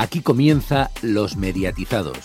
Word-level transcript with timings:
Aquí 0.00 0.22
comienza 0.22 0.90
Los 1.02 1.36
Mediatizados. 1.36 2.16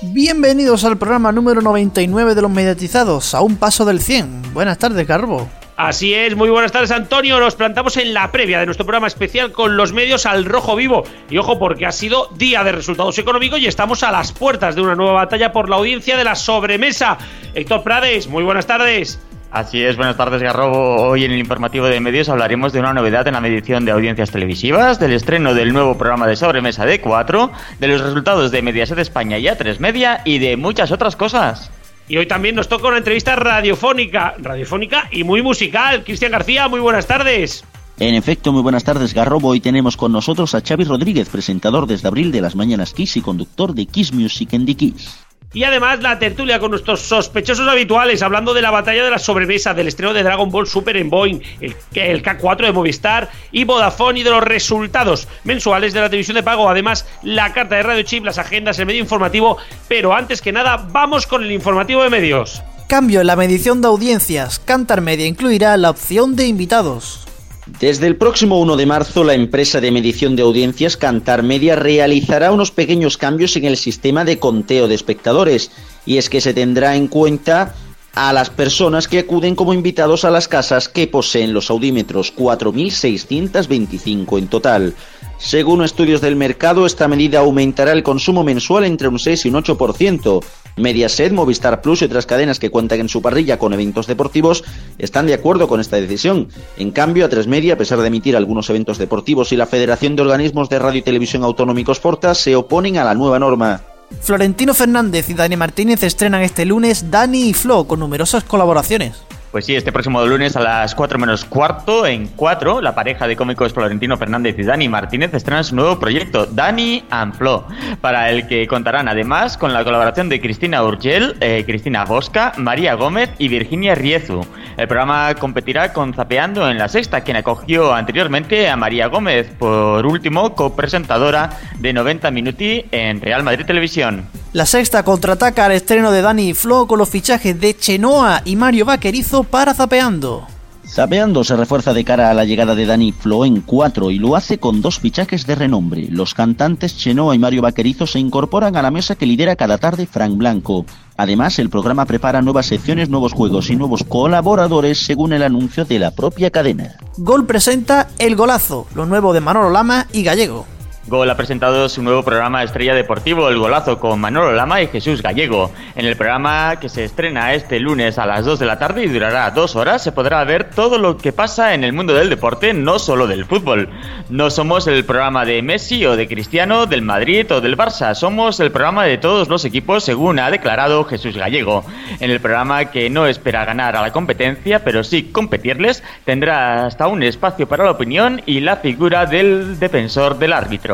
Bienvenidos 0.00 0.84
al 0.84 0.96
programa 0.96 1.32
número 1.32 1.60
99 1.60 2.34
de 2.34 2.40
Los 2.40 2.50
Mediatizados, 2.50 3.34
a 3.34 3.42
un 3.42 3.56
paso 3.56 3.84
del 3.84 4.00
100. 4.00 4.54
Buenas 4.54 4.78
tardes, 4.78 5.06
Garbo. 5.06 5.50
Así 5.76 6.14
es, 6.14 6.34
muy 6.34 6.48
buenas 6.48 6.72
tardes 6.72 6.92
Antonio, 6.92 7.38
nos 7.40 7.56
plantamos 7.56 7.98
en 7.98 8.14
la 8.14 8.32
previa 8.32 8.60
de 8.60 8.66
nuestro 8.66 8.86
programa 8.86 9.06
especial 9.06 9.52
con 9.52 9.76
los 9.76 9.92
medios 9.92 10.24
al 10.24 10.46
rojo 10.46 10.76
vivo. 10.76 11.04
Y 11.28 11.36
ojo 11.36 11.58
porque 11.58 11.84
ha 11.84 11.92
sido 11.92 12.28
día 12.36 12.64
de 12.64 12.72
resultados 12.72 13.18
económicos 13.18 13.60
y 13.60 13.66
estamos 13.66 14.02
a 14.02 14.12
las 14.12 14.32
puertas 14.32 14.74
de 14.74 14.80
una 14.80 14.94
nueva 14.94 15.12
batalla 15.12 15.52
por 15.52 15.68
la 15.68 15.76
audiencia 15.76 16.16
de 16.16 16.24
la 16.24 16.36
sobremesa. 16.36 17.18
Héctor 17.52 17.82
Prades, 17.82 18.28
muy 18.28 18.44
buenas 18.44 18.66
tardes. 18.66 19.20
Así 19.52 19.82
es, 19.82 19.98
buenas 19.98 20.16
tardes 20.16 20.42
Garrobo. 20.42 20.96
Hoy 21.02 21.26
en 21.26 21.32
el 21.32 21.38
informativo 21.38 21.84
de 21.84 22.00
medios 22.00 22.30
hablaremos 22.30 22.72
de 22.72 22.80
una 22.80 22.94
novedad 22.94 23.28
en 23.28 23.34
la 23.34 23.40
medición 23.42 23.84
de 23.84 23.92
audiencias 23.92 24.30
televisivas, 24.30 24.98
del 24.98 25.12
estreno 25.12 25.52
del 25.52 25.74
nuevo 25.74 25.98
programa 25.98 26.26
de 26.26 26.36
sobremesa 26.36 26.86
de 26.86 27.02
4, 27.02 27.52
de 27.78 27.88
los 27.88 28.00
resultados 28.00 28.50
de 28.50 28.62
Mediaset 28.62 28.98
España 28.98 29.36
y 29.36 29.44
A3 29.44 29.78
Media 29.78 30.22
y 30.24 30.38
de 30.38 30.56
muchas 30.56 30.90
otras 30.90 31.16
cosas. 31.16 31.70
Y 32.08 32.16
hoy 32.16 32.26
también 32.26 32.54
nos 32.54 32.66
toca 32.66 32.88
una 32.88 32.96
entrevista 32.96 33.36
radiofónica, 33.36 34.36
radiofónica 34.38 35.08
y 35.10 35.22
muy 35.22 35.42
musical. 35.42 36.02
Cristian 36.02 36.32
García, 36.32 36.68
muy 36.68 36.80
buenas 36.80 37.06
tardes. 37.06 37.62
En 37.98 38.14
efecto, 38.14 38.52
muy 38.52 38.62
buenas 38.62 38.84
tardes, 38.84 39.12
Garrobo. 39.12 39.48
Hoy 39.48 39.60
tenemos 39.60 39.98
con 39.98 40.12
nosotros 40.12 40.54
a 40.54 40.62
Xavi 40.62 40.84
Rodríguez, 40.84 41.28
presentador 41.28 41.86
desde 41.86 42.08
abril 42.08 42.32
de 42.32 42.40
las 42.40 42.56
Mañanas 42.56 42.94
Kiss 42.94 43.18
y 43.18 43.20
conductor 43.20 43.74
de 43.74 43.84
Kiss 43.84 44.14
Music 44.14 44.54
en 44.54 44.64
the 44.64 44.74
Kiss. 44.74 45.26
Y 45.54 45.64
además 45.64 46.00
la 46.00 46.18
tertulia 46.18 46.58
con 46.58 46.70
nuestros 46.70 47.00
sospechosos 47.00 47.68
habituales, 47.68 48.22
hablando 48.22 48.54
de 48.54 48.62
la 48.62 48.70
batalla 48.70 49.04
de 49.04 49.10
la 49.10 49.18
sobremesa, 49.18 49.74
del 49.74 49.88
estreno 49.88 50.14
de 50.14 50.22
Dragon 50.22 50.50
Ball 50.50 50.66
Super 50.66 50.96
en 50.96 51.10
Boeing, 51.10 51.40
el, 51.60 51.74
el, 51.94 52.22
K4 52.22 52.66
de 52.66 52.72
Movistar 52.72 53.30
y 53.50 53.64
Vodafone 53.64 54.20
y 54.20 54.22
de 54.22 54.30
los 54.30 54.42
resultados 54.42 55.28
mensuales 55.44 55.92
de 55.92 56.00
la 56.00 56.08
televisión 56.08 56.36
de 56.36 56.42
pago. 56.42 56.68
Además, 56.68 57.06
la 57.22 57.52
carta 57.52 57.76
de 57.76 57.82
Radio 57.82 58.02
Chip, 58.02 58.24
las 58.24 58.38
agendas, 58.38 58.78
el 58.78 58.86
medio 58.86 59.00
informativo. 59.00 59.58
Pero 59.88 60.14
antes 60.14 60.40
que 60.40 60.52
nada, 60.52 60.76
vamos 60.76 61.26
con 61.26 61.42
el 61.42 61.52
informativo 61.52 62.02
de 62.02 62.10
medios. 62.10 62.62
Cambio 62.88 63.20
en 63.20 63.26
la 63.26 63.36
medición 63.36 63.80
de 63.80 63.88
audiencias. 63.88 64.58
Cantar 64.58 65.00
Media 65.00 65.26
incluirá 65.26 65.76
la 65.76 65.90
opción 65.90 66.36
de 66.36 66.46
invitados. 66.46 67.26
Desde 67.66 68.08
el 68.08 68.16
próximo 68.16 68.60
1 68.60 68.76
de 68.76 68.86
marzo, 68.86 69.22
la 69.22 69.34
empresa 69.34 69.80
de 69.80 69.92
medición 69.92 70.34
de 70.34 70.42
audiencias 70.42 70.96
Cantar 70.96 71.44
Media 71.44 71.76
realizará 71.76 72.50
unos 72.50 72.72
pequeños 72.72 73.16
cambios 73.16 73.56
en 73.56 73.64
el 73.64 73.76
sistema 73.76 74.24
de 74.24 74.40
conteo 74.40 74.88
de 74.88 74.96
espectadores, 74.96 75.70
y 76.04 76.16
es 76.16 76.28
que 76.28 76.40
se 76.40 76.54
tendrá 76.54 76.96
en 76.96 77.06
cuenta 77.06 77.74
a 78.14 78.32
las 78.32 78.50
personas 78.50 79.06
que 79.06 79.20
acuden 79.20 79.54
como 79.54 79.74
invitados 79.74 80.24
a 80.24 80.30
las 80.30 80.48
casas 80.48 80.88
que 80.88 81.06
poseen 81.06 81.54
los 81.54 81.70
audímetros, 81.70 82.34
4.625 82.36 84.38
en 84.38 84.48
total. 84.48 84.94
Según 85.38 85.82
estudios 85.82 86.20
del 86.20 86.36
mercado, 86.36 86.84
esta 86.84 87.08
medida 87.08 87.40
aumentará 87.40 87.92
el 87.92 88.02
consumo 88.02 88.44
mensual 88.44 88.84
entre 88.84 89.08
un 89.08 89.18
6 89.18 89.46
y 89.46 89.48
un 89.48 89.54
8%. 89.54 90.44
Mediaset, 90.76 91.32
Movistar 91.32 91.82
Plus 91.82 92.02
y 92.02 92.06
otras 92.06 92.26
cadenas 92.26 92.58
que 92.58 92.70
cuentan 92.70 93.00
en 93.00 93.08
su 93.08 93.22
parrilla 93.22 93.58
con 93.58 93.72
eventos 93.72 94.06
deportivos 94.06 94.64
están 94.98 95.26
de 95.26 95.34
acuerdo 95.34 95.68
con 95.68 95.80
esta 95.80 95.96
decisión. 95.96 96.48
En 96.76 96.90
cambio, 96.90 97.28
A3 97.28 97.46
Media, 97.46 97.74
a 97.74 97.78
pesar 97.78 98.00
de 98.00 98.08
emitir 98.08 98.36
algunos 98.36 98.68
eventos 98.70 98.98
deportivos 98.98 99.52
y 99.52 99.56
la 99.56 99.66
Federación 99.66 100.16
de 100.16 100.22
Organismos 100.22 100.68
de 100.68 100.78
Radio 100.78 101.00
y 101.00 101.02
Televisión 101.02 101.44
Autonómicos 101.44 102.00
Porta, 102.00 102.34
se 102.34 102.56
oponen 102.56 102.98
a 102.98 103.04
la 103.04 103.14
nueva 103.14 103.38
norma. 103.38 103.82
Florentino 104.20 104.74
Fernández 104.74 105.28
y 105.30 105.34
Dani 105.34 105.56
Martínez 105.56 106.02
estrenan 106.02 106.42
este 106.42 106.64
lunes 106.64 107.10
Dani 107.10 107.48
y 107.48 107.54
Flo 107.54 107.84
con 107.84 108.00
numerosas 108.00 108.44
colaboraciones. 108.44 109.31
Pues 109.52 109.66
sí, 109.66 109.76
este 109.76 109.92
próximo 109.92 110.24
lunes 110.24 110.56
a 110.56 110.60
las 110.60 110.94
4 110.94 111.18
menos 111.18 111.44
cuarto, 111.44 112.06
en 112.06 112.26
4, 112.26 112.80
la 112.80 112.94
pareja 112.94 113.28
de 113.28 113.36
cómicos 113.36 113.74
Florentino 113.74 114.16
Fernández 114.16 114.58
y 114.58 114.62
Dani 114.62 114.88
Martínez 114.88 115.34
estrenan 115.34 115.62
su 115.62 115.76
nuevo 115.76 115.98
proyecto, 115.98 116.46
Dani 116.46 117.04
and 117.10 117.34
Flo, 117.34 117.66
para 118.00 118.30
el 118.30 118.46
que 118.46 118.66
contarán 118.66 119.08
además 119.08 119.58
con 119.58 119.74
la 119.74 119.84
colaboración 119.84 120.30
de 120.30 120.40
Cristina 120.40 120.82
Urgel, 120.82 121.36
eh, 121.40 121.64
Cristina 121.66 122.06
Bosca, 122.06 122.54
María 122.56 122.94
Gómez 122.94 123.28
y 123.36 123.48
Virginia 123.48 123.94
Riezu. 123.94 124.40
El 124.78 124.88
programa 124.88 125.34
competirá 125.34 125.92
con 125.92 126.14
Zapeando 126.14 126.70
en 126.70 126.78
la 126.78 126.88
Sexta, 126.88 127.20
quien 127.20 127.36
acogió 127.36 127.92
anteriormente 127.92 128.70
a 128.70 128.76
María 128.76 129.08
Gómez, 129.08 129.48
por 129.58 130.06
último 130.06 130.54
copresentadora 130.54 131.50
de 131.78 131.92
90 131.92 132.30
Minuti 132.30 132.86
en 132.90 133.20
Real 133.20 133.42
Madrid 133.42 133.66
Televisión. 133.66 134.26
La 134.52 134.66
Sexta 134.66 135.02
contraataca 135.02 135.64
al 135.64 135.72
estreno 135.72 136.10
de 136.10 136.20
Dani 136.20 136.50
y 136.50 136.54
Flo 136.54 136.86
con 136.86 136.98
los 136.98 137.08
fichajes 137.08 137.58
de 137.58 137.74
Chenoa 137.74 138.42
y 138.44 138.56
Mario 138.56 138.84
Vaquerizo 138.84 139.41
para 139.44 139.74
Zapeando. 139.74 140.46
Zapeando 140.86 141.44
se 141.44 141.56
refuerza 141.56 141.94
de 141.94 142.04
cara 142.04 142.30
a 142.30 142.34
la 142.34 142.44
llegada 142.44 142.74
de 142.74 142.84
Dani 142.84 143.12
Flo 143.12 143.44
en 143.44 143.60
4 143.60 144.10
y 144.10 144.18
lo 144.18 144.36
hace 144.36 144.58
con 144.58 144.82
dos 144.82 144.98
fichajes 144.98 145.46
de 145.46 145.54
renombre. 145.54 146.08
Los 146.10 146.34
cantantes 146.34 146.98
Chenoa 146.98 147.34
y 147.34 147.38
Mario 147.38 147.62
Vaquerizo 147.62 148.06
se 148.06 148.18
incorporan 148.18 148.76
a 148.76 148.82
la 148.82 148.90
mesa 148.90 149.14
que 149.14 149.24
lidera 149.24 149.56
cada 149.56 149.78
tarde 149.78 150.06
Frank 150.06 150.36
Blanco. 150.36 150.84
Además, 151.16 151.58
el 151.58 151.70
programa 151.70 152.04
prepara 152.04 152.42
nuevas 152.42 152.66
secciones, 152.66 153.08
nuevos 153.08 153.32
juegos 153.32 153.70
y 153.70 153.76
nuevos 153.76 154.04
colaboradores 154.04 154.98
según 154.98 155.32
el 155.32 155.44
anuncio 155.44 155.84
de 155.84 155.98
la 155.98 156.10
propia 156.10 156.50
cadena. 156.50 156.96
Gol 157.16 157.46
presenta 157.46 158.08
El 158.18 158.36
Golazo, 158.36 158.86
lo 158.94 159.06
nuevo 159.06 159.32
de 159.32 159.40
Manolo 159.40 159.70
Lama 159.70 160.08
y 160.12 160.24
Gallego. 160.24 160.66
Gol 161.08 161.28
ha 161.28 161.36
presentado 161.36 161.88
su 161.88 162.00
nuevo 162.00 162.22
programa 162.22 162.62
Estrella 162.62 162.94
Deportivo, 162.94 163.48
El 163.48 163.58
Golazo, 163.58 163.98
con 163.98 164.20
Manolo 164.20 164.52
Lama 164.52 164.82
y 164.82 164.86
Jesús 164.86 165.20
Gallego. 165.20 165.72
En 165.96 166.06
el 166.06 166.14
programa 166.14 166.76
que 166.76 166.88
se 166.88 167.02
estrena 167.02 167.54
este 167.54 167.80
lunes 167.80 168.18
a 168.18 168.26
las 168.26 168.44
2 168.44 168.60
de 168.60 168.66
la 168.66 168.78
tarde 168.78 169.02
y 169.02 169.08
durará 169.08 169.50
dos 169.50 169.74
horas, 169.74 170.04
se 170.04 170.12
podrá 170.12 170.44
ver 170.44 170.70
todo 170.70 170.98
lo 170.98 171.16
que 171.16 171.32
pasa 171.32 171.74
en 171.74 171.82
el 171.82 171.92
mundo 171.92 172.14
del 172.14 172.30
deporte, 172.30 172.72
no 172.72 173.00
solo 173.00 173.26
del 173.26 173.46
fútbol. 173.46 173.88
No 174.30 174.48
somos 174.48 174.86
el 174.86 175.04
programa 175.04 175.44
de 175.44 175.60
Messi 175.60 176.06
o 176.06 176.14
de 176.14 176.28
Cristiano, 176.28 176.86
del 176.86 177.02
Madrid 177.02 177.50
o 177.50 177.60
del 177.60 177.76
Barça, 177.76 178.14
somos 178.14 178.60
el 178.60 178.70
programa 178.70 179.04
de 179.04 179.18
todos 179.18 179.48
los 179.48 179.64
equipos, 179.64 180.04
según 180.04 180.38
ha 180.38 180.52
declarado 180.52 181.02
Jesús 181.04 181.36
Gallego. 181.36 181.84
En 182.20 182.30
el 182.30 182.38
programa 182.38 182.84
que 182.86 183.10
no 183.10 183.26
espera 183.26 183.64
ganar 183.64 183.96
a 183.96 184.02
la 184.02 184.12
competencia, 184.12 184.84
pero 184.84 185.02
sí 185.02 185.24
competirles, 185.32 186.04
tendrá 186.24 186.86
hasta 186.86 187.08
un 187.08 187.24
espacio 187.24 187.66
para 187.66 187.84
la 187.84 187.90
opinión 187.90 188.40
y 188.46 188.60
la 188.60 188.76
figura 188.76 189.26
del 189.26 189.80
defensor 189.80 190.38
del 190.38 190.52
árbitro. 190.52 190.91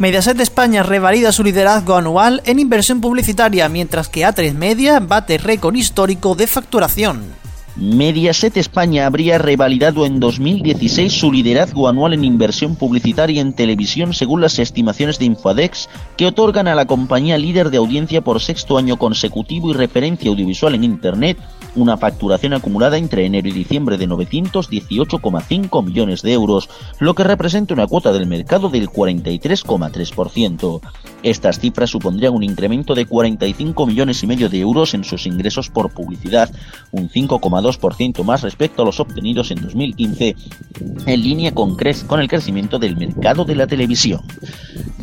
Mediaset 0.00 0.40
España 0.40 0.82
revalida 0.82 1.30
su 1.30 1.44
liderazgo 1.44 1.94
anual 1.94 2.40
en 2.46 2.58
inversión 2.58 3.02
publicitaria, 3.02 3.68
mientras 3.68 4.08
que 4.08 4.26
A3 4.26 4.54
Media 4.54 4.98
bate 4.98 5.36
récord 5.36 5.76
histórico 5.76 6.34
de 6.34 6.46
facturación. 6.46 7.39
Mediaset 7.76 8.56
España 8.56 9.06
habría 9.06 9.38
revalidado 9.38 10.04
en 10.04 10.18
2016 10.18 11.12
su 11.12 11.32
liderazgo 11.32 11.88
anual 11.88 12.14
en 12.14 12.24
inversión 12.24 12.74
publicitaria 12.74 13.40
en 13.40 13.52
televisión 13.52 14.12
según 14.12 14.40
las 14.40 14.58
estimaciones 14.58 15.18
de 15.18 15.26
Infodex 15.26 15.88
que 16.16 16.26
otorgan 16.26 16.66
a 16.68 16.74
la 16.74 16.86
compañía 16.86 17.38
líder 17.38 17.70
de 17.70 17.78
audiencia 17.78 18.22
por 18.22 18.40
sexto 18.40 18.76
año 18.76 18.96
consecutivo 18.96 19.70
y 19.70 19.74
referencia 19.74 20.30
audiovisual 20.30 20.74
en 20.74 20.84
Internet 20.84 21.38
una 21.76 21.96
facturación 21.96 22.52
acumulada 22.52 22.98
entre 22.98 23.24
enero 23.24 23.48
y 23.48 23.52
diciembre 23.52 23.96
de 23.96 24.08
918,5 24.08 25.84
millones 25.84 26.22
de 26.22 26.32
euros, 26.32 26.68
lo 26.98 27.14
que 27.14 27.22
representa 27.22 27.74
una 27.74 27.86
cuota 27.86 28.10
del 28.12 28.26
mercado 28.26 28.70
del 28.70 28.88
43,3%. 28.88 30.80
Estas 31.22 31.60
cifras 31.60 31.90
supondrían 31.90 32.34
un 32.34 32.42
incremento 32.42 32.94
de 32.94 33.06
45 33.06 33.86
millones 33.86 34.20
y 34.22 34.26
medio 34.26 34.48
de 34.48 34.58
euros 34.58 34.94
en 34.94 35.04
sus 35.04 35.26
ingresos 35.26 35.68
por 35.70 35.92
publicidad, 35.92 36.50
un 36.90 37.08
5,2% 37.08 37.59
más 38.24 38.42
respecto 38.42 38.82
a 38.82 38.84
los 38.84 39.00
obtenidos 39.00 39.50
en 39.50 39.62
2015, 39.62 40.36
en 41.06 41.22
línea 41.22 41.52
con, 41.52 41.76
con 42.06 42.20
el 42.20 42.28
crecimiento 42.28 42.78
del 42.78 42.96
mercado 42.96 43.44
de 43.44 43.54
la 43.54 43.66
televisión. 43.66 44.20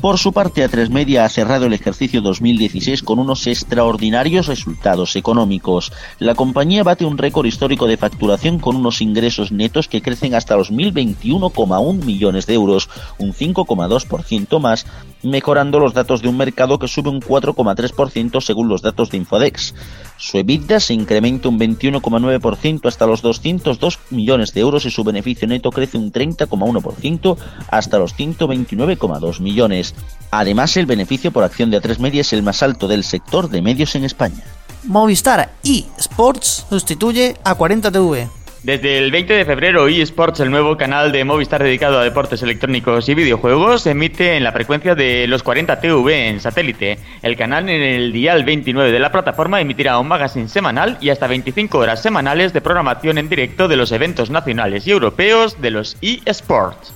Por 0.01 0.19
su 0.19 0.31
parte, 0.31 0.63
A3 0.63 0.89
Media 0.89 1.25
ha 1.25 1.29
cerrado 1.29 1.65
el 1.65 1.73
ejercicio 1.73 2.21
2016 2.21 3.01
con 3.01 3.17
unos 3.17 3.47
extraordinarios 3.47 4.45
resultados 4.45 5.15
económicos. 5.15 5.91
La 6.19 6.35
compañía 6.35 6.83
bate 6.83 7.03
un 7.03 7.17
récord 7.17 7.47
histórico 7.47 7.87
de 7.87 7.97
facturación 7.97 8.59
con 8.59 8.75
unos 8.75 9.01
ingresos 9.01 9.51
netos 9.51 9.87
que 9.87 10.03
crecen 10.03 10.35
hasta 10.35 10.55
los 10.55 10.71
1.021,1 10.71 12.05
millones 12.05 12.45
de 12.45 12.53
euros, 12.53 12.89
un 13.17 13.33
5,2% 13.33 14.59
más, 14.59 14.85
mejorando 15.23 15.79
los 15.79 15.95
datos 15.95 16.21
de 16.21 16.29
un 16.29 16.37
mercado 16.37 16.77
que 16.77 16.87
sube 16.87 17.09
un 17.09 17.19
4,3% 17.19 18.39
según 18.39 18.67
los 18.67 18.83
datos 18.83 19.09
de 19.09 19.17
Infodex. 19.17 19.73
Su 20.17 20.37
EBITDA 20.37 20.79
se 20.79 20.93
incrementa 20.93 21.49
un 21.49 21.59
21,9% 21.59 22.39
hasta 22.83 23.05
los 23.05 23.21
202 23.21 23.99
millones 24.11 24.53
de 24.53 24.61
euros 24.61 24.85
y 24.85 24.91
su 24.91 25.03
beneficio 25.03 25.47
neto 25.47 25.71
crece 25.71 25.97
un 25.97 26.11
30,1% 26.11 27.37
hasta 27.69 27.97
los 27.97 28.15
129,2 28.15 29.39
millones. 29.39 29.95
Además, 30.31 30.77
el 30.77 30.85
beneficio 30.85 31.31
por 31.31 31.43
acción 31.43 31.71
de 31.71 31.81
A3 31.81 31.99
Media 31.99 32.21
es 32.21 32.33
el 32.33 32.43
más 32.43 32.63
alto 32.63 32.87
del 32.87 33.03
sector 33.03 33.49
de 33.49 33.61
medios 33.61 33.95
en 33.95 34.03
España. 34.03 34.43
Movistar 34.83 35.51
eSports 35.63 36.65
sustituye 36.69 37.35
a 37.43 37.57
40TV. 37.57 38.29
Desde 38.63 38.97
el 38.97 39.11
20 39.11 39.33
de 39.33 39.45
febrero, 39.45 39.87
eSports, 39.87 40.39
el 40.39 40.49
nuevo 40.49 40.77
canal 40.77 41.11
de 41.11 41.23
Movistar 41.23 41.63
dedicado 41.63 41.99
a 41.99 42.03
deportes 42.03 42.41
electrónicos 42.41 43.07
y 43.07 43.13
videojuegos, 43.13 43.85
emite 43.85 44.35
en 44.35 44.43
la 44.43 44.51
frecuencia 44.51 44.95
de 44.95 45.27
los 45.27 45.43
40 45.43 45.79
TV 45.79 46.27
en 46.27 46.39
satélite. 46.39 46.97
El 47.21 47.37
canal 47.37 47.69
en 47.69 47.81
el 47.81 48.11
dial 48.11 48.43
29 48.43 48.91
de 48.91 48.99
la 48.99 49.11
plataforma 49.11 49.61
emitirá 49.61 49.99
un 49.99 50.07
magazine 50.07 50.49
semanal 50.49 50.97
y 50.99 51.11
hasta 51.11 51.27
25 51.27 51.77
horas 51.77 52.01
semanales 52.01 52.51
de 52.51 52.61
programación 52.61 53.19
en 53.19 53.29
directo 53.29 53.67
de 53.67 53.77
los 53.77 53.91
eventos 53.91 54.31
nacionales 54.31 54.87
y 54.87 54.91
europeos 54.91 55.61
de 55.61 55.71
los 55.71 55.95
eSports. 56.01 56.93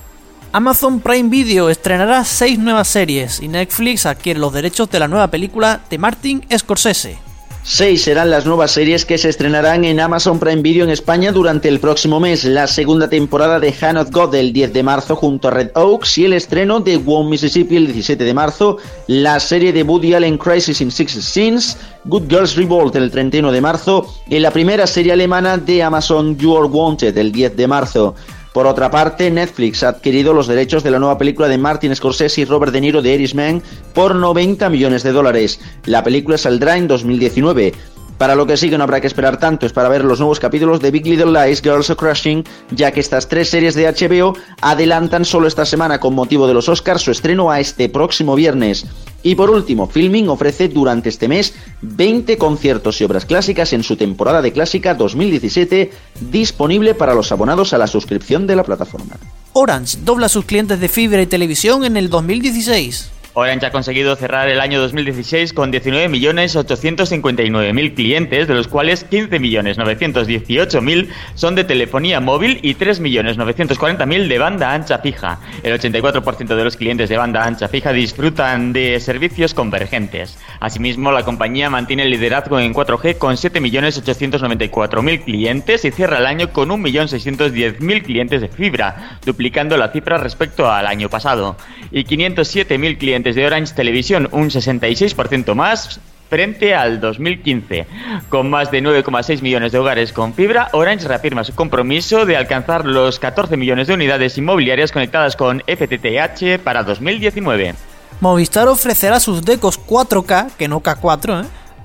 Amazon 0.52 1.00
Prime 1.00 1.30
Video 1.30 1.70
estrenará 1.70 2.24
seis 2.24 2.58
nuevas 2.58 2.88
series 2.88 3.40
y 3.40 3.48
Netflix 3.48 4.04
adquiere 4.04 4.40
los 4.40 4.52
derechos 4.52 4.90
de 4.90 4.98
la 4.98 5.08
nueva 5.08 5.28
película 5.28 5.80
de 5.88 5.96
Martin 5.96 6.44
Scorsese. 6.54 7.31
Seis 7.64 8.02
serán 8.02 8.28
las 8.28 8.44
nuevas 8.44 8.72
series 8.72 9.04
que 9.04 9.18
se 9.18 9.28
estrenarán 9.28 9.84
en 9.84 10.00
Amazon 10.00 10.40
Prime 10.40 10.62
Video 10.62 10.82
en 10.82 10.90
España 10.90 11.30
durante 11.30 11.68
el 11.68 11.78
próximo 11.78 12.18
mes. 12.18 12.44
La 12.44 12.66
segunda 12.66 13.08
temporada 13.08 13.60
de 13.60 13.72
Hand 13.80 13.98
of 13.98 14.10
God 14.10 14.34
el 14.34 14.52
10 14.52 14.72
de 14.72 14.82
marzo 14.82 15.14
junto 15.14 15.46
a 15.46 15.52
Red 15.52 15.70
Oaks 15.76 16.18
y 16.18 16.24
el 16.24 16.32
estreno 16.32 16.80
de 16.80 17.00
One 17.06 17.30
Mississippi 17.30 17.76
el 17.76 17.86
17 17.86 18.24
de 18.24 18.34
marzo. 18.34 18.78
La 19.06 19.38
serie 19.38 19.72
de 19.72 19.84
Woody 19.84 20.12
Allen 20.12 20.38
Crisis 20.38 20.80
in 20.80 20.90
Six 20.90 21.12
Scenes, 21.24 21.78
Good 22.06 22.28
Girls 22.28 22.56
Revolt 22.56 22.96
el 22.96 23.12
31 23.12 23.52
de 23.52 23.60
marzo 23.60 24.12
y 24.28 24.40
la 24.40 24.50
primera 24.50 24.88
serie 24.88 25.12
alemana 25.12 25.56
de 25.56 25.84
Amazon 25.84 26.36
You 26.36 26.58
Are 26.58 26.66
Wanted 26.66 27.16
el 27.16 27.30
10 27.30 27.56
de 27.56 27.68
marzo. 27.68 28.16
Por 28.52 28.66
otra 28.66 28.90
parte, 28.90 29.30
Netflix 29.30 29.82
ha 29.82 29.88
adquirido 29.88 30.34
los 30.34 30.46
derechos 30.46 30.82
de 30.82 30.90
la 30.90 30.98
nueva 30.98 31.16
película 31.16 31.48
de 31.48 31.56
Martin 31.56 31.96
Scorsese 31.96 32.42
y 32.42 32.44
Robert 32.44 32.72
De 32.72 32.82
Niro 32.82 33.00
de 33.00 33.14
Irishman 33.14 33.62
por 33.94 34.14
90 34.14 34.68
millones 34.68 35.02
de 35.02 35.12
dólares. 35.12 35.58
La 35.86 36.04
película 36.04 36.36
saldrá 36.36 36.76
en 36.76 36.86
2019. 36.86 37.72
Para 38.18 38.34
lo 38.34 38.46
que 38.46 38.56
sí 38.56 38.70
que 38.70 38.78
no 38.78 38.84
habrá 38.84 39.00
que 39.00 39.06
esperar 39.06 39.38
tanto 39.38 39.66
es 39.66 39.72
para 39.72 39.88
ver 39.88 40.04
los 40.04 40.20
nuevos 40.20 40.38
capítulos 40.38 40.80
de 40.80 40.90
Big 40.90 41.06
Little 41.06 41.32
Lies, 41.32 41.60
Girls 41.62 41.90
of 41.90 41.98
Crushing, 41.98 42.44
ya 42.70 42.92
que 42.92 43.00
estas 43.00 43.28
tres 43.28 43.50
series 43.50 43.74
de 43.74 43.86
HBO 43.86 44.36
adelantan 44.60 45.24
solo 45.24 45.48
esta 45.48 45.64
semana 45.64 45.98
con 45.98 46.14
motivo 46.14 46.46
de 46.46 46.54
los 46.54 46.68
Oscars 46.68 47.02
su 47.02 47.10
estreno 47.10 47.50
a 47.50 47.60
este 47.60 47.88
próximo 47.88 48.34
viernes. 48.34 48.86
Y 49.22 49.34
por 49.34 49.50
último, 49.50 49.88
Filming 49.88 50.28
ofrece 50.28 50.68
durante 50.68 51.08
este 51.08 51.28
mes 51.28 51.54
20 51.82 52.38
conciertos 52.38 53.00
y 53.00 53.04
obras 53.04 53.24
clásicas 53.24 53.72
en 53.72 53.82
su 53.82 53.96
temporada 53.96 54.42
de 54.42 54.52
clásica 54.52 54.94
2017, 54.94 55.90
disponible 56.30 56.94
para 56.94 57.14
los 57.14 57.32
abonados 57.32 57.72
a 57.72 57.78
la 57.78 57.86
suscripción 57.86 58.46
de 58.46 58.56
la 58.56 58.64
plataforma. 58.64 59.16
Orange 59.52 59.98
dobla 60.04 60.28
sus 60.28 60.44
clientes 60.44 60.80
de 60.80 60.88
fibra 60.88 61.22
y 61.22 61.26
televisión 61.26 61.84
en 61.84 61.96
el 61.96 62.08
2016. 62.08 63.10
Orange 63.34 63.64
ha 63.64 63.72
conseguido 63.72 64.14
cerrar 64.14 64.46
el 64.48 64.60
año 64.60 64.78
2016 64.78 65.54
con 65.54 65.72
19.859.000 65.72 67.94
clientes, 67.94 68.46
de 68.46 68.54
los 68.54 68.68
cuales 68.68 69.08
15.918.000 69.08 71.08
son 71.34 71.54
de 71.54 71.64
telefonía 71.64 72.20
móvil 72.20 72.60
y 72.62 72.74
3.940.000 72.74 74.28
de 74.28 74.38
banda 74.38 74.74
ancha 74.74 74.98
fija. 74.98 75.38
El 75.62 75.80
84% 75.80 76.54
de 76.54 76.64
los 76.64 76.76
clientes 76.76 77.08
de 77.08 77.16
banda 77.16 77.46
ancha 77.46 77.68
fija 77.68 77.94
disfrutan 77.94 78.74
de 78.74 79.00
servicios 79.00 79.54
convergentes. 79.54 80.38
Asimismo, 80.60 81.10
la 81.10 81.22
compañía 81.22 81.70
mantiene 81.70 82.02
el 82.02 82.10
liderazgo 82.10 82.60
en 82.60 82.74
4G 82.74 83.16
con 83.16 83.36
7.894.000 83.36 85.24
clientes 85.24 85.86
y 85.86 85.90
cierra 85.90 86.18
el 86.18 86.26
año 86.26 86.52
con 86.52 86.68
1.610.000 86.68 88.02
clientes 88.02 88.42
de 88.42 88.48
fibra, 88.48 89.18
duplicando 89.24 89.78
la 89.78 89.88
cifra 89.88 90.18
respecto 90.18 90.70
al 90.70 90.86
año 90.86 91.08
pasado. 91.08 91.56
Y 91.90 92.04
507.000 92.04 92.98
clientes 92.98 93.21
de 93.22 93.46
Orange 93.46 93.74
Televisión, 93.74 94.28
un 94.32 94.50
66% 94.50 95.54
más 95.54 96.00
frente 96.32 96.74
al 96.74 96.98
2015. 96.98 97.86
Con 98.30 98.48
más 98.48 98.70
de 98.70 98.82
9,6 98.82 99.42
millones 99.42 99.70
de 99.70 99.78
hogares 99.78 100.14
con 100.14 100.32
fibra, 100.32 100.70
Orange 100.72 101.06
reafirma 101.06 101.44
su 101.44 101.54
compromiso 101.54 102.24
de 102.24 102.38
alcanzar 102.38 102.86
los 102.86 103.18
14 103.18 103.58
millones 103.58 103.86
de 103.86 103.92
unidades 103.94 104.38
inmobiliarias 104.38 104.92
conectadas 104.92 105.36
con 105.36 105.60
FTTH 105.60 106.58
para 106.64 106.84
2019. 106.84 107.74
Movistar 108.20 108.66
ofrecerá 108.68 109.20
sus 109.20 109.44
decos 109.44 109.78
4K, 109.78 110.52
que 110.56 110.68
no 110.68 110.80
K4, 110.80 111.44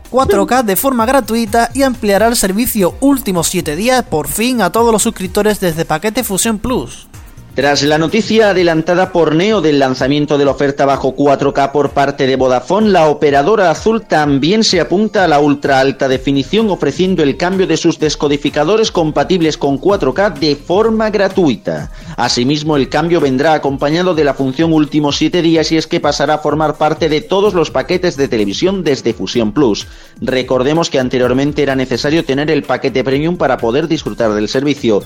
4K 0.09 0.59
¿eh? 0.61 0.63
de 0.63 0.75
forma 0.77 1.05
gratuita 1.05 1.69
y 1.73 1.83
ampliará 1.83 2.27
el 2.27 2.37
servicio 2.37 2.95
últimos 3.01 3.47
7 3.49 3.75
días 3.75 4.03
por 4.03 4.29
fin 4.29 4.61
a 4.61 4.71
todos 4.71 4.93
los 4.93 5.03
suscriptores 5.03 5.59
desde 5.59 5.83
paquete 5.83 6.23
Fusión 6.23 6.57
Plus. 6.57 7.07
Tras 7.57 7.81
la 7.81 7.97
noticia 7.97 8.51
adelantada 8.51 9.11
por 9.11 9.33
Neo 9.33 9.61
del 9.61 9.79
lanzamiento 9.79 10.37
de 10.37 10.45
la 10.45 10.51
oferta 10.51 10.85
bajo 10.85 11.15
4K 11.15 11.71
por 11.71 11.89
parte 11.89 12.27
de 12.27 12.35
Vodafone, 12.35 12.91
la 12.91 13.09
operadora 13.09 13.71
azul 13.71 14.03
también 14.03 14.63
se 14.63 14.79
apunta 14.79 15.23
a 15.23 15.27
la 15.27 15.39
ultra 15.39 15.79
alta 15.79 16.07
definición 16.07 16.69
ofreciendo 16.69 17.23
el 17.23 17.35
cambio 17.35 17.65
de 17.65 17.75
sus 17.75 17.97
descodificadores 17.97 18.91
compatibles 18.91 19.57
con 19.57 19.81
4K 19.81 20.35
de 20.37 20.55
forma 20.55 21.09
gratuita. 21.09 21.89
Asimismo, 22.15 22.77
el 22.77 22.89
cambio 22.89 23.19
vendrá 23.19 23.55
acompañado 23.55 24.13
de 24.13 24.23
la 24.23 24.35
función 24.35 24.71
últimos 24.71 25.17
7 25.17 25.41
días 25.41 25.71
y 25.71 25.77
es 25.77 25.87
que 25.87 25.99
pasará 25.99 26.35
a 26.35 26.37
formar 26.37 26.75
parte 26.75 27.09
de 27.09 27.21
todos 27.21 27.55
los 27.55 27.71
paquetes 27.71 28.17
de 28.17 28.27
televisión 28.27 28.83
desde 28.83 29.15
Fusion 29.15 29.51
Plus. 29.51 29.87
Recordemos 30.21 30.91
que 30.91 30.99
anteriormente 30.99 31.63
era 31.63 31.75
necesario 31.75 32.23
tener 32.23 32.51
el 32.51 32.61
paquete 32.61 33.03
premium 33.03 33.35
para 33.35 33.57
poder 33.57 33.87
disfrutar 33.87 34.35
del 34.35 34.47
servicio. 34.47 35.01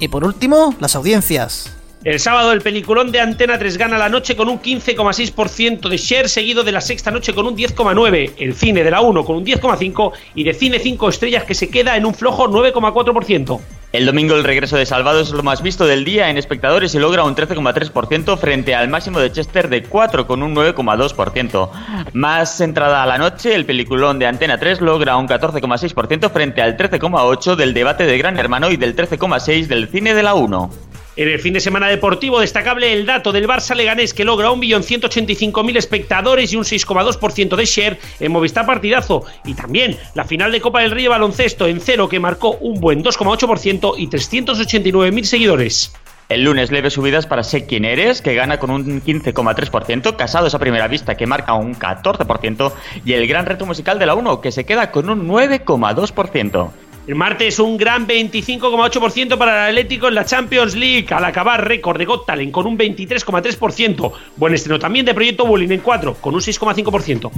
Y 0.00 0.08
por 0.08 0.24
último, 0.24 0.74
las 0.80 0.96
audiencias. 0.96 1.75
El 2.06 2.20
sábado 2.20 2.52
el 2.52 2.62
peliculón 2.62 3.10
de 3.10 3.18
Antena 3.18 3.58
3 3.58 3.78
gana 3.78 3.98
la 3.98 4.08
noche 4.08 4.36
con 4.36 4.48
un 4.48 4.62
15,6% 4.62 5.88
de 5.88 5.96
share, 5.96 6.28
seguido 6.28 6.62
de 6.62 6.70
la 6.70 6.80
sexta 6.80 7.10
noche 7.10 7.34
con 7.34 7.46
un 7.46 7.56
10,9%, 7.56 8.34
el 8.38 8.54
cine 8.54 8.84
de 8.84 8.92
la 8.92 9.00
1 9.00 9.24
con 9.24 9.38
un 9.38 9.44
10,5% 9.44 10.12
y 10.36 10.44
de 10.44 10.54
cine 10.54 10.78
5 10.78 11.08
estrellas 11.08 11.42
que 11.42 11.54
se 11.54 11.68
queda 11.68 11.96
en 11.96 12.06
un 12.06 12.14
flojo 12.14 12.46
9,4%. 12.46 13.60
El 13.90 14.06
domingo 14.06 14.36
el 14.36 14.44
regreso 14.44 14.76
de 14.76 14.86
Salvados 14.86 15.28
es 15.28 15.34
lo 15.34 15.42
más 15.42 15.62
visto 15.62 15.84
del 15.84 16.04
día 16.04 16.30
en 16.30 16.38
espectadores 16.38 16.94
y 16.94 17.00
logra 17.00 17.24
un 17.24 17.34
13,3% 17.34 18.38
frente 18.38 18.76
al 18.76 18.88
máximo 18.88 19.18
de 19.18 19.32
Chester 19.32 19.68
de 19.68 19.82
4 19.82 20.28
con 20.28 20.44
un 20.44 20.54
9,2%. 20.54 21.70
Más 22.12 22.56
centrada 22.56 23.02
a 23.02 23.06
la 23.06 23.18
noche, 23.18 23.52
el 23.52 23.66
peliculón 23.66 24.20
de 24.20 24.26
Antena 24.26 24.58
3 24.58 24.80
logra 24.80 25.16
un 25.16 25.26
14,6% 25.26 26.30
frente 26.30 26.62
al 26.62 26.76
13,8% 26.76 27.56
del 27.56 27.74
debate 27.74 28.06
de 28.06 28.16
Gran 28.16 28.38
Hermano 28.38 28.70
y 28.70 28.76
del 28.76 28.94
13,6% 28.94 29.66
del 29.66 29.88
cine 29.88 30.14
de 30.14 30.22
la 30.22 30.34
1. 30.34 30.70
En 31.16 31.28
el 31.28 31.40
fin 31.40 31.54
de 31.54 31.60
semana 31.60 31.88
deportivo, 31.88 32.40
destacable 32.40 32.92
el 32.92 33.06
dato 33.06 33.32
del 33.32 33.48
Barça 33.48 33.74
Leganés 33.74 34.12
que 34.12 34.24
logra 34.24 34.50
1.185.000 34.50 35.76
espectadores 35.78 36.52
y 36.52 36.56
un 36.56 36.64
6,2% 36.64 37.56
de 37.56 37.64
share 37.64 37.98
en 38.20 38.32
Movistar 38.32 38.66
Partidazo. 38.66 39.24
Y 39.46 39.54
también 39.54 39.96
la 40.14 40.24
final 40.24 40.52
de 40.52 40.60
Copa 40.60 40.82
del 40.82 40.90
Río 40.90 41.08
Baloncesto 41.10 41.66
en 41.66 41.80
cero 41.80 42.10
que 42.10 42.20
marcó 42.20 42.58
un 42.60 42.80
buen 42.80 43.02
2,8% 43.02 43.94
y 43.96 44.08
389.000 44.08 45.24
seguidores. 45.24 45.92
El 46.28 46.42
lunes 46.42 46.72
leves 46.72 46.94
subidas 46.94 47.24
para 47.24 47.44
Sé 47.44 47.66
quién 47.66 47.84
eres, 47.84 48.20
que 48.20 48.34
gana 48.34 48.58
con 48.58 48.70
un 48.70 49.00
15,3%, 49.00 50.16
Casados 50.16 50.54
a 50.54 50.58
primera 50.58 50.88
vista, 50.88 51.14
que 51.14 51.26
marca 51.26 51.54
un 51.54 51.76
14%, 51.76 52.72
y 53.04 53.12
el 53.12 53.28
gran 53.28 53.46
reto 53.46 53.64
musical 53.64 54.00
de 54.00 54.06
la 54.06 54.16
1, 54.16 54.40
que 54.40 54.50
se 54.50 54.64
queda 54.64 54.90
con 54.90 55.08
un 55.08 55.28
9,2%. 55.28 56.70
El 57.06 57.14
martes 57.14 57.60
un 57.60 57.76
gran 57.76 58.04
25,8% 58.04 59.38
para 59.38 59.68
el 59.68 59.78
Atlético 59.78 60.08
en 60.08 60.16
la 60.16 60.24
Champions 60.24 60.74
League, 60.74 61.06
al 61.10 61.24
acabar 61.24 61.64
récord 61.64 61.98
de 61.98 62.04
Got 62.04 62.26
Talent 62.26 62.50
con 62.50 62.66
un 62.66 62.76
23,3%. 62.76 64.12
Buen 64.34 64.54
estreno 64.54 64.80
también 64.80 65.06
de 65.06 65.14
Proyecto 65.14 65.46
Bullying 65.46 65.70
en 65.70 65.80
4, 65.80 66.14
con 66.14 66.34
un 66.34 66.40
6,5%. 66.40 67.30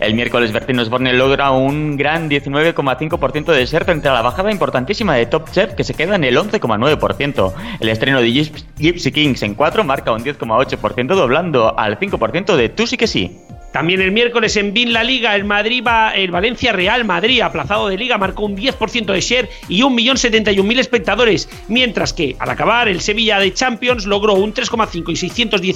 El 0.00 0.14
miércoles 0.14 0.50
Bertino 0.50 0.82
Osborne 0.82 1.12
logra 1.12 1.52
un 1.52 1.96
gran 1.96 2.28
19,5% 2.28 3.52
de 3.52 3.66
ser 3.68 3.86
a 3.88 4.12
la 4.12 4.22
bajada 4.22 4.50
importantísima 4.50 5.14
de 5.14 5.26
Top 5.26 5.50
Chef 5.52 5.74
que 5.74 5.84
se 5.84 5.94
queda 5.94 6.16
en 6.16 6.24
el 6.24 6.36
11,9%. 6.36 7.54
El 7.78 7.88
estreno 7.88 8.20
de 8.20 8.32
Gypsy 8.32 9.12
Kings 9.12 9.42
en 9.44 9.54
4 9.54 9.84
marca 9.84 10.10
un 10.10 10.24
10,8% 10.24 11.14
doblando 11.14 11.78
al 11.78 11.98
5% 11.98 12.56
de 12.56 12.68
Tú 12.70 12.88
sí 12.88 12.96
que 12.96 13.06
sí. 13.06 13.38
También 13.76 14.00
el 14.00 14.10
miércoles 14.10 14.56
en 14.56 14.72
BIN 14.72 14.94
La 14.94 15.04
Liga, 15.04 15.36
el 15.36 15.44
Madrid 15.44 15.84
va, 15.86 16.14
el 16.14 16.30
Valencia 16.30 16.72
Real 16.72 17.04
Madrid, 17.04 17.42
aplazado 17.42 17.88
de 17.88 17.98
Liga, 17.98 18.16
marcó 18.16 18.46
un 18.46 18.56
10% 18.56 19.04
de 19.04 19.20
share 19.20 19.50
y 19.68 19.82
1.071.000 19.82 20.78
espectadores, 20.78 21.46
mientras 21.68 22.14
que 22.14 22.36
al 22.38 22.48
acabar 22.48 22.88
el 22.88 23.02
Sevilla 23.02 23.38
de 23.38 23.52
Champions 23.52 24.06
logró 24.06 24.32
un 24.32 24.54
3,5 24.54 25.10
y 25.10 25.74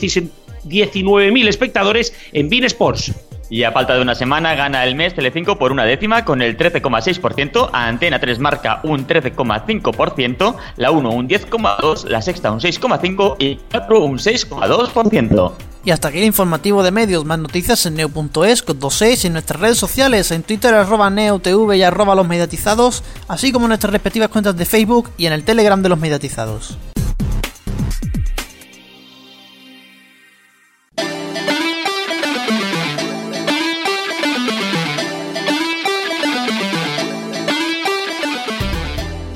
619.000 0.64 1.46
espectadores 1.46 2.14
en 2.32 2.48
BIN 2.48 2.64
Sports. 2.64 3.12
Y 3.50 3.64
a 3.64 3.72
falta 3.72 3.94
de 3.94 4.00
una 4.00 4.14
semana 4.14 4.54
gana 4.54 4.82
el 4.84 4.94
mes 4.94 5.14
Telecinco 5.14 5.58
por 5.58 5.70
una 5.70 5.84
décima 5.84 6.24
con 6.24 6.40
el 6.40 6.56
13,6%, 6.56 7.68
a 7.70 7.86
Antena 7.86 8.18
3 8.18 8.38
marca 8.38 8.80
un 8.82 9.06
13,5%, 9.06 10.56
la 10.76 10.90
1 10.90 11.10
un 11.10 11.28
10,2%, 11.28 12.08
la 12.08 12.22
sexta 12.22 12.50
un 12.50 12.60
6,5% 12.60 13.36
y 13.38 13.56
4 13.70 14.00
un 14.00 14.16
6,2%. 14.16 15.69
Y 15.82 15.92
hasta 15.92 16.08
aquí 16.08 16.18
el 16.18 16.24
informativo 16.24 16.82
de 16.82 16.90
medios, 16.90 17.24
más 17.24 17.38
noticias 17.38 17.86
en 17.86 17.94
neo.es 17.94 18.62
con 18.62 18.78
26 18.78 19.24
en 19.24 19.32
nuestras 19.32 19.60
redes 19.60 19.78
sociales, 19.78 20.30
en 20.30 20.42
Twitter 20.42 20.74
arroba 20.74 21.08
neotv 21.08 21.72
y 21.72 21.82
arroba 21.82 22.14
los 22.14 22.28
mediatizados, 22.28 23.02
así 23.28 23.50
como 23.50 23.64
en 23.64 23.70
nuestras 23.70 23.92
respectivas 23.92 24.28
cuentas 24.28 24.56
de 24.58 24.66
Facebook 24.66 25.10
y 25.16 25.24
en 25.24 25.32
el 25.32 25.42
Telegram 25.42 25.82
de 25.82 25.88
los 25.88 25.98
mediatizados. 25.98 26.76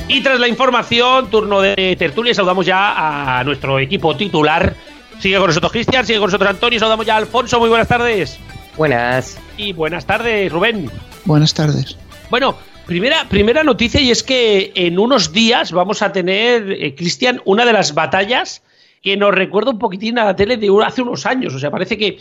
Y 0.09 0.23
tras 0.23 0.39
la 0.39 0.47
información, 0.47 1.31
turno 1.31 1.63
de 1.63 1.97
tertulia, 1.99 2.35
saludamos 2.35 2.67
ya 2.67 3.39
a 3.39 3.45
nuestro 3.45 3.79
equipo 3.79 4.15
titular 4.15 4.77
Sigue 5.19 5.39
con 5.39 5.47
nosotros 5.47 5.73
Cristian, 5.73 6.05
sigue 6.05 6.19
con 6.19 6.29
nosotros 6.29 6.51
Antonio, 6.51 6.79
saludamos 6.79 7.07
ya 7.07 7.15
a 7.15 7.19
Alfonso, 7.19 7.59
muy 7.59 7.69
buenas 7.69 7.89
tardes. 7.89 8.39
Buenas. 8.77 9.39
Y 9.57 9.73
buenas 9.73 10.05
tardes, 10.05 10.51
Rubén. 10.51 10.91
Buenas 11.25 11.55
tardes. 11.55 11.97
Bueno, 12.31 12.57
primera, 12.87 13.29
primera 13.29 13.63
noticia 13.63 14.01
y 14.01 14.11
es 14.11 14.23
que 14.23 14.73
en 14.75 14.99
unos 14.99 15.33
días 15.33 15.73
vamos 15.73 16.03
a 16.03 16.13
tener, 16.13 16.71
eh, 16.73 16.95
Cristian, 16.95 17.41
una 17.45 17.65
de 17.65 17.73
las 17.73 17.95
batallas 17.95 18.63
que 19.03 19.17
nos 19.17 19.35
recuerda 19.35 19.71
un 19.71 19.79
poquitín 19.79 20.19
a 20.19 20.25
la 20.25 20.37
tele 20.37 20.57
de 20.57 20.69
hace 20.85 21.03
unos 21.03 21.27
años. 21.27 21.55
O 21.55 21.59
sea, 21.59 21.71
parece 21.71 21.97
que 21.97 22.19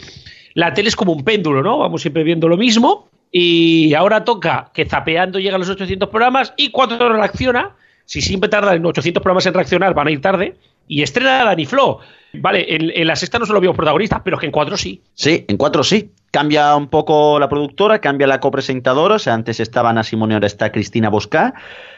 la 0.54 0.74
tele 0.74 0.90
es 0.90 0.96
como 0.96 1.14
un 1.14 1.24
péndulo, 1.24 1.64
¿no? 1.64 1.80
Vamos 1.80 2.02
siempre 2.02 2.24
viendo 2.24 2.48
lo 2.48 2.58
mismo 2.58 3.10
y 3.32 3.96
ahora 3.96 4.24
toca 4.24 4.70
que 4.74 4.86
zapeando 4.86 5.40
llega 5.40 5.56
a 5.56 5.60
los 5.60 5.70
800 5.70 6.10
programas 6.10 6.54
y 6.56 6.70
cuando 6.70 7.10
reacciona, 7.10 7.76
si 8.06 8.22
siempre 8.22 8.50
tardan 8.50 8.86
800 8.86 9.24
programas 9.24 9.46
en 9.48 9.56
reaccionar, 9.56 9.94
van 9.96 10.08
a 10.08 10.12
ir 10.12 10.22
tarde, 10.22 10.56
y 10.88 11.02
estrena 11.02 11.44
Dani 11.44 11.66
Flo. 11.66 12.00
Vale, 12.34 12.66
en, 12.76 13.08
la 13.08 13.16
sexta 13.16 13.38
no 13.38 13.46
se 13.46 13.54
lo 13.54 13.62
veo 13.62 13.74
protagonista, 13.74 14.24
pero 14.24 14.38
que 14.38 14.48
en 14.48 14.52
cuatro 14.52 14.76
sí. 14.76 15.02
Sí, 15.14 15.46
en 15.48 15.58
cuatro 15.58 15.84
sí. 15.84 16.12
Cambia 16.32 16.76
un 16.76 16.88
poco 16.88 17.40
la 17.40 17.48
productora, 17.48 18.00
cambia 18.00 18.26
la 18.26 18.40
copresentadora. 18.40 19.16
O 19.16 19.20
sea, 19.20 19.36
antes 19.36 19.60
estaba 19.60 19.92
Ana 19.92 20.04
Simone, 20.04 20.34
ahora 20.34 20.48
está 20.48 20.72
Cristina 20.72 21.10
Bosca. 21.10 21.54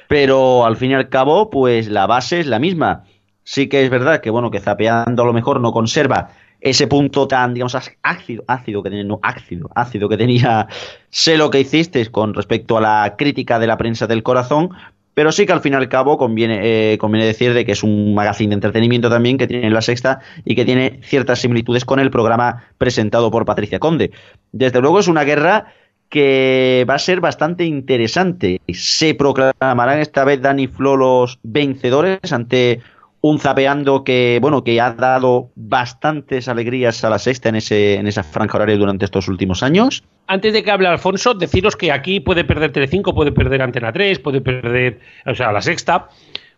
Pero 0.10 0.66
al 0.66 0.76
fin 0.76 0.92
y 0.92 0.94
al 0.94 1.10
cabo, 1.10 1.50
pues 1.50 1.88
la 1.88 2.06
base 2.06 2.42
es 2.42 2.48
la 2.48 2.60
misma. 2.60 3.06
Sí 3.44 3.70
que 3.70 3.84
es 3.84 3.90
verdad 3.90 4.22
que, 4.22 4.30
bueno, 4.30 4.52
que 4.52 4.60
zapeando 4.60 5.24
a 5.24 5.26
lo 5.26 5.34
mejor 5.34 5.62
no 5.62 5.72
conserva 5.72 6.32
ese 6.66 6.88
punto 6.88 7.28
tan, 7.28 7.54
digamos, 7.54 7.78
ácido, 8.02 8.44
ácido 8.48 8.82
que 8.82 8.90
tenía, 8.90 9.06
no, 9.06 9.20
ácido, 9.22 9.70
ácido 9.76 10.10
que 10.10 10.18
tenía 10.18 10.68
sé 11.12 11.38
lo 11.38 11.52
que 11.52 11.60
hiciste 11.60 12.06
con 12.08 12.34
respecto 12.34 12.78
a 12.78 12.82
la 12.82 13.16
crítica 13.18 13.60
de 13.60 13.68
la 13.68 13.78
prensa 13.78 14.08
del 14.08 14.24
corazón, 14.24 14.72
pero 15.16 15.32
sí 15.32 15.48
que 15.48 15.54
al 15.54 15.62
fin 15.62 15.74
y 15.74 15.78
al 15.78 15.90
cabo 15.90 16.18
conviene, 16.20 16.60
eh, 16.62 16.98
conviene 17.00 17.26
decir 17.26 17.54
de 17.56 17.66
que 17.66 17.72
es 17.72 17.82
un 17.82 18.14
magazine 18.14 18.50
de 18.50 18.56
entretenimiento 18.56 19.10
también 19.10 19.38
que 19.38 19.48
tiene 19.48 19.72
la 19.72 19.82
sexta 19.82 20.20
y 20.44 20.56
que 20.56 20.66
tiene 20.66 21.00
ciertas 21.02 21.40
similitudes 21.40 21.86
con 21.86 22.00
el 22.00 22.12
programa 22.12 22.66
presentado 22.78 23.32
por 23.32 23.46
Patricia 23.46 23.80
Conde. 23.80 24.12
Desde 24.52 24.82
luego 24.82 25.00
es 25.00 25.08
una 25.08 25.24
guerra 25.24 25.74
que 26.10 26.86
va 26.88 26.96
a 26.96 27.00
ser 27.00 27.22
bastante 27.22 27.66
interesante. 27.66 28.62
Se 28.72 29.16
proclamarán 29.16 30.00
esta 30.00 30.24
vez 30.24 30.42
Dani 30.42 30.68
Flo 30.68 30.98
los 30.98 31.40
vencedores 31.44 32.32
ante 32.32 32.82
un 33.28 33.40
zapeando 33.40 34.04
que, 34.04 34.38
bueno, 34.40 34.64
que 34.64 34.80
ha 34.80 34.94
dado 34.94 35.50
bastantes 35.56 36.48
alegrías 36.48 37.04
a 37.04 37.10
la 37.10 37.18
sexta 37.18 37.50
en, 37.50 37.56
ese, 37.56 37.96
en 37.96 38.06
esa 38.06 38.22
franja 38.22 38.58
horaria 38.58 38.78
durante 38.78 39.06
estos 39.06 39.28
últimos 39.28 39.64
años. 39.64 40.04
Antes 40.28 40.54
de 40.54 40.62
que 40.62 40.70
hable 40.70 40.88
Alfonso, 40.88 41.34
deciros 41.34 41.76
que 41.76 41.92
aquí 41.92 42.20
puede 42.20 42.44
perder 42.44 42.72
Telecinco, 42.72 43.16
puede 43.16 43.32
perder 43.32 43.64
Antena 43.64 43.92
3, 43.92 44.20
puede 44.20 44.42
perder, 44.42 45.00
o 45.26 45.34
sea, 45.34 45.52
la 45.52 45.62
sexta, 45.62 46.10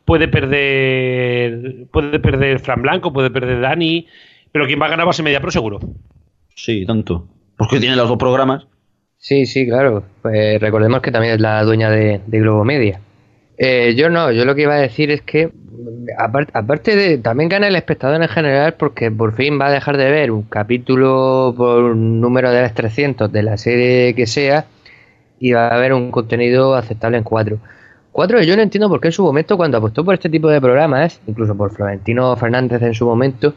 puede 0.04 0.28
perder, 0.28 1.88
puede 1.90 2.20
perder 2.20 2.60
Fran 2.60 2.82
Blanco, 2.82 3.14
puede 3.14 3.32
perder 3.32 3.62
Dani, 3.62 4.06
pero 4.52 4.68
quien 4.68 4.82
va 4.82 4.88
a 4.88 4.90
ganar 4.90 5.08
va 5.08 5.12
a 5.12 5.14
ser 5.14 5.24
Media 5.24 5.40
Pro 5.40 5.52
seguro. 5.52 5.80
Sí, 6.54 6.86
tanto. 6.86 7.30
Porque 7.58 7.80
tiene 7.80 7.96
los 7.96 8.10
dos 8.10 8.18
programas. 8.18 8.68
Sí, 9.16 9.46
sí, 9.46 9.66
claro. 9.66 10.04
Pues 10.22 10.60
recordemos 10.60 11.00
que 11.00 11.12
también 11.12 11.36
es 11.36 11.40
la 11.40 11.64
dueña 11.64 11.90
de, 11.90 12.20
de 12.28 12.40
Globo 12.40 12.66
Media. 12.66 13.00
Eh, 13.58 13.96
yo 13.96 14.10
no, 14.10 14.32
yo 14.32 14.46
lo 14.46 14.54
que 14.56 14.64
iba 14.64 14.76
a 14.76 14.80
decir 14.80 15.10
es 15.10 15.22
que, 15.22 15.52
aparte, 16.54 16.96
de, 16.96 17.18
también 17.18 17.50
gana 17.50 17.68
el 17.68 17.76
espectador 17.76 18.22
en 18.22 18.30
general 18.30 18.76
porque 18.76 19.10
por 19.12 19.34
fin 19.34 19.60
va 19.60 19.68
a 19.68 19.72
dejar 19.72 19.98
de 19.98 20.12
ver 20.12 20.32
un 20.32 20.44
capítulo 20.44 21.54
por 21.58 21.96
número 21.96 22.52
de 22.52 22.62
las 22.62 22.74
300 22.74 23.32
de 23.32 23.44
la 23.44 23.58
serie 23.58 24.14
que 24.14 24.28
sea 24.28 24.66
y 25.40 25.54
va 25.54 25.68
a 25.68 25.76
haber 25.76 25.94
un 25.94 26.12
contenido 26.12 26.76
aceptable 26.76 27.18
en 27.18 27.24
cuatro. 27.24 27.58
Cuatro, 28.12 28.42
yo 28.42 28.56
no 28.56 28.64
entiendo 28.64 28.90
por 28.90 29.00
qué 29.00 29.10
en 29.10 29.12
su 29.12 29.24
momento, 29.24 29.58
cuando 29.58 29.78
apostó 29.78 30.04
por 30.04 30.16
este 30.16 30.30
tipo 30.30 30.50
de 30.50 30.60
programas, 30.60 31.22
incluso 31.28 31.56
por 31.56 31.72
Florentino 31.72 32.36
Fernández 32.36 32.82
en 32.82 32.96
su 32.96 33.06
momento, 33.06 33.54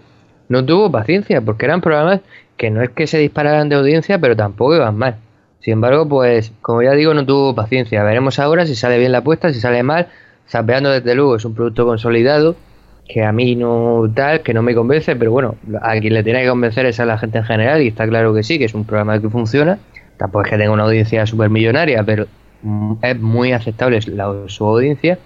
no 0.49 0.64
tuvo 0.64 0.90
paciencia, 0.90 1.40
porque 1.40 1.64
eran 1.64 1.80
programas 1.80 2.21
que 2.57 2.71
no 2.71 2.83
es 2.83 2.90
que 2.90 3.07
se 3.07 3.19
dispararan 3.19 3.69
de 3.71 3.76
audiencia, 3.76 4.19
pero 4.19 4.37
tampoco 4.37 4.76
iban 4.76 4.97
mal. 4.99 5.16
Sin 5.61 5.75
embargo, 5.75 6.09
pues, 6.09 6.52
como 6.62 6.83
ya 6.83 6.93
digo, 6.93 7.14
no 7.14 7.25
tuvo 7.26 7.55
paciencia. 7.55 8.02
Veremos 8.02 8.38
ahora 8.38 8.67
si 8.67 8.75
sale 8.75 8.99
bien 8.99 9.12
la 9.12 9.19
apuesta, 9.19 9.52
si 9.52 9.61
sale 9.61 9.83
mal. 9.83 10.09
Zapeando 10.49 10.90
desde 10.90 11.14
luego 11.14 11.37
es 11.37 11.45
un 11.45 11.55
producto 11.55 11.87
consolidado 11.87 12.57
que 13.07 13.25
a 13.25 13.33
mí 13.33 13.57
no 13.57 14.11
tal, 14.14 14.40
que 14.40 14.55
no 14.55 14.62
me 14.62 14.75
convence, 14.75 15.17
pero 15.17 15.33
bueno, 15.33 15.57
a 15.83 15.99
quien 15.99 16.14
le 16.14 16.23
tiene 16.23 16.43
que 16.43 16.49
convencer 16.49 16.87
es 16.87 17.00
a 17.00 17.05
la 17.05 17.19
gente 17.19 17.38
en 17.38 17.45
general 17.45 17.83
y 17.83 17.88
está 17.88 18.07
claro 18.07 18.33
que 18.33 18.45
sí, 18.45 18.59
que 18.59 18.67
es 18.67 18.75
un 18.75 18.85
programa 18.85 19.21
que 19.21 19.29
funciona. 19.29 19.79
Tampoco 20.17 20.45
es 20.45 20.50
que 20.50 20.59
tenga 20.59 20.71
una 20.71 20.85
audiencia 20.85 21.25
millonaria, 21.49 22.05
pero 22.05 22.26
mm, 22.62 22.95
es 23.02 23.19
muy 23.19 23.52
aceptable 23.52 24.00
su 24.00 24.64
audiencia. 24.64 25.19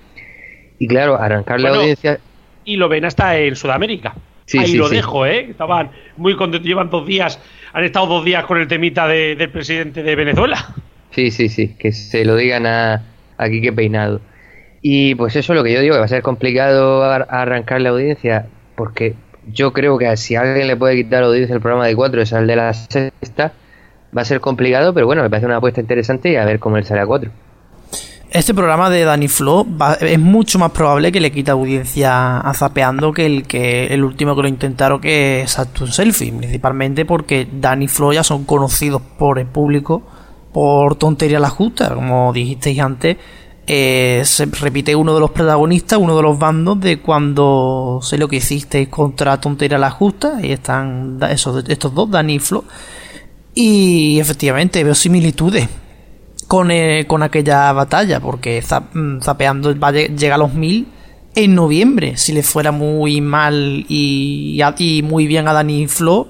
Y 0.79 0.89
claro, 0.89 1.21
arrancar 1.21 1.61
la 1.61 1.71
audiencia... 1.71 2.19
Y 2.65 2.77
lo 2.77 2.89
ven 2.89 3.05
hasta 3.05 3.39
en 3.39 3.55
Sudamérica. 3.55 4.15
Ahí 4.59 4.75
lo 4.75 4.89
dejo, 4.89 5.25
¿eh? 5.27 5.47
Estaban 5.51 5.91
muy 6.17 6.37
contentos, 6.37 6.67
llevan 6.67 6.91
dos 6.91 7.07
días, 7.07 7.41
han 7.73 7.85
estado 7.85 8.07
dos 8.07 8.25
días 8.25 8.45
con 8.45 8.59
el 8.59 8.69
temita 8.69 9.09
del 9.09 9.51
presidente 9.51 10.03
de 10.03 10.15
Venezuela. 10.15 10.75
Sí, 11.11 11.31
sí, 11.31 11.49
sí, 11.49 11.75
que 11.79 11.93
se 11.93 12.25
lo 12.25 12.37
digan 12.37 12.67
a, 12.67 13.03
aquí 13.39 13.63
que 13.63 13.73
Peinado. 13.73 14.21
Y 14.83 15.15
pues 15.15 15.35
eso 15.37 15.53
es 15.53 15.57
lo 15.57 15.65
que 15.65 15.73
yo 15.73 15.81
digo, 15.81 15.95
que 15.95 16.01
va 16.01 16.05
a 16.05 16.09
ser 16.09 16.23
complicado 16.23 17.05
arrancar 17.05 17.81
la 17.81 17.91
audiencia, 17.91 18.47
porque 18.75 19.15
yo 19.51 19.73
creo 19.73 19.97
que 19.97 20.15
si 20.17 20.37
alguien 20.37 20.67
le 20.67 20.77
puede 20.77 20.97
quitar 20.97 21.23
audiencia 21.23 21.55
al 21.55 21.63
programa 21.63 21.87
de 21.87 21.97
cuatro, 21.97 22.21
es 22.21 22.33
al 22.35 22.47
de 22.47 22.57
la 22.57 22.75
sexta, 22.75 23.53
va 24.17 24.23
a 24.23 24.27
ser 24.27 24.41
complicado, 24.41 24.93
pero 24.93 25.07
bueno, 25.07 25.23
me 25.23 25.31
parece 25.31 25.47
una 25.47 25.57
apuesta 25.57 25.81
interesante 25.81 26.31
y 26.31 26.37
a 26.37 26.45
ver 26.45 26.59
cómo 26.59 26.77
él 26.77 26.85
sale 26.85 27.01
a 27.01 27.07
cuatro 27.07 27.31
este 28.35 28.53
programa 28.53 28.91
de 28.91 29.05
Danny 29.05 29.29
Flo 29.29 29.65
es 30.01 30.19
mucho 30.19 30.59
más 30.59 30.73
probable 30.73 31.13
que 31.13 31.21
le 31.21 31.31
quite 31.31 31.53
audiencia 31.53 32.39
a 32.39 32.53
Zapeando 32.53 33.13
que 33.13 33.27
el 33.27 33.47
que 33.47 33.87
el 33.87 34.03
último 34.03 34.35
que 34.35 34.43
lo 34.43 34.49
intentaron 34.49 35.01
que 35.01 35.43
es 35.43 35.53
Saturn 35.53 35.93
Selfie, 35.93 36.33
principalmente 36.33 37.05
porque 37.05 37.47
Danny 37.51 37.87
Flo 37.87 38.13
ya 38.13 38.25
son 38.25 38.45
conocidos 38.45 39.01
por 39.17 39.39
el 39.39 39.47
público 39.47 40.03
por 40.53 40.97
tontería 40.97 41.39
la 41.39 41.49
justa, 41.49 41.95
como 41.95 42.33
dijisteis 42.33 42.81
antes. 42.81 43.17
Eh, 43.67 44.23
se 44.25 44.47
repite 44.47 44.95
uno 44.95 45.15
de 45.15 45.21
los 45.21 45.31
protagonistas, 45.31 45.99
uno 45.99 46.17
de 46.17 46.23
los 46.23 46.39
bandos 46.39 46.81
de 46.81 46.99
cuando 47.01 48.01
sé 48.03 48.19
lo 48.19 48.29
que 48.29 48.37
hicisteis 48.37 48.89
contra 48.89 49.41
Tontería 49.41 49.79
la 49.79 49.91
Justa, 49.91 50.39
y 50.43 50.53
están 50.53 51.19
esos, 51.31 51.65
estos 51.69 51.95
dos, 51.95 52.11
Danny 52.11 52.35
y 52.35 52.39
Flo. 52.41 52.65
Y 53.55 54.19
efectivamente 54.21 54.85
veo 54.85 54.95
similitudes 54.95 55.69
con, 56.47 56.71
eh, 56.71 57.05
con 57.07 57.23
aquella 57.23 57.73
batalla, 57.73 58.21
porque 58.21 58.63
mm, 58.93 59.21
Zapeando 59.21 59.79
va 59.79 59.89
a 59.89 59.93
llega 59.93 60.35
a 60.35 60.39
los 60.39 60.55
mil 60.55 60.89
en 61.35 61.55
noviembre. 61.55 62.17
Si 62.17 62.33
le 62.33 62.43
fuera 62.43 62.73
muy 62.73 63.21
mal 63.21 63.85
y, 63.89 64.61
y 64.79 65.03
muy 65.03 65.27
bien 65.27 65.49
a 65.49 65.53
Dani 65.53 65.87
Flo, 65.87 66.29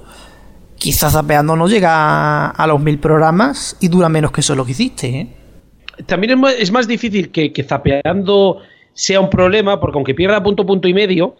quizás 0.76 1.12
Zapeando 1.12 1.56
no 1.56 1.68
llega 1.68 2.50
a, 2.50 2.66
los 2.66 2.80
mil 2.80 2.98
programas 2.98 3.76
y 3.80 3.88
dura 3.88 4.08
menos 4.08 4.32
que 4.32 4.40
eso 4.40 4.54
lo 4.54 4.64
que 4.64 4.72
hiciste. 4.72 5.08
¿eh? 5.08 5.26
También 6.06 6.44
es 6.58 6.70
más, 6.70 6.88
difícil 6.88 7.30
que, 7.30 7.64
Zapeando 7.66 8.58
sea 8.92 9.20
un 9.20 9.30
problema, 9.30 9.80
porque 9.80 9.98
aunque 9.98 10.14
pierda 10.14 10.42
punto, 10.42 10.64
punto 10.66 10.88
y 10.88 10.94
medio, 10.94 11.36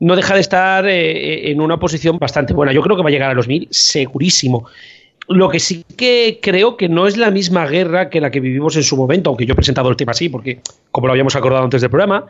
no 0.00 0.16
deja 0.16 0.34
de 0.34 0.40
estar 0.40 0.86
eh, 0.86 1.50
en 1.50 1.60
una 1.60 1.78
posición 1.78 2.18
bastante 2.18 2.52
buena. 2.54 2.72
Yo 2.72 2.82
creo 2.82 2.96
que 2.96 3.02
va 3.02 3.08
a 3.08 3.12
llegar 3.12 3.30
a 3.30 3.34
los 3.34 3.48
mil, 3.48 3.68
segurísimo. 3.70 4.66
Lo 5.28 5.48
que 5.48 5.58
sí 5.58 5.84
que 5.96 6.38
creo 6.42 6.76
que 6.76 6.88
no 6.88 7.06
es 7.06 7.16
la 7.16 7.30
misma 7.30 7.66
guerra 7.66 8.10
que 8.10 8.20
la 8.20 8.30
que 8.30 8.40
vivimos 8.40 8.76
en 8.76 8.82
su 8.82 8.96
momento, 8.96 9.30
aunque 9.30 9.46
yo 9.46 9.52
he 9.52 9.56
presentado 9.56 9.88
el 9.88 9.96
tema 9.96 10.12
así, 10.12 10.28
porque 10.28 10.60
como 10.90 11.06
lo 11.06 11.12
habíamos 11.12 11.34
acordado 11.34 11.64
antes 11.64 11.80
del 11.80 11.90
programa, 11.90 12.26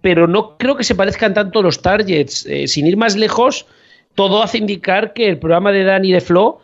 pero 0.00 0.26
no 0.26 0.56
creo 0.56 0.76
que 0.76 0.84
se 0.84 0.94
parezcan 0.94 1.34
tanto 1.34 1.62
los 1.62 1.82
targets. 1.82 2.46
Eh, 2.46 2.66
sin 2.66 2.86
ir 2.86 2.96
más 2.96 3.16
lejos, 3.16 3.66
todo 4.14 4.42
hace 4.42 4.58
indicar 4.58 5.12
que 5.12 5.28
el 5.28 5.38
programa 5.38 5.72
de 5.72 5.84
Dani 5.84 6.12
de 6.12 6.20
Flo 6.20 6.60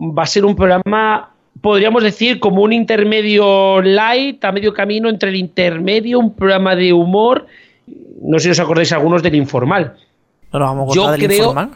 va 0.00 0.24
a 0.24 0.26
ser 0.26 0.44
un 0.44 0.56
programa, 0.56 1.30
podríamos 1.60 2.02
decir, 2.02 2.40
como 2.40 2.62
un 2.62 2.72
intermedio 2.72 3.80
light, 3.82 4.44
a 4.44 4.50
medio 4.50 4.74
camino 4.74 5.08
entre 5.08 5.30
el 5.30 5.36
intermedio, 5.36 6.18
un 6.18 6.34
programa 6.34 6.74
de 6.74 6.92
humor. 6.92 7.46
No 8.22 8.38
sé 8.38 8.44
si 8.44 8.50
os 8.50 8.60
acordáis 8.60 8.92
algunos 8.92 9.22
del 9.22 9.36
informal. 9.36 9.94
vamos 10.50 10.90
a 10.90 10.94
yo 10.94 11.10
del 11.12 11.26
creo, 11.26 11.38
informal 11.38 11.70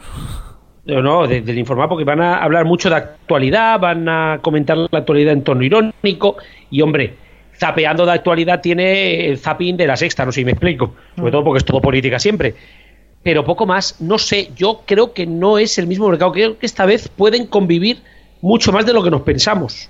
no, 0.99 1.27
del 1.27 1.57
informar, 1.57 1.87
porque 1.87 2.03
van 2.03 2.21
a 2.21 2.37
hablar 2.37 2.65
mucho 2.65 2.89
de 2.89 2.95
actualidad, 2.95 3.79
van 3.79 4.09
a 4.09 4.39
comentar 4.41 4.77
la 4.77 4.87
actualidad 4.91 5.33
en 5.33 5.43
tono 5.43 5.63
irónico, 5.63 6.37
y 6.71 6.81
hombre, 6.81 7.13
zapeando 7.57 8.05
de 8.05 8.13
actualidad 8.13 8.61
tiene 8.61 9.27
el 9.27 9.37
zapping 9.37 9.77
de 9.77 9.87
la 9.87 9.95
sexta, 9.95 10.25
no 10.25 10.31
sé 10.31 10.41
si 10.41 10.45
me 10.45 10.51
explico, 10.51 10.95
sobre 11.15 11.29
mm. 11.29 11.31
todo 11.31 11.43
porque 11.43 11.57
es 11.59 11.65
todo 11.65 11.79
política 11.79 12.19
siempre. 12.19 12.55
Pero 13.23 13.45
poco 13.45 13.67
más, 13.67 14.01
no 14.01 14.17
sé, 14.17 14.49
yo 14.55 14.81
creo 14.85 15.13
que 15.13 15.27
no 15.27 15.59
es 15.59 15.77
el 15.77 15.85
mismo 15.85 16.09
mercado, 16.09 16.31
creo 16.31 16.57
que 16.57 16.65
esta 16.65 16.85
vez 16.85 17.07
pueden 17.07 17.45
convivir 17.45 17.99
mucho 18.41 18.71
más 18.71 18.85
de 18.85 18.93
lo 18.93 19.03
que 19.03 19.11
nos 19.11 19.21
pensamos. 19.21 19.89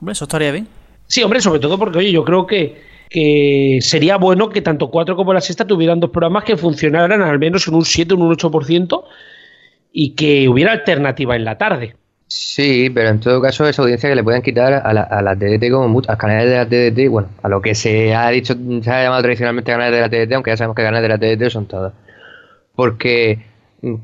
Hombre, 0.00 0.12
eso 0.12 0.24
estaría 0.24 0.52
bien. 0.52 0.68
Sí, 1.06 1.22
hombre, 1.22 1.40
sobre 1.40 1.58
todo 1.58 1.78
porque, 1.78 1.98
oye, 1.98 2.12
yo 2.12 2.22
creo 2.22 2.46
que, 2.46 2.82
que 3.08 3.78
sería 3.80 4.18
bueno 4.18 4.50
que 4.50 4.60
tanto 4.60 4.90
cuatro 4.90 5.16
como 5.16 5.32
la 5.32 5.40
sexta 5.40 5.66
tuvieran 5.66 6.00
dos 6.00 6.10
programas 6.10 6.44
que 6.44 6.56
funcionaran 6.56 7.22
al 7.22 7.38
menos 7.38 7.66
en 7.66 7.74
un 7.74 7.84
7 7.84 8.12
o 8.12 8.16
un 8.18 8.36
8%, 8.36 9.04
y 9.98 10.10
que 10.10 10.46
hubiera 10.46 10.72
alternativa 10.72 11.36
en 11.36 11.46
la 11.46 11.56
tarde. 11.56 11.96
Sí, 12.26 12.90
pero 12.90 13.08
en 13.08 13.18
todo 13.18 13.40
caso 13.40 13.66
esa 13.66 13.80
audiencia 13.80 14.10
que 14.10 14.14
le 14.14 14.22
pueden 14.22 14.42
quitar 14.42 14.74
a 14.74 14.92
la, 14.92 15.00
a 15.00 15.22
la 15.22 15.34
TDT 15.34 15.70
como 15.70 15.88
muchos, 15.88 16.10
a 16.10 16.18
canales 16.18 16.50
de 16.50 16.56
la 16.56 16.66
TDT, 16.66 17.08
bueno, 17.08 17.28
a 17.42 17.48
lo 17.48 17.62
que 17.62 17.74
se 17.74 18.14
ha 18.14 18.28
dicho, 18.28 18.54
se 18.82 18.90
ha 18.90 19.04
llamado 19.04 19.22
tradicionalmente 19.22 19.72
canales 19.72 19.94
de 19.94 20.00
la 20.02 20.10
TDT, 20.10 20.34
aunque 20.34 20.50
ya 20.50 20.58
sabemos 20.58 20.76
que 20.76 20.82
canales 20.82 21.02
de 21.02 21.08
la 21.08 21.18
TDT 21.18 21.50
son 21.50 21.64
todos. 21.64 21.94
Porque, 22.74 23.38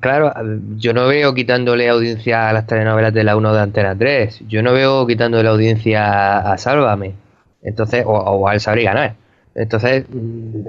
claro, 0.01 0.33
yo 0.77 0.95
no 0.95 1.09
veo 1.09 1.35
quitándole 1.35 1.91
audiencia 1.91 2.49
a 2.49 2.55
las 2.55 2.67
telenovelas 2.67 3.13
de 3.13 3.25
la 3.25 3.37
1 3.37 3.53
de 3.53 3.61
Antena 3.61 3.95
3, 3.95 4.45
yo 4.49 4.63
no 4.63 4.73
veo 4.73 5.07
quitándole 5.07 5.47
audiencia 5.51 6.39
a 6.39 6.57
Sálvame, 6.57 7.17
entonces, 7.61 8.03
o, 8.07 8.13
o 8.13 8.49
al 8.49 8.61
Saber 8.61 8.85
Ganar. 8.85 9.22
Entonces, 9.55 10.07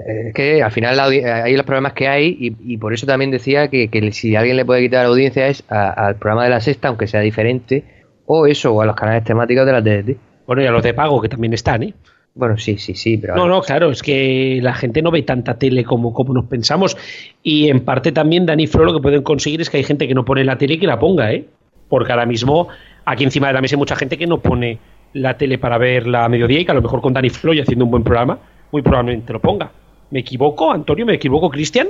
es 0.06 0.34
que 0.34 0.62
al 0.62 0.70
final 0.70 1.00
hay 1.00 1.56
los 1.56 1.64
problemas 1.64 1.94
que 1.94 2.06
hay 2.06 2.36
y, 2.38 2.76
por 2.76 2.92
eso 2.92 3.06
también 3.06 3.30
decía 3.30 3.68
que, 3.68 3.88
si 4.12 4.36
alguien 4.36 4.56
le 4.56 4.64
puede 4.64 4.82
quitar 4.82 5.06
audiencia 5.06 5.48
es 5.48 5.64
al 5.68 6.16
programa 6.16 6.44
de 6.44 6.50
la 6.50 6.60
sexta, 6.60 6.88
aunque 6.88 7.06
sea 7.06 7.20
diferente, 7.20 7.84
o 8.26 8.46
eso, 8.46 8.74
o 8.74 8.82
a 8.82 8.86
los 8.86 8.96
canales 8.96 9.24
temáticos 9.24 9.66
de 9.66 9.72
la 9.72 9.82
TDT. 9.82 10.18
Bueno, 10.46 10.62
y 10.62 10.66
a 10.66 10.70
los 10.70 10.82
de 10.82 10.92
pago 10.92 11.20
que 11.20 11.28
también 11.28 11.54
están, 11.54 11.82
¿eh? 11.82 11.94
Bueno, 12.34 12.58
sí, 12.58 12.78
sí, 12.78 12.94
sí, 12.94 13.16
pero... 13.16 13.36
No, 13.36 13.46
no, 13.46 13.62
claro, 13.62 13.90
es 13.90 14.02
que 14.02 14.58
la 14.60 14.74
gente 14.74 15.00
no 15.02 15.12
ve 15.12 15.22
tanta 15.22 15.56
tele 15.56 15.84
como, 15.84 16.12
como 16.12 16.34
nos 16.34 16.46
pensamos. 16.46 16.96
Y 17.42 17.68
en 17.68 17.84
parte 17.84 18.10
también 18.10 18.44
Dani 18.44 18.66
Flo 18.66 18.84
lo 18.84 18.92
que 18.92 19.00
pueden 19.00 19.22
conseguir 19.22 19.60
es 19.60 19.70
que 19.70 19.76
hay 19.76 19.84
gente 19.84 20.08
que 20.08 20.14
no 20.14 20.24
pone 20.24 20.42
la 20.42 20.58
tele 20.58 20.74
y 20.74 20.78
que 20.78 20.86
la 20.86 20.98
ponga, 20.98 21.32
¿eh? 21.32 21.46
Porque 21.88 22.12
ahora 22.12 22.26
mismo 22.26 22.68
aquí 23.04 23.22
encima 23.22 23.46
de 23.46 23.52
la 23.52 23.60
mesa 23.60 23.76
hay 23.76 23.78
mucha 23.78 23.94
gente 23.94 24.18
que 24.18 24.26
no 24.26 24.40
pone 24.40 24.78
la 25.12 25.36
tele 25.36 25.58
para 25.58 25.78
ver 25.78 26.08
la 26.08 26.28
mediodía 26.28 26.60
y 26.60 26.64
que 26.64 26.72
a 26.72 26.74
lo 26.74 26.82
mejor 26.82 27.00
con 27.00 27.12
Dani 27.12 27.30
Flo 27.30 27.54
y 27.54 27.60
haciendo 27.60 27.84
un 27.84 27.92
buen 27.92 28.02
programa 28.02 28.40
muy 28.74 28.82
probablemente 28.82 29.32
lo 29.32 29.38
ponga. 29.38 29.70
¿Me 30.10 30.18
equivoco, 30.18 30.72
Antonio? 30.72 31.06
¿Me 31.06 31.14
equivoco, 31.14 31.48
Cristian? 31.48 31.86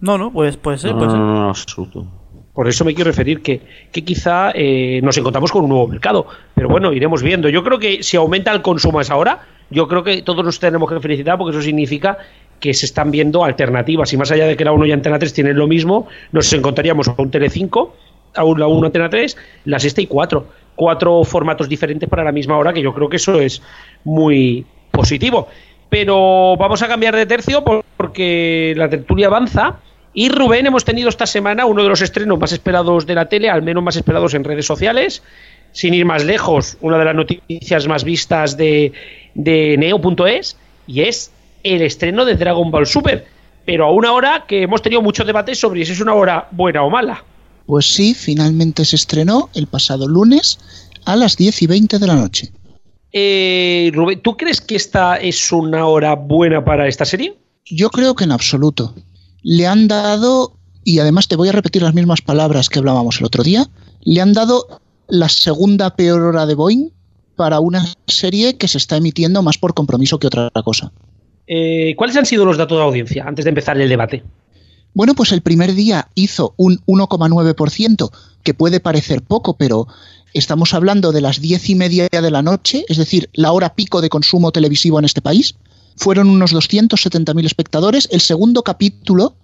No, 0.00 0.18
no, 0.18 0.30
pues 0.30 0.58
puede 0.58 0.76
ser. 0.76 0.92
Puede 0.92 1.08
ser. 1.08 1.18
No, 1.18 1.32
no, 1.32 1.48
absoluto. 1.48 2.06
Por 2.52 2.68
eso 2.68 2.84
me 2.84 2.94
quiero 2.94 3.10
referir 3.10 3.40
que, 3.40 3.62
que 3.90 4.04
quizá 4.04 4.50
eh, 4.54 5.00
nos 5.02 5.16
encontramos 5.16 5.50
con 5.50 5.62
un 5.62 5.70
nuevo 5.70 5.88
mercado. 5.88 6.26
Pero 6.54 6.68
bueno, 6.68 6.92
iremos 6.92 7.22
viendo. 7.22 7.48
Yo 7.48 7.64
creo 7.64 7.78
que 7.78 8.02
si 8.02 8.18
aumenta 8.18 8.52
el 8.52 8.60
consumo 8.60 8.98
a 8.98 9.02
esa 9.02 9.16
hora, 9.16 9.46
yo 9.70 9.88
creo 9.88 10.04
que 10.04 10.20
todos 10.20 10.44
nos 10.44 10.60
tenemos 10.60 10.90
que 10.92 11.00
felicitar 11.00 11.38
porque 11.38 11.56
eso 11.56 11.62
significa 11.62 12.18
que 12.60 12.74
se 12.74 12.84
están 12.84 13.10
viendo 13.10 13.42
alternativas. 13.42 14.12
Y 14.12 14.18
más 14.18 14.30
allá 14.30 14.46
de 14.46 14.58
que 14.58 14.64
la 14.66 14.72
1 14.72 14.84
y 14.84 14.92
Antena 14.92 15.18
3 15.18 15.32
tienen 15.32 15.56
lo 15.56 15.66
mismo, 15.66 16.06
nos 16.32 16.52
encontraríamos 16.52 17.08
a 17.08 17.14
un 17.16 17.30
Tele5, 17.30 17.90
a 18.34 18.44
la 18.58 18.66
1 18.66 18.86
Antena 18.86 19.08
3, 19.08 19.38
la 19.64 19.78
sexta 19.78 20.02
y 20.02 20.06
4. 20.06 20.46
Cuatro 20.74 21.24
formatos 21.24 21.66
diferentes 21.66 22.06
para 22.06 22.22
la 22.22 22.32
misma 22.32 22.58
hora, 22.58 22.74
que 22.74 22.82
yo 22.82 22.92
creo 22.92 23.08
que 23.08 23.16
eso 23.16 23.40
es 23.40 23.62
muy 24.04 24.66
positivo. 24.90 25.48
Pero 25.88 26.56
vamos 26.56 26.82
a 26.82 26.88
cambiar 26.88 27.14
de 27.14 27.26
tercio 27.26 27.64
porque 27.96 28.74
la 28.76 28.88
tertulia 28.88 29.28
avanza. 29.28 29.76
Y 30.12 30.30
Rubén, 30.30 30.66
hemos 30.66 30.84
tenido 30.84 31.08
esta 31.08 31.26
semana 31.26 31.66
uno 31.66 31.82
de 31.82 31.88
los 31.88 32.00
estrenos 32.00 32.38
más 32.38 32.52
esperados 32.52 33.06
de 33.06 33.14
la 33.14 33.28
tele, 33.28 33.50
al 33.50 33.62
menos 33.62 33.82
más 33.82 33.96
esperados 33.96 34.34
en 34.34 34.44
redes 34.44 34.66
sociales. 34.66 35.22
Sin 35.72 35.92
ir 35.92 36.06
más 36.06 36.24
lejos, 36.24 36.78
una 36.80 36.98
de 36.98 37.04
las 37.04 37.14
noticias 37.14 37.86
más 37.86 38.02
vistas 38.02 38.56
de, 38.56 38.92
de 39.34 39.76
Neo.es, 39.76 40.56
y 40.86 41.02
es 41.02 41.30
el 41.62 41.82
estreno 41.82 42.24
de 42.24 42.34
Dragon 42.34 42.70
Ball 42.70 42.86
Super. 42.86 43.26
Pero 43.66 43.86
a 43.86 43.92
una 43.92 44.12
hora 44.12 44.44
que 44.48 44.62
hemos 44.62 44.80
tenido 44.80 45.02
muchos 45.02 45.26
debates 45.26 45.58
sobre 45.58 45.84
si 45.84 45.92
es 45.92 46.00
una 46.00 46.14
hora 46.14 46.48
buena 46.52 46.82
o 46.82 46.88
mala. 46.88 47.22
Pues 47.66 47.86
sí, 47.86 48.14
finalmente 48.14 48.84
se 48.84 48.96
estrenó 48.96 49.50
el 49.54 49.66
pasado 49.66 50.08
lunes 50.08 50.58
a 51.04 51.16
las 51.16 51.36
10 51.36 51.62
y 51.62 51.66
20 51.66 51.98
de 51.98 52.06
la 52.06 52.14
noche. 52.14 52.52
Eh, 53.18 53.90
Rubén, 53.94 54.20
¿tú 54.20 54.36
crees 54.36 54.60
que 54.60 54.76
esta 54.76 55.16
es 55.16 55.50
una 55.50 55.86
hora 55.86 56.14
buena 56.14 56.62
para 56.62 56.86
esta 56.86 57.06
serie? 57.06 57.34
Yo 57.64 57.88
creo 57.88 58.14
que 58.14 58.24
en 58.24 58.30
absoluto. 58.30 58.94
Le 59.42 59.66
han 59.66 59.88
dado, 59.88 60.58
y 60.84 60.98
además 60.98 61.26
te 61.26 61.36
voy 61.36 61.48
a 61.48 61.52
repetir 61.52 61.80
las 61.80 61.94
mismas 61.94 62.20
palabras 62.20 62.68
que 62.68 62.78
hablábamos 62.78 63.18
el 63.18 63.24
otro 63.24 63.42
día, 63.42 63.68
le 64.02 64.20
han 64.20 64.34
dado 64.34 64.82
la 65.08 65.30
segunda 65.30 65.96
peor 65.96 66.20
hora 66.20 66.44
de 66.44 66.56
Boeing 66.56 66.90
para 67.36 67.58
una 67.58 67.86
serie 68.06 68.58
que 68.58 68.68
se 68.68 68.76
está 68.76 68.98
emitiendo 68.98 69.42
más 69.42 69.56
por 69.56 69.72
compromiso 69.72 70.18
que 70.18 70.26
otra 70.26 70.50
cosa. 70.62 70.92
Eh, 71.46 71.94
¿Cuáles 71.96 72.18
han 72.18 72.26
sido 72.26 72.44
los 72.44 72.58
datos 72.58 72.76
de 72.76 72.84
audiencia 72.84 73.24
antes 73.26 73.46
de 73.46 73.48
empezar 73.48 73.80
el 73.80 73.88
debate? 73.88 74.24
Bueno, 74.92 75.14
pues 75.14 75.32
el 75.32 75.40
primer 75.40 75.74
día 75.74 76.08
hizo 76.14 76.52
un 76.58 76.80
1,9%, 76.84 78.10
que 78.42 78.54
puede 78.54 78.80
parecer 78.80 79.22
poco, 79.22 79.56
pero 79.56 79.88
Estamos 80.36 80.74
hablando 80.74 81.12
de 81.12 81.22
las 81.22 81.40
diez 81.40 81.70
y 81.70 81.74
media 81.74 82.08
de 82.10 82.30
la 82.30 82.42
noche, 82.42 82.84
es 82.90 82.98
decir, 82.98 83.30
la 83.32 83.52
hora 83.52 83.74
pico 83.74 84.02
de 84.02 84.10
consumo 84.10 84.52
televisivo 84.52 84.98
en 84.98 85.06
este 85.06 85.22
país. 85.22 85.54
Fueron 85.96 86.28
unos 86.28 86.54
270.000 86.54 87.46
espectadores. 87.46 88.06
El 88.12 88.20
segundo 88.20 88.62
capítulo 88.62 89.34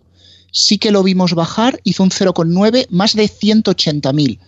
sí 0.50 0.76
que 0.76 0.90
lo 0.90 1.02
vimos 1.02 1.32
bajar, 1.32 1.80
hizo 1.84 2.02
un 2.02 2.10
0,9, 2.10 2.88
más 2.90 3.16
de 3.16 3.24
180.000. 3.24 4.38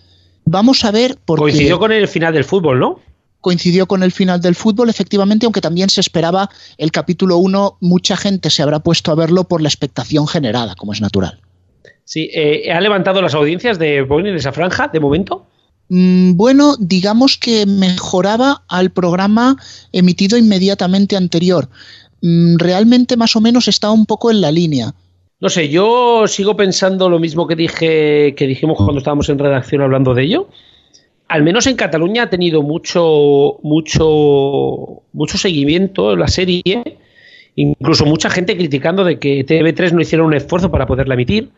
Vamos 0.44 0.84
a 0.84 0.90
ver 0.90 1.16
por 1.24 1.38
Coincidió 1.38 1.78
con 1.78 1.92
el 1.92 2.08
final 2.08 2.34
del 2.34 2.44
fútbol, 2.44 2.78
¿no? 2.78 3.00
Coincidió 3.40 3.86
con 3.86 4.02
el 4.02 4.12
final 4.12 4.42
del 4.42 4.54
fútbol, 4.54 4.90
efectivamente, 4.90 5.46
aunque 5.46 5.62
también 5.62 5.88
se 5.88 6.02
esperaba 6.02 6.50
el 6.76 6.92
capítulo 6.92 7.38
1, 7.38 7.78
mucha 7.80 8.18
gente 8.18 8.50
se 8.50 8.62
habrá 8.62 8.80
puesto 8.80 9.10
a 9.10 9.14
verlo 9.14 9.44
por 9.44 9.62
la 9.62 9.68
expectación 9.68 10.28
generada, 10.28 10.74
como 10.74 10.92
es 10.92 11.00
natural. 11.00 11.40
Sí, 12.04 12.28
eh, 12.34 12.70
¿ha 12.70 12.82
levantado 12.82 13.22
las 13.22 13.34
audiencias 13.34 13.78
de 13.78 14.02
Boeing 14.02 14.26
en 14.26 14.36
esa 14.36 14.52
franja, 14.52 14.88
de 14.88 15.00
momento? 15.00 15.46
Mm, 15.88 16.36
bueno, 16.36 16.76
digamos 16.78 17.36
que 17.36 17.66
mejoraba 17.66 18.62
al 18.68 18.90
programa 18.90 19.56
emitido 19.92 20.38
inmediatamente 20.38 21.16
anterior. 21.16 21.68
Mm, 22.22 22.56
realmente 22.58 23.16
más 23.16 23.36
o 23.36 23.40
menos 23.40 23.68
está 23.68 23.90
un 23.90 24.06
poco 24.06 24.30
en 24.30 24.40
la 24.40 24.50
línea. 24.50 24.94
No 25.40 25.50
sé, 25.50 25.68
yo 25.68 26.26
sigo 26.26 26.56
pensando 26.56 27.08
lo 27.10 27.18
mismo 27.18 27.46
que 27.46 27.56
dije 27.56 28.34
que 28.34 28.46
dijimos 28.46 28.78
cuando 28.78 28.98
estábamos 28.98 29.28
en 29.28 29.38
redacción 29.38 29.82
hablando 29.82 30.14
de 30.14 30.22
ello. 30.22 30.48
Al 31.28 31.42
menos 31.42 31.66
en 31.66 31.76
Cataluña 31.76 32.24
ha 32.24 32.30
tenido 32.30 32.62
mucho 32.62 33.58
mucho 33.62 35.02
mucho 35.12 35.38
seguimiento 35.38 36.16
la 36.16 36.28
serie, 36.28 36.98
incluso 37.56 38.06
mucha 38.06 38.30
gente 38.30 38.56
criticando 38.56 39.04
de 39.04 39.18
que 39.18 39.44
TV3 39.44 39.92
no 39.92 40.00
hiciera 40.00 40.24
un 40.24 40.34
esfuerzo 40.34 40.70
para 40.70 40.86
poderla 40.86 41.14
emitir 41.14 41.50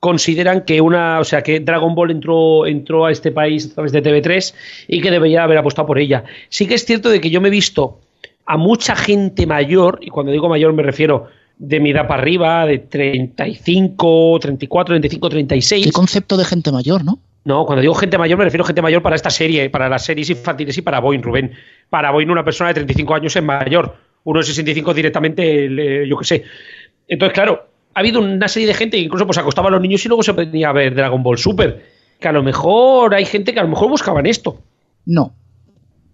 consideran 0.00 0.64
que 0.64 0.80
una, 0.80 1.20
o 1.20 1.24
sea, 1.24 1.42
que 1.42 1.60
Dragon 1.60 1.94
Ball 1.94 2.10
entró, 2.10 2.66
entró 2.66 3.04
a 3.04 3.12
este 3.12 3.30
país 3.30 3.70
a 3.70 3.74
través 3.74 3.92
de 3.92 4.02
TV3 4.02 4.54
y 4.88 5.00
que 5.00 5.10
debería 5.10 5.44
haber 5.44 5.58
apostado 5.58 5.86
por 5.86 5.98
ella. 5.98 6.24
Sí 6.48 6.66
que 6.66 6.74
es 6.74 6.86
cierto 6.86 7.10
de 7.10 7.20
que 7.20 7.30
yo 7.30 7.40
me 7.40 7.48
he 7.48 7.50
visto 7.50 8.00
a 8.46 8.56
mucha 8.56 8.96
gente 8.96 9.46
mayor, 9.46 9.98
y 10.02 10.08
cuando 10.08 10.32
digo 10.32 10.48
mayor 10.48 10.72
me 10.72 10.82
refiero 10.82 11.28
de 11.58 11.78
mi 11.78 11.90
edad 11.90 12.08
para 12.08 12.22
arriba, 12.22 12.64
de 12.64 12.78
35, 12.78 14.38
34, 14.40 14.94
35, 14.94 15.28
36. 15.28 15.86
¿Qué 15.86 15.92
concepto 15.92 16.38
de 16.38 16.46
gente 16.46 16.72
mayor, 16.72 17.04
no? 17.04 17.18
No, 17.44 17.66
cuando 17.66 17.82
digo 17.82 17.94
gente 17.94 18.16
mayor 18.16 18.38
me 18.38 18.44
refiero 18.44 18.64
a 18.64 18.66
gente 18.66 18.82
mayor 18.82 19.02
para 19.02 19.16
esta 19.16 19.30
serie, 19.30 19.68
para 19.68 19.88
las 19.88 20.04
series 20.04 20.30
infantiles 20.30 20.76
y 20.78 20.82
para 20.82 21.00
Boeing, 21.00 21.22
Rubén. 21.22 21.52
Para 21.90 22.10
Boeing 22.10 22.30
una 22.30 22.44
persona 22.44 22.68
de 22.68 22.74
35 22.74 23.14
años 23.14 23.36
es 23.36 23.42
mayor, 23.42 23.96
uno 24.24 24.40
de 24.40 24.46
65 24.46 24.94
directamente, 24.94 26.06
yo 26.06 26.16
qué 26.16 26.24
sé. 26.24 26.44
Entonces, 27.06 27.34
claro, 27.34 27.66
ha 27.94 28.00
habido 28.00 28.20
una 28.20 28.48
serie 28.48 28.68
de 28.68 28.74
gente 28.74 28.96
que 28.96 29.04
incluso 29.04 29.26
pues 29.26 29.38
acostaba 29.38 29.68
a 29.68 29.72
los 29.72 29.80
niños 29.80 30.04
y 30.04 30.08
luego 30.08 30.22
se 30.22 30.32
venía 30.32 30.68
a 30.68 30.72
ver 30.72 30.94
Dragon 30.94 31.22
Ball 31.22 31.38
Super. 31.38 31.84
Que 32.18 32.28
a 32.28 32.32
lo 32.32 32.42
mejor 32.42 33.14
hay 33.14 33.24
gente 33.24 33.52
que 33.52 33.60
a 33.60 33.62
lo 33.62 33.68
mejor 33.68 33.88
buscaban 33.88 34.26
esto. 34.26 34.62
No, 35.06 35.34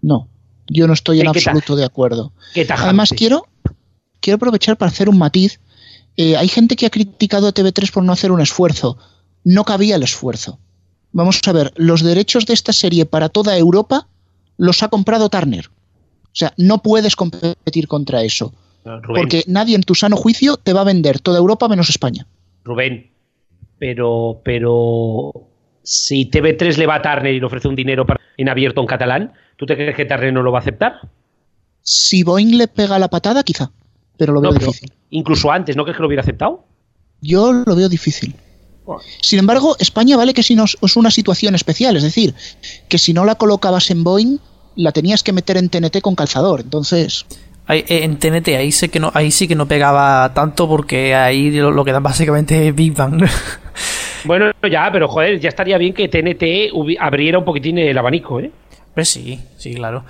no. 0.01 0.29
Yo 0.67 0.87
no 0.87 0.93
estoy 0.93 1.21
en 1.21 1.27
absoluto 1.27 1.75
de 1.75 1.85
acuerdo. 1.85 2.33
Además, 2.69 3.13
quiero, 3.15 3.47
quiero 4.19 4.35
aprovechar 4.35 4.77
para 4.77 4.89
hacer 4.89 5.09
un 5.09 5.17
matiz. 5.17 5.59
Eh, 6.17 6.35
hay 6.35 6.47
gente 6.47 6.75
que 6.75 6.85
ha 6.85 6.89
criticado 6.89 7.47
a 7.47 7.53
TV3 7.53 7.91
por 7.91 8.03
no 8.03 8.11
hacer 8.11 8.31
un 8.31 8.41
esfuerzo. 8.41 8.97
No 9.43 9.63
cabía 9.63 9.95
el 9.95 10.03
esfuerzo. 10.03 10.59
Vamos 11.11 11.41
a 11.45 11.51
ver, 11.51 11.73
los 11.75 12.01
derechos 12.01 12.45
de 12.45 12.53
esta 12.53 12.73
serie 12.73 13.05
para 13.05 13.29
toda 13.29 13.57
Europa 13.57 14.07
los 14.57 14.83
ha 14.83 14.89
comprado 14.89 15.29
Turner. 15.29 15.69
O 16.25 16.39
sea, 16.39 16.53
no 16.57 16.81
puedes 16.81 17.15
competir 17.15 17.87
contra 17.87 18.23
eso. 18.23 18.53
Porque 19.07 19.43
nadie 19.47 19.75
en 19.75 19.83
tu 19.83 19.95
sano 19.95 20.15
juicio 20.15 20.57
te 20.57 20.73
va 20.73 20.81
a 20.81 20.85
vender 20.85 21.19
toda 21.19 21.37
Europa 21.37 21.67
menos 21.67 21.89
España. 21.89 22.27
Rubén, 22.63 23.11
pero, 23.79 24.41
pero 24.43 25.31
si 25.83 26.29
TV3 26.29 26.77
le 26.77 26.85
va 26.85 26.95
a 26.95 27.01
Turner 27.01 27.33
y 27.33 27.39
le 27.39 27.45
ofrece 27.45 27.67
un 27.67 27.75
dinero 27.75 28.05
para, 28.05 28.19
en 28.37 28.49
abierto 28.49 28.81
en 28.81 28.87
catalán, 28.87 29.33
¿tú 29.55 29.65
te 29.65 29.75
crees 29.75 29.95
que 29.95 30.05
Turner 30.05 30.33
no 30.33 30.41
lo 30.41 30.51
va 30.51 30.59
a 30.59 30.61
aceptar? 30.61 30.99
Si 31.81 32.23
Boeing 32.23 32.57
le 32.57 32.67
pega 32.67 32.99
la 32.99 33.07
patada, 33.07 33.43
quizá, 33.43 33.71
pero 34.17 34.33
lo 34.33 34.41
veo 34.41 34.51
difícil. 34.51 34.91
Incluso 35.09 35.51
antes, 35.51 35.75
¿no 35.75 35.83
crees 35.83 35.95
que 35.95 36.01
lo 36.01 36.07
hubiera 36.07 36.21
aceptado? 36.21 36.65
Yo 37.21 37.53
lo 37.53 37.75
veo 37.75 37.87
difícil. 37.87 38.35
Sin 39.21 39.39
embargo, 39.39 39.75
España 39.79 40.17
vale 40.17 40.33
que 40.33 40.43
si 40.43 40.55
no 40.55 40.65
es 40.65 40.97
una 40.97 41.11
situación 41.11 41.55
especial, 41.55 41.97
es 41.97 42.03
decir, 42.03 42.33
que 42.87 42.97
si 42.97 43.13
no 43.13 43.25
la 43.25 43.35
colocabas 43.35 43.91
en 43.91 44.03
Boeing, 44.03 44.37
la 44.75 44.91
tenías 44.91 45.23
que 45.23 45.33
meter 45.33 45.57
en 45.57 45.69
TNT 45.69 46.01
con 46.01 46.15
calzador. 46.15 46.61
Entonces. 46.61 47.25
Eh, 47.69 47.85
en 47.89 48.17
TNT 48.17 48.49
ahí 48.49 48.71
sé 48.71 48.89
que 48.89 48.99
no 48.99 49.11
ahí 49.13 49.31
sí 49.31 49.47
que 49.47 49.55
no 49.55 49.67
pegaba 49.67 50.33
tanto 50.33 50.67
porque 50.67 51.13
ahí 51.13 51.51
lo, 51.51 51.83
que 51.83 51.91
dan 51.91 52.03
básicamente 52.03 52.67
es 52.67 52.75
Big 52.75 52.93
Bang. 52.93 53.23
Bueno, 54.23 54.51
ya, 54.69 54.89
pero 54.91 55.07
joder, 55.07 55.39
ya 55.39 55.47
estaría 55.47 55.77
bien 55.77 55.93
que 55.93 56.09
TNT 56.09 56.73
abriera 56.99 57.37
un 57.37 57.45
poquitín 57.45 57.77
el 57.77 57.97
abanico, 57.97 58.41
¿eh? 58.41 58.51
Pues 58.93 59.07
sí, 59.07 59.39
sí, 59.57 59.75
claro. 59.75 60.03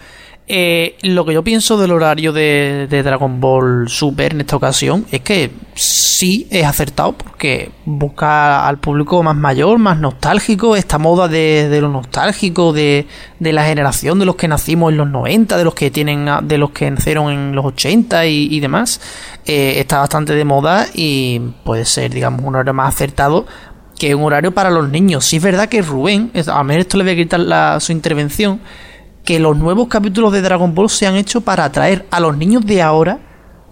Eh, 0.49 0.95
lo 1.01 1.25
que 1.25 1.33
yo 1.33 1.43
pienso 1.43 1.77
del 1.77 1.91
horario 1.91 2.31
de, 2.31 2.87
Dragon 2.89 3.41
Ball 3.41 3.89
Super 3.89 4.31
en 4.31 4.39
esta 4.39 4.55
ocasión 4.55 5.05
es 5.11 5.19
que 5.19 5.51
sí 5.75 6.47
es 6.49 6.65
acertado 6.65 7.11
porque 7.17 7.71
busca 7.83 8.65
al 8.65 8.77
público 8.77 9.21
más 9.23 9.35
mayor, 9.35 9.77
más 9.77 9.99
nostálgico, 9.99 10.77
esta 10.77 10.99
moda 10.99 11.27
de, 11.27 11.77
lo 11.81 11.89
nostálgico, 11.89 12.71
de, 12.71 13.07
la 13.39 13.65
generación 13.65 14.19
de 14.19 14.25
los 14.25 14.37
que 14.37 14.47
nacimos 14.47 14.93
en 14.93 14.97
los 14.97 15.09
90, 15.09 15.57
de 15.57 15.63
los 15.65 15.75
que 15.75 15.91
tienen, 15.91 16.29
de 16.43 16.57
los 16.57 16.71
que 16.71 16.89
nacieron 16.89 17.29
en 17.29 17.53
los 17.53 17.65
80 17.65 18.25
y, 18.27 18.59
demás, 18.61 19.01
eh, 19.45 19.75
está 19.79 19.99
bastante 19.99 20.33
de 20.33 20.45
moda 20.45 20.87
y 20.93 21.39
puede 21.65 21.83
ser, 21.83 22.13
digamos, 22.13 22.41
un 22.45 22.55
horario 22.55 22.73
más 22.73 22.95
acertado 22.95 23.45
que 23.99 24.15
un 24.15 24.23
horario 24.23 24.53
para 24.53 24.69
los 24.69 24.89
niños. 24.89 25.25
Sí 25.25 25.37
es 25.37 25.43
verdad 25.43 25.67
que 25.67 25.81
Rubén, 25.81 26.31
a 26.47 26.63
mí 26.63 26.75
esto 26.75 26.97
le 26.97 27.03
voy 27.03 27.13
a 27.13 27.15
quitar 27.15 27.81
su 27.81 27.91
intervención, 27.91 28.61
que 29.27 29.39
los 29.39 29.55
nuevos 29.55 29.87
capítulos 29.87 30.33
de 30.33 30.41
Dragon 30.41 30.73
Ball 30.73 30.89
se 30.89 31.05
han 31.05 31.15
hecho 31.15 31.41
para 31.41 31.65
atraer 31.65 32.07
a 32.09 32.19
los 32.19 32.35
niños 32.35 32.65
de 32.65 32.81
ahora 32.81 33.19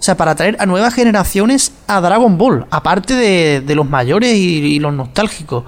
sea, 0.06 0.15
para 0.15 0.32
atraer 0.32 0.56
a 0.60 0.65
nuevas 0.65 0.94
generaciones 0.94 1.74
a 1.88 2.00
Dragon 2.00 2.38
Ball, 2.38 2.65
aparte 2.70 3.15
de, 3.15 3.76
los 3.76 3.89
mayores 3.89 4.34
y, 4.36 4.80
los 4.80 4.94
nostálgicos. 4.94 5.65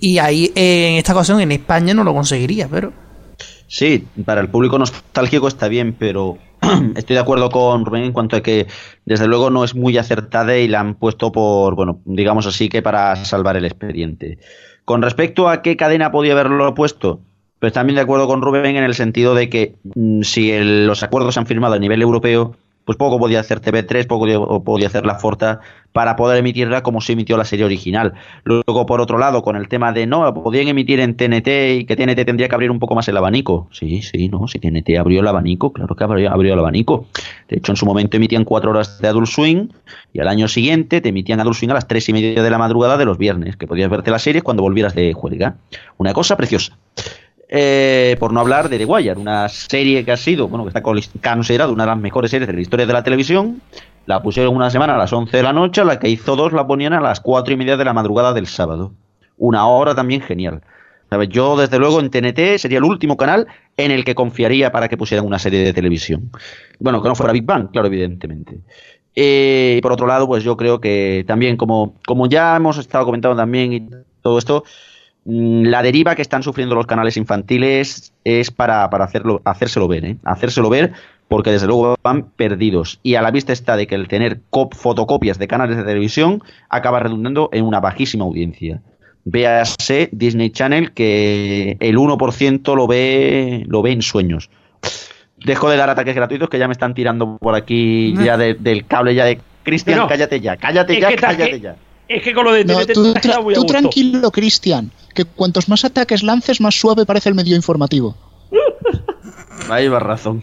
Y 0.00 0.18
ahí, 0.18 0.50
en 0.54 0.94
esta 0.96 1.12
ocasión, 1.12 1.40
en 1.40 1.52
España 1.52 1.94
no 1.94 2.02
lo 2.02 2.14
conseguiría, 2.14 2.66
pero... 2.68 2.92
Sí, 3.68 4.06
para 4.24 4.40
el 4.40 4.48
público 4.48 4.78
nostálgico 4.78 5.48
está 5.48 5.68
bien, 5.68 5.94
pero 5.98 6.38
estoy 6.96 7.14
de 7.14 7.20
acuerdo 7.20 7.50
con 7.50 7.84
Rubén 7.84 8.04
en 8.04 8.12
cuanto 8.12 8.36
a 8.36 8.42
que 8.42 8.66
desde 9.04 9.26
luego 9.26 9.50
no 9.50 9.64
es 9.64 9.74
muy 9.74 9.96
acertada 9.96 10.56
y 10.56 10.68
la 10.68 10.80
han 10.80 10.94
puesto 10.94 11.30
por, 11.30 11.74
bueno, 11.74 12.00
digamos 12.04 12.46
así 12.46 12.68
que 12.68 12.82
para 12.82 13.16
salvar 13.24 13.56
el 13.56 13.64
expediente. 13.64 14.38
Con 14.84 15.00
respecto 15.00 15.48
a 15.48 15.62
qué 15.62 15.76
cadena 15.76 16.10
podía 16.10 16.32
haberlo 16.32 16.74
puesto, 16.74 17.20
pues 17.62 17.72
también 17.72 17.94
de 17.94 18.02
acuerdo 18.02 18.26
con 18.26 18.42
Rubén 18.42 18.74
en 18.74 18.82
el 18.82 18.92
sentido 18.92 19.36
de 19.36 19.48
que 19.48 19.76
mm, 19.94 20.22
si 20.22 20.50
los 20.58 21.04
acuerdos 21.04 21.34
se 21.34 21.38
han 21.38 21.46
firmado 21.46 21.74
a 21.74 21.78
nivel 21.78 22.02
europeo, 22.02 22.56
pues 22.84 22.98
poco 22.98 23.20
podía 23.20 23.38
hacer 23.38 23.60
TV3, 23.60 24.08
poco 24.08 24.64
podía 24.64 24.88
hacer 24.88 25.06
la 25.06 25.14
Forta 25.14 25.60
para 25.92 26.16
poder 26.16 26.38
emitirla 26.38 26.82
como 26.82 27.00
se 27.00 27.12
emitió 27.12 27.36
la 27.36 27.44
serie 27.44 27.64
original. 27.64 28.14
Luego, 28.42 28.84
por 28.84 29.00
otro 29.00 29.16
lado, 29.16 29.44
con 29.44 29.54
el 29.54 29.68
tema 29.68 29.92
de 29.92 30.08
no, 30.08 30.34
podían 30.34 30.66
emitir 30.66 30.98
en 30.98 31.16
TNT 31.16 31.48
y 31.78 31.84
que 31.84 31.94
TNT 31.94 32.24
tendría 32.26 32.48
que 32.48 32.54
abrir 32.56 32.72
un 32.72 32.80
poco 32.80 32.96
más 32.96 33.06
el 33.06 33.16
abanico. 33.16 33.68
Sí, 33.70 34.02
sí, 34.02 34.28
no, 34.28 34.48
si 34.48 34.58
TNT 34.58 34.98
abrió 34.98 35.20
el 35.20 35.28
abanico, 35.28 35.72
claro 35.72 35.94
que 35.94 36.02
abrió, 36.02 36.32
abrió 36.32 36.54
el 36.54 36.58
abanico. 36.58 37.06
De 37.48 37.58
hecho, 37.58 37.70
en 37.70 37.76
su 37.76 37.86
momento 37.86 38.16
emitían 38.16 38.44
cuatro 38.44 38.70
horas 38.70 39.00
de 39.00 39.06
Adult 39.06 39.28
Swing 39.28 39.68
y 40.12 40.18
al 40.18 40.26
año 40.26 40.48
siguiente 40.48 41.00
te 41.00 41.10
emitían 41.10 41.38
Adult 41.38 41.54
Swing 41.54 41.70
a 41.70 41.74
las 41.74 41.86
tres 41.86 42.08
y 42.08 42.12
media 42.12 42.42
de 42.42 42.50
la 42.50 42.58
madrugada 42.58 42.96
de 42.96 43.04
los 43.04 43.18
viernes, 43.18 43.56
que 43.56 43.68
podías 43.68 43.88
verte 43.88 44.10
las 44.10 44.22
series 44.22 44.42
cuando 44.42 44.64
volvieras 44.64 44.96
de 44.96 45.12
juerga. 45.12 45.54
Una 45.96 46.12
cosa 46.12 46.36
preciosa. 46.36 46.76
Eh, 47.54 48.16
por 48.18 48.32
no 48.32 48.40
hablar 48.40 48.70
de 48.70 48.78
The 48.78 48.86
Wire, 48.86 49.12
una 49.12 49.46
serie 49.50 50.06
que 50.06 50.12
ha 50.12 50.16
sido, 50.16 50.48
bueno, 50.48 50.64
que 50.64 50.68
está 50.68 50.80
considerada 50.80 51.70
una 51.70 51.82
de 51.82 51.90
las 51.90 51.98
mejores 51.98 52.30
series 52.30 52.46
de 52.46 52.54
la 52.54 52.62
historia 52.62 52.86
de 52.86 52.92
la 52.94 53.02
televisión. 53.02 53.60
La 54.06 54.22
pusieron 54.22 54.56
una 54.56 54.70
semana 54.70 54.94
a 54.94 54.96
las 54.96 55.12
11 55.12 55.36
de 55.36 55.42
la 55.42 55.52
noche, 55.52 55.84
la 55.84 55.98
que 55.98 56.08
hizo 56.08 56.34
dos 56.34 56.54
la 56.54 56.66
ponían 56.66 56.94
a 56.94 57.00
las 57.02 57.20
cuatro 57.20 57.52
y 57.52 57.58
media 57.58 57.76
de 57.76 57.84
la 57.84 57.92
madrugada 57.92 58.32
del 58.32 58.46
sábado. 58.46 58.94
Una 59.36 59.66
hora 59.66 59.94
también 59.94 60.22
genial. 60.22 60.62
¿Sabes? 61.10 61.28
Yo, 61.28 61.58
desde 61.58 61.78
luego, 61.78 62.00
en 62.00 62.08
TNT 62.08 62.56
sería 62.56 62.78
el 62.78 62.84
último 62.84 63.18
canal 63.18 63.46
en 63.76 63.90
el 63.90 64.02
que 64.02 64.14
confiaría 64.14 64.72
para 64.72 64.88
que 64.88 64.96
pusieran 64.96 65.26
una 65.26 65.38
serie 65.38 65.62
de 65.62 65.74
televisión. 65.74 66.30
Bueno, 66.78 67.02
que 67.02 67.08
no 67.10 67.14
fuera 67.14 67.34
Big 67.34 67.44
Bang, 67.44 67.70
claro, 67.70 67.86
evidentemente. 67.86 68.60
Eh, 69.14 69.74
y 69.76 69.82
por 69.82 69.92
otro 69.92 70.06
lado, 70.06 70.26
pues 70.26 70.42
yo 70.42 70.56
creo 70.56 70.80
que 70.80 71.22
también, 71.26 71.58
como, 71.58 71.96
como 72.06 72.30
ya 72.30 72.56
hemos 72.56 72.78
estado 72.78 73.04
comentando 73.04 73.36
también 73.36 73.74
y 73.74 73.88
todo 74.22 74.38
esto, 74.38 74.64
la 75.24 75.82
deriva 75.82 76.14
que 76.14 76.22
están 76.22 76.42
sufriendo 76.42 76.74
los 76.74 76.86
canales 76.86 77.16
infantiles 77.16 78.12
es 78.24 78.50
para, 78.50 78.84
hacerlo, 78.84 79.40
hacérselo 79.44 79.86
ver, 79.86 80.04
¿eh? 80.04 80.16
hacérselo 80.24 80.68
ver 80.68 80.92
porque 81.28 81.50
desde 81.50 81.66
luego 81.66 81.96
van 82.02 82.24
perdidos 82.24 82.98
y 83.02 83.14
a 83.14 83.22
la 83.22 83.30
vista 83.30 83.52
está 83.52 83.76
de 83.76 83.86
que 83.86 83.94
el 83.94 84.08
tener 84.08 84.40
fotocopias 84.50 85.38
de 85.38 85.48
canales 85.48 85.76
de 85.76 85.84
televisión 85.84 86.42
acaba 86.68 87.00
redundando 87.00 87.48
en 87.52 87.64
una 87.64 87.80
bajísima 87.80 88.24
audiencia. 88.24 88.82
Véase 89.24 90.08
Disney 90.12 90.50
Channel 90.50 90.92
que 90.92 91.76
el 91.80 91.96
1% 91.96 92.76
lo 92.76 92.86
ve, 92.86 93.64
lo 93.66 93.80
ve 93.80 93.92
en 93.92 94.02
sueños. 94.02 94.50
Dejo 95.38 95.70
de 95.70 95.76
dar 95.76 95.88
ataques 95.88 96.14
gratuitos 96.14 96.50
que 96.50 96.58
ya 96.58 96.68
me 96.68 96.72
están 96.72 96.94
tirando 96.94 97.38
por 97.38 97.54
aquí 97.54 98.14
ya 98.22 98.36
del 98.36 98.84
cable 98.86 99.14
ya 99.14 99.24
de 99.24 99.40
Cristian, 99.62 100.06
cállate 100.08 100.40
ya, 100.40 100.56
cállate 100.56 101.00
ya, 101.00 101.16
cállate 101.16 101.60
ya. 101.60 101.76
Es 102.12 102.22
que 102.22 102.34
con 102.34 102.44
lo 102.44 102.52
de 102.52 102.66
tú, 102.92 103.14
tú 103.54 103.64
tranquilo, 103.64 104.30
Cristian, 104.30 104.92
que 105.14 105.24
cuantos 105.24 105.70
más 105.70 105.82
ataques 105.86 106.22
lances, 106.22 106.60
más 106.60 106.74
suave 106.74 107.06
parece 107.06 107.30
el 107.30 107.34
medio 107.34 107.56
informativo. 107.56 108.14
Ahí 109.70 109.88
va 109.88 109.98
razón. 109.98 110.42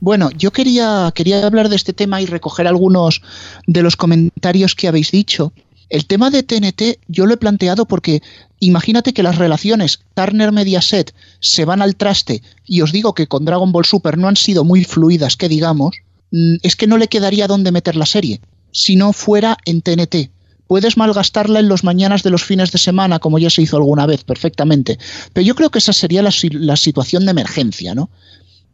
Bueno, 0.00 0.30
yo 0.36 0.50
quería, 0.50 1.12
quería 1.14 1.46
hablar 1.46 1.68
de 1.68 1.76
este 1.76 1.92
tema 1.92 2.20
y 2.20 2.26
recoger 2.26 2.66
algunos 2.66 3.22
de 3.68 3.82
los 3.82 3.94
comentarios 3.94 4.74
que 4.74 4.88
habéis 4.88 5.12
dicho. 5.12 5.52
El 5.90 6.06
tema 6.06 6.30
de 6.30 6.42
TNT 6.42 6.98
yo 7.06 7.26
lo 7.26 7.34
he 7.34 7.38
planteado 7.38 7.86
porque 7.86 8.20
imagínate 8.58 9.12
que 9.12 9.22
las 9.22 9.38
relaciones 9.38 10.00
Turner-Mediaset 10.14 11.14
se 11.38 11.64
van 11.66 11.82
al 11.82 11.94
traste 11.94 12.42
y 12.66 12.80
os 12.82 12.90
digo 12.90 13.14
que 13.14 13.28
con 13.28 13.44
Dragon 13.44 13.70
Ball 13.70 13.84
Super 13.84 14.18
no 14.18 14.26
han 14.26 14.36
sido 14.36 14.64
muy 14.64 14.82
fluidas, 14.84 15.36
que 15.36 15.48
digamos, 15.48 15.96
mm, 16.32 16.56
es 16.62 16.74
que 16.74 16.88
no 16.88 16.98
le 16.98 17.06
quedaría 17.06 17.46
dónde 17.46 17.70
meter 17.70 17.94
la 17.94 18.06
serie 18.06 18.40
si 18.72 18.96
no 18.96 19.12
fuera 19.12 19.56
en 19.64 19.82
TNT 19.82 20.30
puedes 20.68 20.96
malgastarla 20.96 21.58
en 21.58 21.68
los 21.68 21.82
mañanas 21.82 22.22
de 22.22 22.30
los 22.30 22.44
fines 22.44 22.70
de 22.70 22.78
semana, 22.78 23.18
como 23.18 23.40
ya 23.40 23.50
se 23.50 23.62
hizo 23.62 23.76
alguna 23.76 24.06
vez, 24.06 24.22
perfectamente. 24.22 24.98
Pero 25.32 25.44
yo 25.44 25.56
creo 25.56 25.70
que 25.70 25.80
esa 25.80 25.92
sería 25.92 26.22
la, 26.22 26.76
situación 26.76 27.24
de 27.24 27.32
emergencia, 27.32 27.94
¿no? 27.94 28.10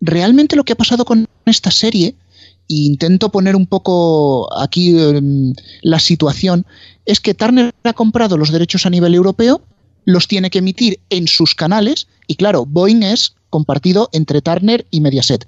Realmente 0.01 0.57
lo 0.57 0.65
que 0.65 0.75
ha 0.75 0.77
pasado 0.77 1.07
con 1.07 1.27
esta 1.47 1.71
serie, 1.71 2.17
e 2.69 2.75
intento 2.75 3.31
poner 3.31 3.55
un 3.57 3.67
poco 3.67 4.53
aquí 4.61 4.99
em, 4.99 5.55
la 5.83 6.01
situación, 6.01 6.67
es 7.07 7.21
que 7.21 7.33
Turner 7.33 7.73
ha 7.85 7.93
comprado 7.93 8.37
los 8.37 8.51
derechos 8.51 8.85
a 8.85 8.91
nivel 8.91 9.15
europeo, 9.15 9.63
los 10.05 10.27
tiene 10.27 10.51
que 10.51 10.59
emitir 10.59 10.99
en 11.11 11.29
sus 11.29 11.55
canales, 11.55 12.09
y 12.27 12.35
claro, 12.35 12.67
Boeing 12.67 13.05
es 13.05 13.37
compartido 13.51 14.11
entre 14.13 14.43
Turner 14.43 14.85
y 14.91 15.01
Mediaset. 15.01 15.47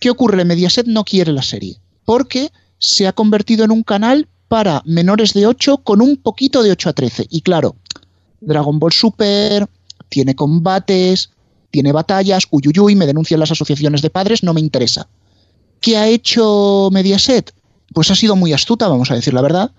¿Qué 0.00 0.10
ocurre? 0.10 0.44
Mediaset 0.44 0.86
no 0.86 1.04
quiere 1.04 1.32
la 1.32 1.42
serie, 1.42 1.78
porque 2.04 2.50
se 2.78 3.06
ha 3.06 3.12
convertido 3.12 3.64
en 3.64 3.70
un 3.70 3.84
canal 3.84 4.28
para 4.48 4.82
menores 4.84 5.32
de 5.32 5.46
8 5.46 5.78
con 5.78 6.00
un 6.00 6.16
poquito 6.16 6.62
de 6.62 6.70
8 6.70 6.90
a 6.90 6.92
13. 6.92 7.26
Y 7.30 7.40
claro, 7.42 7.76
Dragon 8.40 8.78
Ball 8.78 8.92
Super 8.92 9.68
tiene 10.08 10.34
combates, 10.34 11.30
tiene 11.70 11.92
batallas, 11.92 12.46
uyuyuy, 12.50 12.94
me 12.94 13.06
denuncian 13.06 13.40
las 13.40 13.50
asociaciones 13.50 14.02
de 14.02 14.10
padres, 14.10 14.42
no 14.42 14.54
me 14.54 14.60
interesa. 14.60 15.08
¿Qué 15.80 15.96
ha 15.96 16.08
hecho 16.08 16.88
Mediaset? 16.92 17.52
Pues 17.92 18.10
ha 18.10 18.14
sido 18.14 18.36
muy 18.36 18.52
astuta, 18.52 18.88
vamos 18.88 19.10
a 19.10 19.14
decir 19.14 19.34
la 19.34 19.42
verdad. 19.42 19.72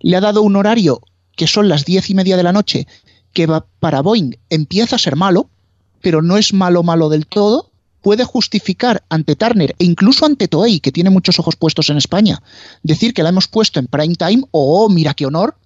Le 0.00 0.16
ha 0.16 0.20
dado 0.20 0.42
un 0.42 0.56
horario 0.56 1.00
que 1.36 1.46
son 1.46 1.68
las 1.68 1.84
diez 1.84 2.10
y 2.10 2.14
media 2.14 2.36
de 2.36 2.42
la 2.42 2.52
noche, 2.52 2.86
que 3.32 3.46
va, 3.46 3.66
para 3.80 4.02
Boeing 4.02 4.36
empieza 4.50 4.96
a 4.96 4.98
ser 4.98 5.16
malo, 5.16 5.50
pero 6.00 6.22
no 6.22 6.36
es 6.36 6.52
malo 6.52 6.82
malo 6.82 7.08
del 7.08 7.26
todo, 7.26 7.70
puede 8.04 8.24
justificar 8.24 9.02
ante 9.08 9.34
Turner 9.34 9.74
e 9.78 9.84
incluso 9.86 10.26
ante 10.26 10.46
Toei, 10.46 10.78
que 10.78 10.92
tiene 10.92 11.08
muchos 11.08 11.38
ojos 11.38 11.56
puestos 11.56 11.88
en 11.88 11.96
España, 11.96 12.42
decir 12.82 13.14
que 13.14 13.22
la 13.22 13.30
hemos 13.30 13.48
puesto 13.48 13.80
en 13.80 13.86
prime 13.86 14.14
time, 14.14 14.44
oh, 14.50 14.90
mira 14.90 15.14
qué 15.14 15.24
honor, 15.24 15.56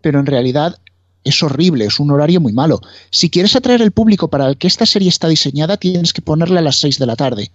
pero 0.00 0.18
en 0.18 0.24
realidad 0.24 0.78
es 1.22 1.42
horrible, 1.42 1.84
es 1.84 2.00
un 2.00 2.10
horario 2.10 2.40
muy 2.40 2.54
malo. 2.54 2.80
Si 3.10 3.28
quieres 3.28 3.54
atraer 3.56 3.82
al 3.82 3.92
público 3.92 4.30
para 4.30 4.48
el 4.48 4.56
que 4.56 4.68
esta 4.68 4.86
serie 4.86 5.10
está 5.10 5.28
diseñada, 5.28 5.76
tienes 5.76 6.14
que 6.14 6.22
ponerla 6.22 6.60
a 6.60 6.62
las 6.62 6.78
6 6.78 6.98
de 6.98 7.06
la 7.06 7.14
tarde. 7.14 7.52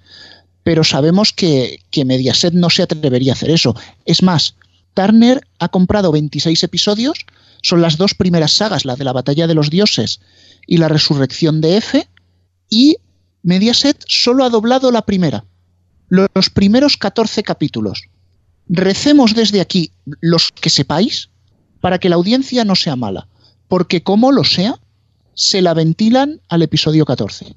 Pero 0.61 0.83
sabemos 0.83 1.33
que, 1.33 1.79
que 1.89 2.05
Mediaset 2.05 2.53
no 2.53 2.69
se 2.69 2.83
atrevería 2.83 3.31
a 3.31 3.35
hacer 3.35 3.49
eso. 3.49 3.75
Es 4.05 4.21
más, 4.21 4.53
Turner 4.93 5.47
ha 5.57 5.69
comprado 5.69 6.11
26 6.11 6.61
episodios, 6.61 7.25
son 7.63 7.81
las 7.81 7.97
dos 7.97 8.13
primeras 8.13 8.51
sagas, 8.51 8.85
la 8.85 8.95
de 8.95 9.03
la 9.03 9.13
Batalla 9.13 9.47
de 9.47 9.55
los 9.55 9.71
Dioses 9.71 10.19
y 10.67 10.77
la 10.77 10.89
Resurrección 10.89 11.59
de 11.59 11.77
F, 11.77 12.07
y 12.69 12.97
Mediaset 13.47 14.03
solo 14.09 14.43
ha 14.43 14.49
doblado 14.49 14.91
la 14.91 15.03
primera, 15.03 15.45
los 16.09 16.49
primeros 16.49 16.97
14 16.97 17.43
capítulos. 17.43 18.09
Recemos 18.67 19.35
desde 19.35 19.61
aquí, 19.61 19.91
los 20.19 20.51
que 20.51 20.69
sepáis, 20.69 21.29
para 21.79 21.97
que 21.97 22.09
la 22.09 22.17
audiencia 22.17 22.65
no 22.65 22.75
sea 22.75 22.97
mala, 22.97 23.29
porque 23.69 24.03
como 24.03 24.33
lo 24.33 24.43
sea, 24.43 24.75
se 25.33 25.61
la 25.61 25.73
ventilan 25.73 26.41
al 26.49 26.61
episodio 26.61 27.05
14. 27.05 27.55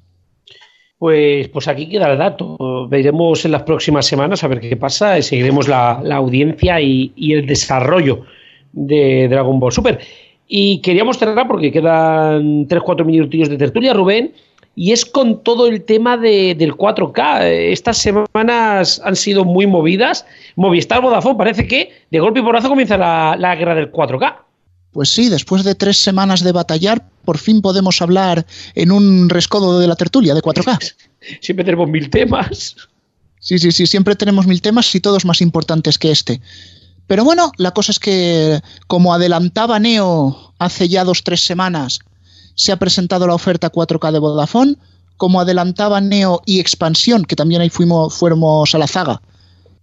Pues, 0.96 1.48
pues 1.48 1.66
aquí 1.66 1.88
queda 1.88 2.12
el 2.12 2.18
dato. 2.18 2.86
Veremos 2.88 3.44
en 3.44 3.50
las 3.50 3.64
próximas 3.64 4.06
semanas 4.06 4.44
a 4.44 4.48
ver 4.48 4.60
qué 4.60 4.76
pasa 4.76 5.18
y 5.18 5.24
seguiremos 5.24 5.66
la, 5.66 5.94
audiencia 6.14 6.80
y, 6.80 7.12
y, 7.16 7.32
el 7.32 7.46
desarrollo 7.46 8.26
de 8.70 9.26
Dragon 9.28 9.58
Ball 9.58 9.72
Super. 9.72 9.98
Y 10.46 10.80
queríamos 10.82 11.18
cerrar 11.18 11.48
porque 11.48 11.72
quedan 11.72 12.68
3-4 12.68 13.04
minutillos 13.04 13.48
de 13.48 13.56
tertulia, 13.56 13.92
Rubén 13.92 14.34
y 14.76 14.92
es 14.92 15.04
con 15.04 15.42
todo 15.42 15.66
el 15.66 15.82
tema 15.82 16.16
de, 16.16 16.54
del 16.54 16.74
4K. 16.74 17.42
Estas 17.72 17.98
semanas 17.98 19.00
han 19.04 19.16
sido 19.16 19.44
muy 19.44 19.66
movidas. 19.66 20.24
Movistar 20.56 21.02
Vodafone 21.02 21.36
parece 21.36 21.66
que 21.66 21.92
de 22.10 22.20
golpe 22.20 22.40
y 22.40 22.42
porrazo 22.42 22.68
comienza 22.68 22.96
la, 22.96 23.36
la 23.38 23.56
guerra 23.56 23.74
del 23.74 23.92
4K. 23.92 24.36
Pues 24.92 25.08
sí, 25.08 25.28
después 25.28 25.62
de 25.64 25.74
tres 25.74 25.98
semanas 25.98 26.42
de 26.42 26.52
batallar, 26.52 27.08
por 27.24 27.38
fin 27.38 27.62
podemos 27.62 28.02
hablar 28.02 28.46
en 28.74 28.90
un 28.90 29.28
rescodo 29.28 29.78
de 29.78 29.86
la 29.86 29.96
tertulia 29.96 30.34
de 30.34 30.42
4K. 30.42 30.94
siempre 31.40 31.64
tenemos 31.64 31.88
mil 31.88 32.10
temas. 32.10 32.76
Sí, 33.38 33.58
sí, 33.58 33.72
sí, 33.72 33.86
siempre 33.86 34.16
tenemos 34.16 34.46
mil 34.46 34.60
temas 34.60 34.94
y 34.94 35.00
todos 35.00 35.24
más 35.24 35.40
importantes 35.40 35.98
que 35.98 36.10
este. 36.10 36.40
Pero 37.06 37.24
bueno, 37.24 37.50
la 37.56 37.72
cosa 37.72 37.92
es 37.92 37.98
que, 37.98 38.60
como 38.86 39.12
adelantaba 39.12 39.78
Neo 39.78 40.54
hace 40.58 40.88
ya 40.88 41.04
dos, 41.04 41.24
tres 41.24 41.40
semanas, 41.40 42.00
se 42.60 42.72
ha 42.72 42.76
presentado 42.76 43.26
la 43.26 43.32
oferta 43.32 43.72
4K 43.72 44.12
de 44.12 44.18
Vodafone, 44.18 44.76
como 45.16 45.40
adelantaba 45.40 45.98
Neo 46.02 46.42
y 46.44 46.60
Expansión, 46.60 47.24
que 47.24 47.34
también 47.34 47.62
ahí 47.62 47.70
fuimos, 47.70 48.14
fuimos 48.14 48.74
a 48.74 48.78
la 48.78 48.86
zaga, 48.86 49.22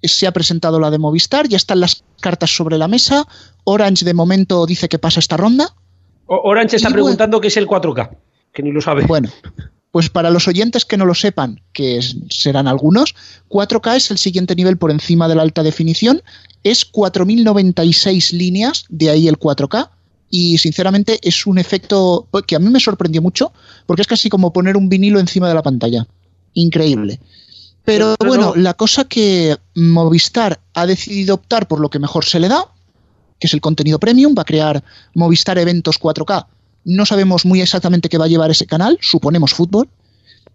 se 0.03 0.27
ha 0.27 0.31
presentado 0.31 0.79
la 0.79 0.91
de 0.91 0.99
Movistar, 0.99 1.47
ya 1.47 1.57
están 1.57 1.79
las 1.79 2.03
cartas 2.21 2.55
sobre 2.55 2.77
la 2.77 2.87
mesa, 2.87 3.25
Orange 3.63 4.05
de 4.05 4.13
momento 4.13 4.67
dice 4.67 4.89
que 4.89 4.99
pasa 4.99 5.19
esta 5.19 5.37
ronda. 5.37 5.73
Orange 6.27 6.75
está 6.75 6.91
preguntando 6.91 7.41
qué 7.41 7.47
es 7.47 7.57
el 7.57 7.67
4K, 7.67 8.15
que 8.53 8.61
ni 8.61 8.71
lo 8.71 8.79
sabe. 8.79 9.07
Bueno, 9.07 9.29
Pues 9.89 10.09
para 10.11 10.29
los 10.29 10.47
oyentes 10.47 10.85
que 10.85 10.97
no 10.97 11.05
lo 11.05 11.15
sepan, 11.15 11.61
que 11.73 11.99
serán 12.29 12.67
algunos, 12.67 13.15
4K 13.49 13.95
es 13.95 14.11
el 14.11 14.19
siguiente 14.19 14.53
nivel 14.53 14.77
por 14.77 14.91
encima 14.91 15.27
de 15.27 15.33
la 15.33 15.41
alta 15.41 15.63
definición, 15.63 16.21
es 16.63 16.85
4096 16.85 18.33
líneas, 18.33 18.85
de 18.89 19.09
ahí 19.09 19.27
el 19.27 19.39
4K, 19.39 19.89
y 20.29 20.57
sinceramente 20.57 21.19
es 21.21 21.45
un 21.45 21.57
efecto 21.57 22.27
que 22.45 22.55
a 22.55 22.59
mí 22.59 22.69
me 22.69 22.79
sorprendió 22.79 23.21
mucho, 23.21 23.51
porque 23.85 24.01
es 24.01 24.07
casi 24.07 24.29
como 24.29 24.51
poner 24.51 24.77
un 24.77 24.89
vinilo 24.89 25.19
encima 25.19 25.47
de 25.47 25.55
la 25.55 25.63
pantalla. 25.63 26.07
Increíble. 26.53 27.19
Pero 27.85 28.15
bueno, 28.19 28.53
la 28.55 28.73
cosa 28.73 29.05
que 29.05 29.55
Movistar 29.75 30.59
ha 30.73 30.85
decidido 30.85 31.35
optar 31.35 31.67
por 31.67 31.79
lo 31.79 31.89
que 31.89 31.99
mejor 31.99 32.25
se 32.25 32.39
le 32.39 32.49
da, 32.49 32.65
que 33.39 33.47
es 33.47 33.53
el 33.53 33.61
contenido 33.61 33.99
premium, 33.99 34.35
va 34.37 34.41
a 34.41 34.45
crear 34.45 34.83
Movistar 35.13 35.57
Eventos 35.57 35.99
4K. 35.99 36.47
No 36.83 37.05
sabemos 37.05 37.45
muy 37.45 37.61
exactamente 37.61 38.09
qué 38.09 38.17
va 38.17 38.25
a 38.25 38.29
llevar 38.29 38.51
ese 38.51 38.65
canal, 38.65 38.97
suponemos 39.01 39.53
fútbol. 39.53 39.87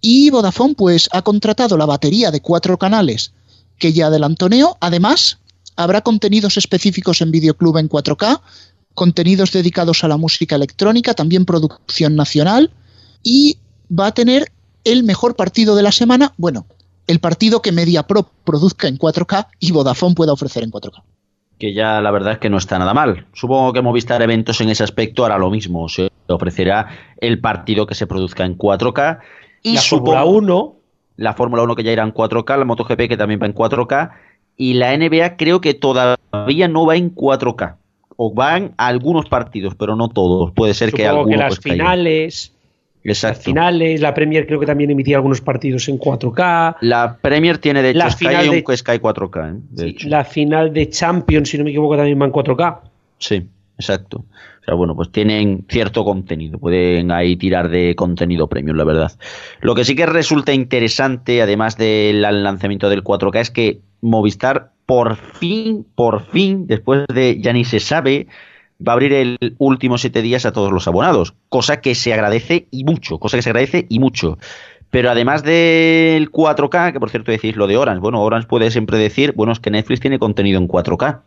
Y 0.02 0.30
Vodafone 0.30 0.74
pues 0.74 1.08
ha 1.12 1.22
contratado 1.22 1.78
la 1.78 1.86
batería 1.86 2.30
de 2.30 2.42
cuatro 2.42 2.76
canales 2.78 3.32
que 3.78 3.92
ya 3.92 4.08
adelantó 4.08 4.48
Neo. 4.48 4.76
Además, 4.80 5.38
habrá 5.76 6.02
contenidos 6.02 6.56
específicos 6.56 7.20
en 7.20 7.30
Videoclub 7.30 7.78
en 7.78 7.88
4K, 7.88 8.40
contenidos 8.94 9.52
dedicados 9.52 10.04
a 10.04 10.08
la 10.08 10.16
música 10.16 10.56
electrónica, 10.56 11.14
también 11.14 11.44
producción 11.44 12.16
nacional 12.16 12.70
y 13.22 13.58
va 13.90 14.08
a 14.08 14.14
tener 14.14 14.50
el 14.84 15.04
mejor 15.04 15.36
partido 15.36 15.76
de 15.76 15.82
la 15.82 15.92
semana, 15.92 16.32
bueno, 16.36 16.66
el 17.06 17.20
partido 17.20 17.62
que 17.62 17.72
MediaPro 17.72 18.30
produzca 18.44 18.88
en 18.88 18.98
4K 18.98 19.48
y 19.60 19.72
Vodafone 19.72 20.14
pueda 20.14 20.32
ofrecer 20.32 20.62
en 20.62 20.70
4K. 20.70 21.02
Que 21.58 21.74
ya 21.74 22.00
la 22.00 22.10
verdad 22.10 22.34
es 22.34 22.38
que 22.38 22.50
no 22.50 22.56
está 22.56 22.78
nada 22.78 22.94
mal. 22.94 23.26
Supongo 23.32 23.72
que 23.72 23.82
Movistar 23.82 24.22
Eventos 24.22 24.60
en 24.60 24.70
ese 24.70 24.82
aspecto 24.82 25.24
hará 25.24 25.38
lo 25.38 25.50
mismo. 25.50 25.88
Se 25.88 26.10
ofrecerá 26.26 26.88
el 27.18 27.40
partido 27.40 27.86
que 27.86 27.94
se 27.94 28.06
produzca 28.06 28.44
en 28.44 28.58
4K. 28.58 29.20
Y 29.62 29.74
la 29.74 29.80
Fórmula 29.80 30.24
1. 30.24 30.76
La 31.16 31.34
Fórmula 31.34 31.62
1 31.62 31.76
que 31.76 31.84
ya 31.84 31.92
irá 31.92 32.02
en 32.02 32.14
4K, 32.14 32.58
la 32.58 32.64
MotoGP 32.64 33.08
que 33.08 33.16
también 33.16 33.40
va 33.40 33.46
en 33.46 33.54
4K. 33.54 34.12
Y 34.56 34.74
la 34.74 34.96
NBA 34.96 35.36
creo 35.36 35.60
que 35.60 35.74
todavía 35.74 36.68
no 36.68 36.86
va 36.86 36.96
en 36.96 37.14
4K. 37.14 37.76
O 38.16 38.32
van 38.32 38.74
algunos 38.76 39.28
partidos, 39.28 39.74
pero 39.74 39.96
no 39.96 40.08
todos. 40.08 40.52
Puede 40.52 40.74
ser 40.74 40.92
que 40.92 41.06
algunos. 41.06 41.38
las 41.38 41.58
pues 41.58 41.60
finales. 41.60 42.52
Exacto. 43.04 43.42
finales, 43.42 44.00
la 44.00 44.14
Premier 44.14 44.46
creo 44.46 44.60
que 44.60 44.66
también 44.66 44.90
emitía 44.90 45.16
algunos 45.16 45.40
partidos 45.40 45.88
en 45.88 45.98
4K. 45.98 46.76
La 46.82 47.18
Premier 47.20 47.58
tiene 47.58 47.82
de 47.82 47.90
hecho 47.90 47.98
la 47.98 48.10
Sky 48.10 48.26
final 48.26 48.50
de, 48.50 48.64
un 48.64 48.76
Sky 48.76 48.92
4K. 48.92 49.60
¿eh? 49.80 49.94
La 50.04 50.24
final 50.24 50.72
de 50.72 50.88
Champions, 50.88 51.48
si 51.48 51.58
no 51.58 51.64
me 51.64 51.70
equivoco, 51.70 51.96
también 51.96 52.20
va 52.20 52.26
en 52.26 52.32
4K. 52.32 52.78
Sí, 53.18 53.48
exacto. 53.82 54.24
O 54.62 54.64
sea, 54.64 54.74
bueno, 54.74 54.94
pues 54.94 55.10
tienen 55.10 55.66
cierto 55.68 56.04
contenido, 56.04 56.58
pueden 56.58 57.10
ahí 57.10 57.36
tirar 57.36 57.68
de 57.68 57.94
contenido 57.96 58.48
premium, 58.48 58.76
la 58.76 58.84
verdad. 58.84 59.12
Lo 59.60 59.74
que 59.74 59.84
sí 59.84 59.96
que 59.96 60.06
resulta 60.06 60.52
interesante, 60.52 61.42
además 61.42 61.76
del 61.76 62.22
lanzamiento 62.22 62.88
del 62.88 63.02
4K, 63.02 63.40
es 63.40 63.50
que 63.50 63.80
Movistar 64.00 64.72
por 64.86 65.16
fin, 65.16 65.86
por 65.94 66.22
fin, 66.26 66.66
después 66.66 67.06
de 67.12 67.40
ya 67.40 67.52
ni 67.52 67.64
se 67.64 67.80
sabe, 67.80 68.26
va 68.86 68.92
a 68.92 68.94
abrir 68.94 69.12
el 69.12 69.38
último 69.58 69.96
siete 69.96 70.22
días 70.22 70.44
a 70.44 70.52
todos 70.52 70.72
los 70.72 70.88
abonados, 70.88 71.34
cosa 71.48 71.80
que 71.80 71.94
se 71.94 72.12
agradece 72.12 72.66
y 72.70 72.84
mucho, 72.84 73.18
cosa 73.18 73.36
que 73.36 73.42
se 73.42 73.50
agradece 73.50 73.86
y 73.88 74.00
mucho. 74.00 74.38
Pero 74.90 75.10
además 75.10 75.42
del 75.42 76.30
4K, 76.30 76.92
que 76.92 77.00
por 77.00 77.10
cierto 77.10 77.32
decís 77.32 77.56
lo 77.56 77.66
de 77.66 77.76
Orange, 77.76 78.00
bueno, 78.00 78.20
Orange 78.20 78.48
puede 78.48 78.70
siempre 78.70 78.98
decir, 78.98 79.32
bueno, 79.34 79.52
es 79.52 79.60
que 79.60 79.70
Netflix 79.70 80.00
tiene 80.00 80.18
contenido 80.18 80.60
en 80.60 80.68
4K. 80.68 81.20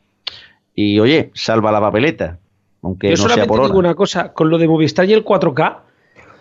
Y 0.76 1.00
oye, 1.00 1.32
salva 1.34 1.72
la 1.72 1.80
papeleta, 1.80 2.39
aunque 2.86 3.10
no 3.10 3.30
sea 3.30 3.48
por 3.48 3.65
digo 3.65 3.80
una 3.80 3.95
cosa, 3.95 4.32
con 4.32 4.52
lo 4.52 4.60
de 4.60 4.67
Movistar 4.67 5.10
y 5.10 5.13
el 5.13 5.26
4K, 5.26 5.78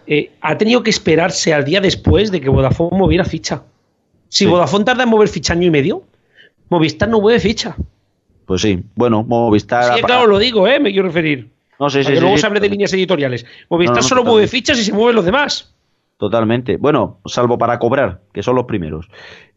eh, 0.07 0.33
ha 0.43 0.59
tenido 0.59 0.83
que 0.83 0.91
esperarse 0.91 1.55
al 1.55 1.65
día 1.65 1.81
después 1.81 2.31
de 2.31 2.43
que 2.43 2.51
Vodafone 2.51 2.99
moviera 2.99 3.25
ficha. 3.25 3.63
Si 4.29 4.45
Vodafone 4.45 4.85
tarda 4.85 5.05
en 5.05 5.09
mover 5.09 5.29
ficha 5.29 5.55
año 5.55 5.67
y 5.67 5.71
medio, 5.71 6.03
Movistar 6.69 7.09
no 7.09 7.23
mueve 7.23 7.41
ficha. 7.41 7.77
Pues 8.45 8.61
sí, 8.61 8.83
bueno, 8.95 9.25
Movistar. 9.25 9.97
Sí, 9.97 10.03
claro, 10.03 10.27
lo 10.27 10.39
digo, 10.39 10.69
¿eh? 10.69 10.79
Me 10.79 10.93
quiero 10.93 11.07
referir. 11.09 11.49
No 11.81 11.89
sé, 11.89 12.05
sí, 12.05 12.15
sí, 12.15 12.21
luego 12.21 12.37
se 12.37 12.47
hable 12.47 12.61
de 12.61 12.69
líneas 12.69 12.93
editoriales. 12.93 13.47
Movistar 13.71 14.03
solo 14.03 14.23
mueve 14.23 14.47
fichas 14.47 14.79
y 14.79 14.85
se 14.85 14.93
mueven 14.93 15.17
los 15.17 15.25
demás. 15.25 15.75
Totalmente. 16.19 16.77
Bueno, 16.77 17.21
salvo 17.25 17.57
para 17.57 17.79
cobrar, 17.79 18.21
que 18.35 18.43
son 18.43 18.55
los 18.55 18.67
primeros. 18.67 19.09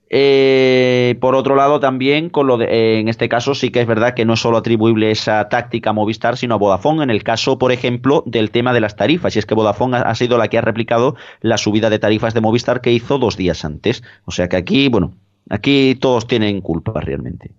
Eh, 0.10 1.18
por 1.20 1.36
otro 1.36 1.56
lado, 1.56 1.80
también, 1.80 2.32
de, 2.32 3.00
en 3.00 3.10
este 3.10 3.28
caso, 3.28 3.56
sí 3.56 3.72
que 3.72 3.82
es 3.82 3.88
verdad 3.88 4.14
que 4.14 4.26
no 4.26 4.34
es 4.34 4.40
solo 4.40 4.58
atribuible 4.58 5.12
esa 5.12 5.50
táctica 5.50 5.90
a 5.90 5.94
Movistar, 5.94 6.38
sino 6.38 6.56
a 6.56 6.58
Vodafone, 6.58 7.04
en 7.04 7.10
el 7.10 7.24
caso, 7.24 7.58
por 7.58 7.72
ejemplo, 7.72 8.24
del 8.26 8.52
tema 8.52 8.74
de 8.74 8.80
las 8.80 8.96
tarifas. 8.96 9.36
Y 9.36 9.40
es 9.40 9.46
que 9.46 9.56
Vodafone 9.56 9.98
ha 9.98 10.16
sido 10.16 10.38
la 10.38 10.48
que 10.48 10.58
ha 10.58 10.62
replicado 10.62 11.16
la 11.42 11.58
subida 11.58 11.90
de 11.90 12.00
tarifas 12.00 12.34
de 12.34 12.42
Movistar 12.42 12.82
que 12.82 12.92
hizo 12.92 13.18
dos 13.18 13.36
días 13.36 13.66
antes. 13.66 14.04
O 14.26 14.32
sea 14.32 14.48
que 14.48 14.56
aquí, 14.56 14.88
bueno, 14.88 15.14
aquí 15.50 15.96
todos 15.96 16.28
tienen 16.28 16.62
culpa 16.62 17.00
realmente. 17.02 17.52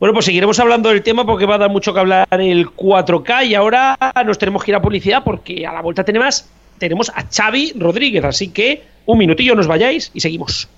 Bueno, 0.00 0.14
pues 0.14 0.24
seguiremos 0.24 0.58
hablando 0.58 0.88
del 0.88 1.04
tema 1.04 1.24
porque 1.24 1.46
va 1.46 1.54
a 1.54 1.58
dar 1.58 1.70
mucho 1.70 1.94
que 1.94 2.00
hablar 2.00 2.26
el 2.32 2.66
4K 2.66 3.46
y 3.46 3.54
ahora 3.54 3.96
nos 4.26 4.36
tenemos 4.36 4.64
que 4.64 4.72
ir 4.72 4.74
a 4.74 4.82
publicidad 4.82 5.22
porque 5.22 5.64
a 5.64 5.72
la 5.72 5.80
vuelta 5.80 6.02
tenemos, 6.02 6.46
tenemos 6.78 7.10
a 7.10 7.24
Xavi 7.30 7.74
Rodríguez. 7.76 8.24
Así 8.24 8.48
que 8.48 8.82
un 9.06 9.18
minutillo, 9.18 9.54
nos 9.54 9.68
vayáis 9.68 10.10
y 10.12 10.18
seguimos. 10.18 10.68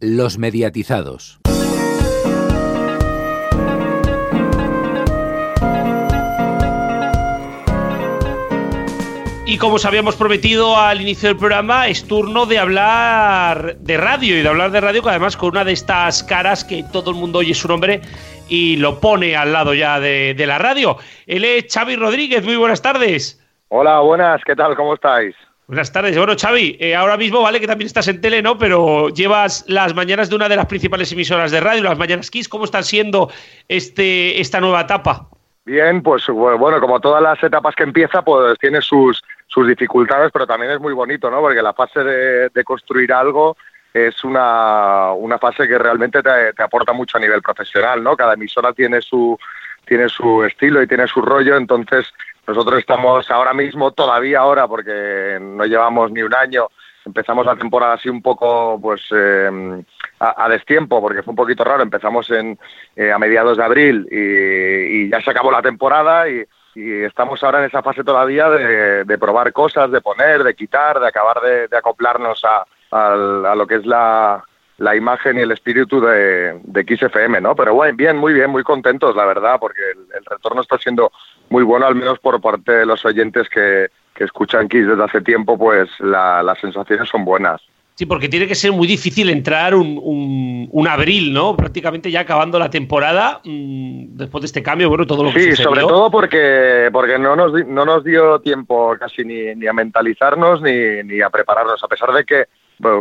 Los 0.00 0.38
mediatizados. 0.38 1.40
Y 9.44 9.58
como 9.58 9.74
os 9.74 9.84
habíamos 9.84 10.14
prometido 10.14 10.76
al 10.76 11.00
inicio 11.00 11.30
del 11.30 11.36
programa, 11.36 11.88
es 11.88 12.06
turno 12.06 12.46
de 12.46 12.60
hablar 12.60 13.76
de 13.78 13.96
radio 13.96 14.38
y 14.38 14.42
de 14.42 14.48
hablar 14.48 14.70
de 14.70 14.80
radio, 14.80 15.02
que 15.02 15.08
además 15.08 15.36
con 15.36 15.48
una 15.48 15.64
de 15.64 15.72
estas 15.72 16.22
caras 16.22 16.64
que 16.64 16.84
todo 16.92 17.10
el 17.10 17.16
mundo 17.16 17.40
oye 17.40 17.54
su 17.54 17.66
nombre 17.66 18.00
y 18.48 18.76
lo 18.76 19.00
pone 19.00 19.34
al 19.34 19.52
lado 19.52 19.74
ya 19.74 19.98
de, 19.98 20.44
la 20.46 20.58
radio. 20.58 20.96
Él 21.26 21.44
es 21.44 21.74
Xavi 21.74 21.96
Rodríguez, 21.96 22.44
muy 22.44 22.54
buenas 22.54 22.82
tardes. 22.82 23.44
Hola, 23.66 23.98
buenas, 23.98 24.42
¿qué 24.44 24.54
tal? 24.54 24.76
¿Cómo 24.76 24.94
estáis? 24.94 25.34
Buenas 25.68 25.92
tardes. 25.92 26.16
Bueno, 26.16 26.32
Xavi, 26.34 26.78
eh, 26.80 26.96
ahora 26.96 27.18
mismo 27.18 27.42
vale 27.42 27.60
que 27.60 27.66
también 27.66 27.88
estás 27.88 28.08
en 28.08 28.22
tele, 28.22 28.40
¿no? 28.40 28.56
Pero 28.56 29.10
llevas 29.10 29.66
las 29.68 29.94
mañanas 29.94 30.30
de 30.30 30.36
una 30.36 30.48
de 30.48 30.56
las 30.56 30.64
principales 30.64 31.12
emisoras 31.12 31.50
de 31.50 31.60
radio, 31.60 31.82
las 31.82 31.98
Mañanas 31.98 32.30
Kiss. 32.30 32.48
¿Cómo 32.48 32.64
están 32.64 32.84
siendo 32.84 33.30
este, 33.68 34.40
esta 34.40 34.60
nueva 34.60 34.80
etapa? 34.80 35.28
Bien, 35.66 36.02
pues 36.02 36.26
bueno, 36.28 36.80
como 36.80 37.00
todas 37.00 37.22
las 37.22 37.42
etapas 37.42 37.74
que 37.74 37.82
empieza, 37.82 38.22
pues 38.22 38.58
tiene 38.58 38.80
sus, 38.80 39.22
sus 39.46 39.68
dificultades, 39.68 40.30
pero 40.32 40.46
también 40.46 40.72
es 40.72 40.80
muy 40.80 40.94
bonito, 40.94 41.30
¿no? 41.30 41.42
Porque 41.42 41.60
la 41.60 41.74
fase 41.74 42.02
de, 42.02 42.64
construir 42.64 43.12
algo 43.12 43.54
es 43.92 44.24
una, 44.24 45.12
una 45.12 45.38
fase 45.38 45.68
que 45.68 45.76
realmente 45.76 46.22
te, 46.22 46.62
aporta 46.62 46.94
mucho 46.94 47.18
a 47.18 47.20
nivel 47.20 47.42
profesional, 47.42 48.02
¿no? 48.02 48.16
Cada 48.16 48.32
emisora 48.32 48.72
tiene 48.72 49.02
su, 49.02 49.38
tiene 49.84 50.08
su 50.08 50.42
estilo 50.44 50.82
y 50.82 50.86
tiene 50.86 51.06
su 51.06 51.20
rollo, 51.20 51.58
entonces 51.58 52.10
nosotros 52.48 52.80
estamos 52.80 53.30
ahora 53.30 53.52
mismo, 53.52 53.92
todavía 53.92 54.40
ahora, 54.40 54.66
porque 54.66 55.38
no 55.40 55.64
llevamos 55.66 56.10
ni 56.10 56.22
un 56.22 56.34
año, 56.34 56.68
empezamos 57.04 57.44
la 57.44 57.56
temporada 57.56 57.94
así 57.94 58.08
un 58.08 58.22
poco 58.22 58.78
pues 58.80 59.02
eh, 59.10 59.84
a, 60.18 60.48
destiempo, 60.48 61.00
porque 61.00 61.22
fue 61.22 61.32
un 61.32 61.36
poquito 61.36 61.62
raro, 61.62 61.82
empezamos 61.82 62.30
en, 62.30 62.58
eh, 62.96 63.12
a 63.12 63.18
mediados 63.18 63.58
de 63.58 63.64
abril 63.64 64.08
y, 64.10 65.10
ya 65.10 65.20
se 65.20 65.30
acabó 65.30 65.52
la 65.52 65.62
temporada 65.62 66.28
y 66.28 66.44
estamos 67.04 67.42
ahora 67.42 67.58
en 67.58 67.66
esa 67.66 67.82
fase 67.82 68.04
todavía 68.04 68.48
de, 68.48 69.18
probar 69.18 69.52
cosas, 69.52 69.90
de 69.90 70.00
poner, 70.00 70.44
de 70.44 70.54
quitar, 70.54 71.00
de 71.00 71.08
acabar 71.08 71.40
de, 71.40 71.76
acoplarnos 71.76 72.42
a, 72.44 73.14
lo 73.54 73.66
que 73.66 73.76
es 73.76 73.86
la, 73.86 74.44
imagen 74.94 75.38
y 75.38 75.40
el 75.40 75.50
espíritu 75.50 76.00
de, 76.00 76.60
de 76.62 77.40
¿no? 77.40 77.56
Pero 77.56 77.74
bueno, 77.74 77.96
bien, 77.96 78.16
muy 78.16 78.32
bien, 78.32 78.50
muy 78.50 78.62
contentos, 78.62 79.16
la 79.16 79.24
verdad, 79.24 79.58
porque 79.60 79.82
el, 79.90 80.24
retorno 80.24 80.62
está 80.62 80.78
siendo 80.78 81.10
muy 81.50 81.62
bueno, 81.62 81.86
al 81.86 81.94
menos 81.94 82.18
por 82.18 82.40
parte 82.40 82.72
de 82.72 82.86
los 82.86 83.04
oyentes 83.04 83.48
que, 83.48 83.88
escuchan 84.18 84.68
Kiss 84.68 84.84
desde 84.84 85.04
hace 85.04 85.20
tiempo, 85.20 85.56
pues 85.56 85.88
las 86.00 86.58
sensaciones 86.58 87.08
son 87.08 87.24
buenas. 87.24 87.60
Sí, 87.98 88.06
porque 88.06 88.28
tiene 88.28 88.46
que 88.46 88.54
ser 88.54 88.70
muy 88.70 88.86
difícil 88.86 89.28
entrar 89.28 89.74
un, 89.74 90.68
un, 90.70 90.88
abril, 90.88 91.32
¿no? 91.32 91.56
Prácticamente 91.56 92.12
ya 92.12 92.20
acabando 92.20 92.56
la 92.58 92.70
temporada, 92.70 93.40
mm, 93.44 94.16
después 94.16 94.42
de 94.42 94.46
este 94.46 94.62
cambio, 94.62 94.88
bueno, 94.88 95.04
todo 95.04 95.24
lo 95.24 95.32
que 95.32 95.40
Sí, 95.40 95.56
sobre 95.56 95.80
todo 95.80 96.08
porque, 96.08 96.90
porque 96.92 97.18
no, 97.18 97.34
nos, 97.34 97.52
no 97.66 97.84
nos 97.84 98.04
dio 98.04 98.40
tiempo 98.40 98.94
casi 99.00 99.24
ni, 99.24 99.52
ni 99.56 99.66
a 99.66 99.72
mentalizarnos 99.72 100.62
ni, 100.62 101.02
ni, 101.02 101.20
a 101.20 101.28
prepararnos, 101.30 101.82
a 101.82 101.88
pesar 101.88 102.12
de 102.12 102.24
que, 102.24 102.44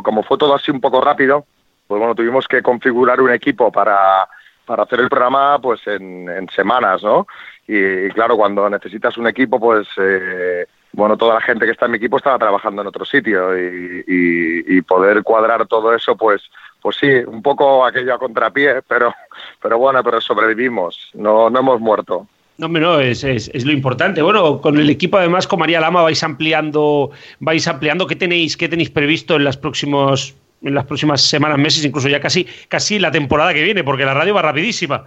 como 0.01 0.23
fue 0.23 0.37
todo 0.37 0.55
así 0.55 0.71
un 0.71 0.81
poco 0.81 0.99
rápido, 0.99 1.45
pues 1.87 1.99
bueno, 1.99 2.15
tuvimos 2.15 2.47
que 2.47 2.63
configurar 2.63 3.21
un 3.21 3.31
equipo 3.31 3.71
para, 3.71 4.27
para 4.65 4.81
hacer 4.81 4.99
el 4.99 5.09
programa 5.09 5.59
pues 5.61 5.79
en, 5.85 6.27
en 6.27 6.49
semanas, 6.49 7.03
¿no? 7.03 7.27
Y, 7.67 8.09
claro, 8.09 8.37
cuando 8.37 8.69
necesitas 8.69 9.17
un 9.17 9.27
equipo, 9.27 9.59
pues... 9.59 9.87
Eh, 9.97 10.65
bueno, 10.93 11.15
toda 11.15 11.35
la 11.35 11.41
gente 11.41 11.65
que 11.65 11.73
está 11.73 11.85
en 11.85 11.91
mi 11.91 11.97
equipo 11.97 12.17
estaba 12.17 12.39
trabajando 12.39 12.81
en 12.81 12.87
otro 12.87 13.05
sitio 13.05 13.55
y, 13.55 14.81
poder 14.81 15.21
cuadrar 15.21 15.67
todo 15.67 15.93
eso, 15.93 16.15
pues, 16.15 16.41
pues 16.81 16.95
sí, 16.95 17.07
un 17.07 17.41
poco 17.41 17.85
aquello 17.85 18.15
a 18.15 18.17
contrapié, 18.17 18.81
pero, 18.87 19.13
pero 19.61 19.77
bueno, 19.77 20.03
pero 20.03 20.21
sobrevivimos, 20.21 21.11
no, 21.13 21.49
no 21.49 21.59
hemos 21.59 21.79
muerto. 21.79 22.27
No, 22.57 22.67
no, 22.67 22.99
es, 22.99 23.23
es, 23.23 23.65
lo 23.65 23.71
importante. 23.71 24.23
Bueno, 24.23 24.59
con 24.59 24.77
el 24.77 24.89
equipo 24.89 25.17
además 25.17 25.45
con 25.45 25.59
María 25.59 25.79
Lama 25.79 26.01
vais 26.01 26.23
ampliando, 26.23 27.11
vais 27.39 27.67
ampliando. 27.67 28.07
¿Qué 28.07 28.15
tenéis, 28.15 28.57
qué 28.57 28.67
tenéis 28.67 28.89
previsto 28.89 29.35
en 29.35 29.43
las 29.43 29.57
próximos, 29.57 30.35
en 30.63 30.73
las 30.73 30.85
próximas 30.85 31.21
semanas, 31.21 31.59
meses, 31.59 31.85
incluso 31.85 32.09
ya 32.09 32.19
casi, 32.19 32.47
casi 32.67 32.97
la 32.97 33.11
temporada 33.11 33.53
que 33.53 33.61
viene, 33.61 33.83
porque 33.83 34.05
la 34.05 34.15
radio 34.15 34.33
va 34.33 34.41
rapidísima. 34.41 35.05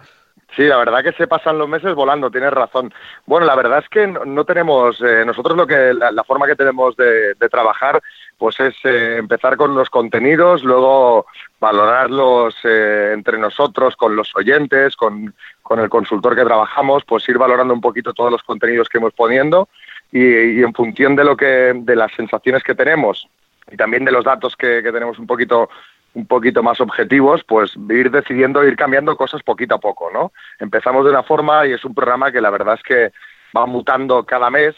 Sí, 0.56 0.62
la 0.64 0.78
verdad 0.78 1.04
que 1.04 1.12
se 1.12 1.28
pasan 1.28 1.58
los 1.58 1.68
meses 1.68 1.94
volando, 1.94 2.30
tienes 2.30 2.52
razón. 2.52 2.92
Bueno, 3.24 3.46
la 3.46 3.54
verdad 3.54 3.78
es 3.78 3.88
que 3.88 4.06
no, 4.06 4.44
tenemos, 4.44 5.00
eh, 5.00 5.24
nosotros 5.24 5.56
lo 5.56 5.66
que, 5.66 5.94
la, 5.94 6.24
forma 6.24 6.46
que 6.46 6.56
tenemos 6.56 6.96
de, 6.96 7.34
trabajar, 7.50 8.02
pues 8.36 8.58
es 8.58 8.74
eh, 8.84 9.18
empezar 9.18 9.56
con 9.56 9.74
los 9.76 9.88
contenidos, 9.90 10.64
luego 10.64 11.26
valorarlos 11.60 12.56
eh, 12.64 13.12
entre 13.14 13.38
nosotros, 13.38 13.94
con 13.94 14.16
los 14.16 14.34
oyentes, 14.34 14.96
con, 14.96 15.32
con, 15.62 15.78
el 15.78 15.88
consultor 15.88 16.34
que 16.34 16.44
trabajamos, 16.44 17.04
pues 17.04 17.28
ir 17.28 17.38
valorando 17.38 17.72
un 17.72 17.80
poquito 17.80 18.12
todos 18.12 18.32
los 18.32 18.42
contenidos 18.42 18.88
que 18.88 18.98
hemos 18.98 19.12
poniendo 19.12 19.68
y, 20.10 20.62
en 20.62 20.74
función 20.74 21.14
de 21.14 21.24
lo 21.24 21.36
que, 21.36 21.72
de 21.74 21.96
las 21.96 22.12
sensaciones 22.12 22.64
que 22.64 22.74
tenemos 22.74 23.28
y 23.70 23.76
también 23.76 24.04
de 24.04 24.10
los 24.10 24.24
datos 24.24 24.56
que, 24.56 24.82
que 24.82 24.90
tenemos 24.90 25.18
un 25.20 25.28
poquito 25.28 25.68
un 26.14 26.26
poquito 26.26 26.62
más 26.62 26.80
objetivos, 26.80 27.44
pues 27.44 27.76
ir 27.88 28.10
decidiendo, 28.10 28.64
ir 28.64 28.76
cambiando 28.76 29.16
cosas 29.16 29.42
poquito 29.42 29.76
a 29.76 29.80
poco, 29.80 30.10
¿no? 30.12 30.32
Empezamos 30.58 31.04
de 31.04 31.10
una 31.10 31.22
forma 31.22 31.66
y 31.66 31.72
es 31.72 31.84
un 31.84 31.94
programa 31.94 32.32
que 32.32 32.40
la 32.40 32.50
verdad 32.50 32.74
es 32.74 32.82
que 32.82 33.12
va 33.56 33.66
mutando 33.66 34.24
cada 34.24 34.50
mes, 34.50 34.74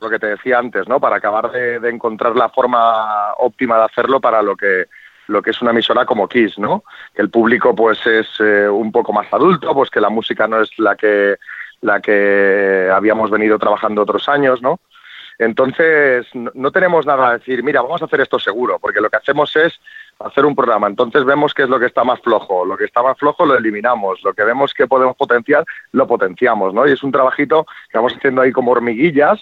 lo 0.00 0.10
que 0.10 0.18
te 0.18 0.26
decía 0.26 0.58
antes, 0.58 0.86
¿no? 0.86 1.00
Para 1.00 1.16
acabar 1.16 1.50
de, 1.50 1.88
encontrar 1.88 2.36
la 2.36 2.48
forma 2.50 3.34
óptima 3.38 3.78
de 3.78 3.84
hacerlo 3.84 4.20
para 4.20 4.42
lo 4.42 4.56
que 4.56 4.86
lo 5.26 5.42
que 5.42 5.50
es 5.50 5.60
una 5.60 5.72
emisora 5.72 6.06
como 6.06 6.26
Kiss, 6.26 6.58
¿no? 6.58 6.84
Que 7.14 7.20
el 7.20 7.28
público 7.28 7.74
pues 7.74 8.06
es 8.06 8.26
eh, 8.40 8.66
un 8.66 8.90
poco 8.90 9.12
más 9.12 9.30
adulto, 9.30 9.74
pues 9.74 9.90
que 9.90 10.00
la 10.00 10.08
música 10.08 10.48
no 10.48 10.62
es 10.62 10.70
la 10.78 10.96
que 10.96 11.36
la 11.82 12.00
que 12.00 12.90
habíamos 12.92 13.30
venido 13.30 13.58
trabajando 13.58 14.02
otros 14.02 14.28
años, 14.28 14.62
¿no? 14.62 14.80
Entonces, 15.38 16.26
no 16.34 16.72
tenemos 16.72 17.06
nada 17.06 17.28
a 17.28 17.38
decir, 17.38 17.62
mira, 17.62 17.80
vamos 17.80 18.02
a 18.02 18.06
hacer 18.06 18.20
esto 18.20 18.38
seguro, 18.38 18.78
porque 18.80 19.00
lo 19.00 19.08
que 19.08 19.16
hacemos 19.16 19.54
es 19.56 19.78
hacer 20.18 20.44
un 20.44 20.56
programa. 20.56 20.88
Entonces 20.88 21.24
vemos 21.24 21.54
qué 21.54 21.62
es 21.62 21.68
lo 21.68 21.78
que 21.78 21.86
está 21.86 22.04
más 22.04 22.20
flojo. 22.20 22.64
Lo 22.64 22.76
que 22.76 22.84
está 22.84 23.02
más 23.02 23.16
flojo 23.16 23.46
lo 23.46 23.56
eliminamos. 23.56 24.22
Lo 24.24 24.34
que 24.34 24.44
vemos 24.44 24.74
que 24.74 24.86
podemos 24.86 25.16
potenciar, 25.16 25.64
lo 25.92 26.06
potenciamos, 26.06 26.74
¿no? 26.74 26.86
Y 26.86 26.92
es 26.92 27.02
un 27.02 27.12
trabajito 27.12 27.66
que 27.90 27.98
vamos 27.98 28.14
haciendo 28.16 28.42
ahí 28.42 28.52
como 28.52 28.72
hormiguillas 28.72 29.40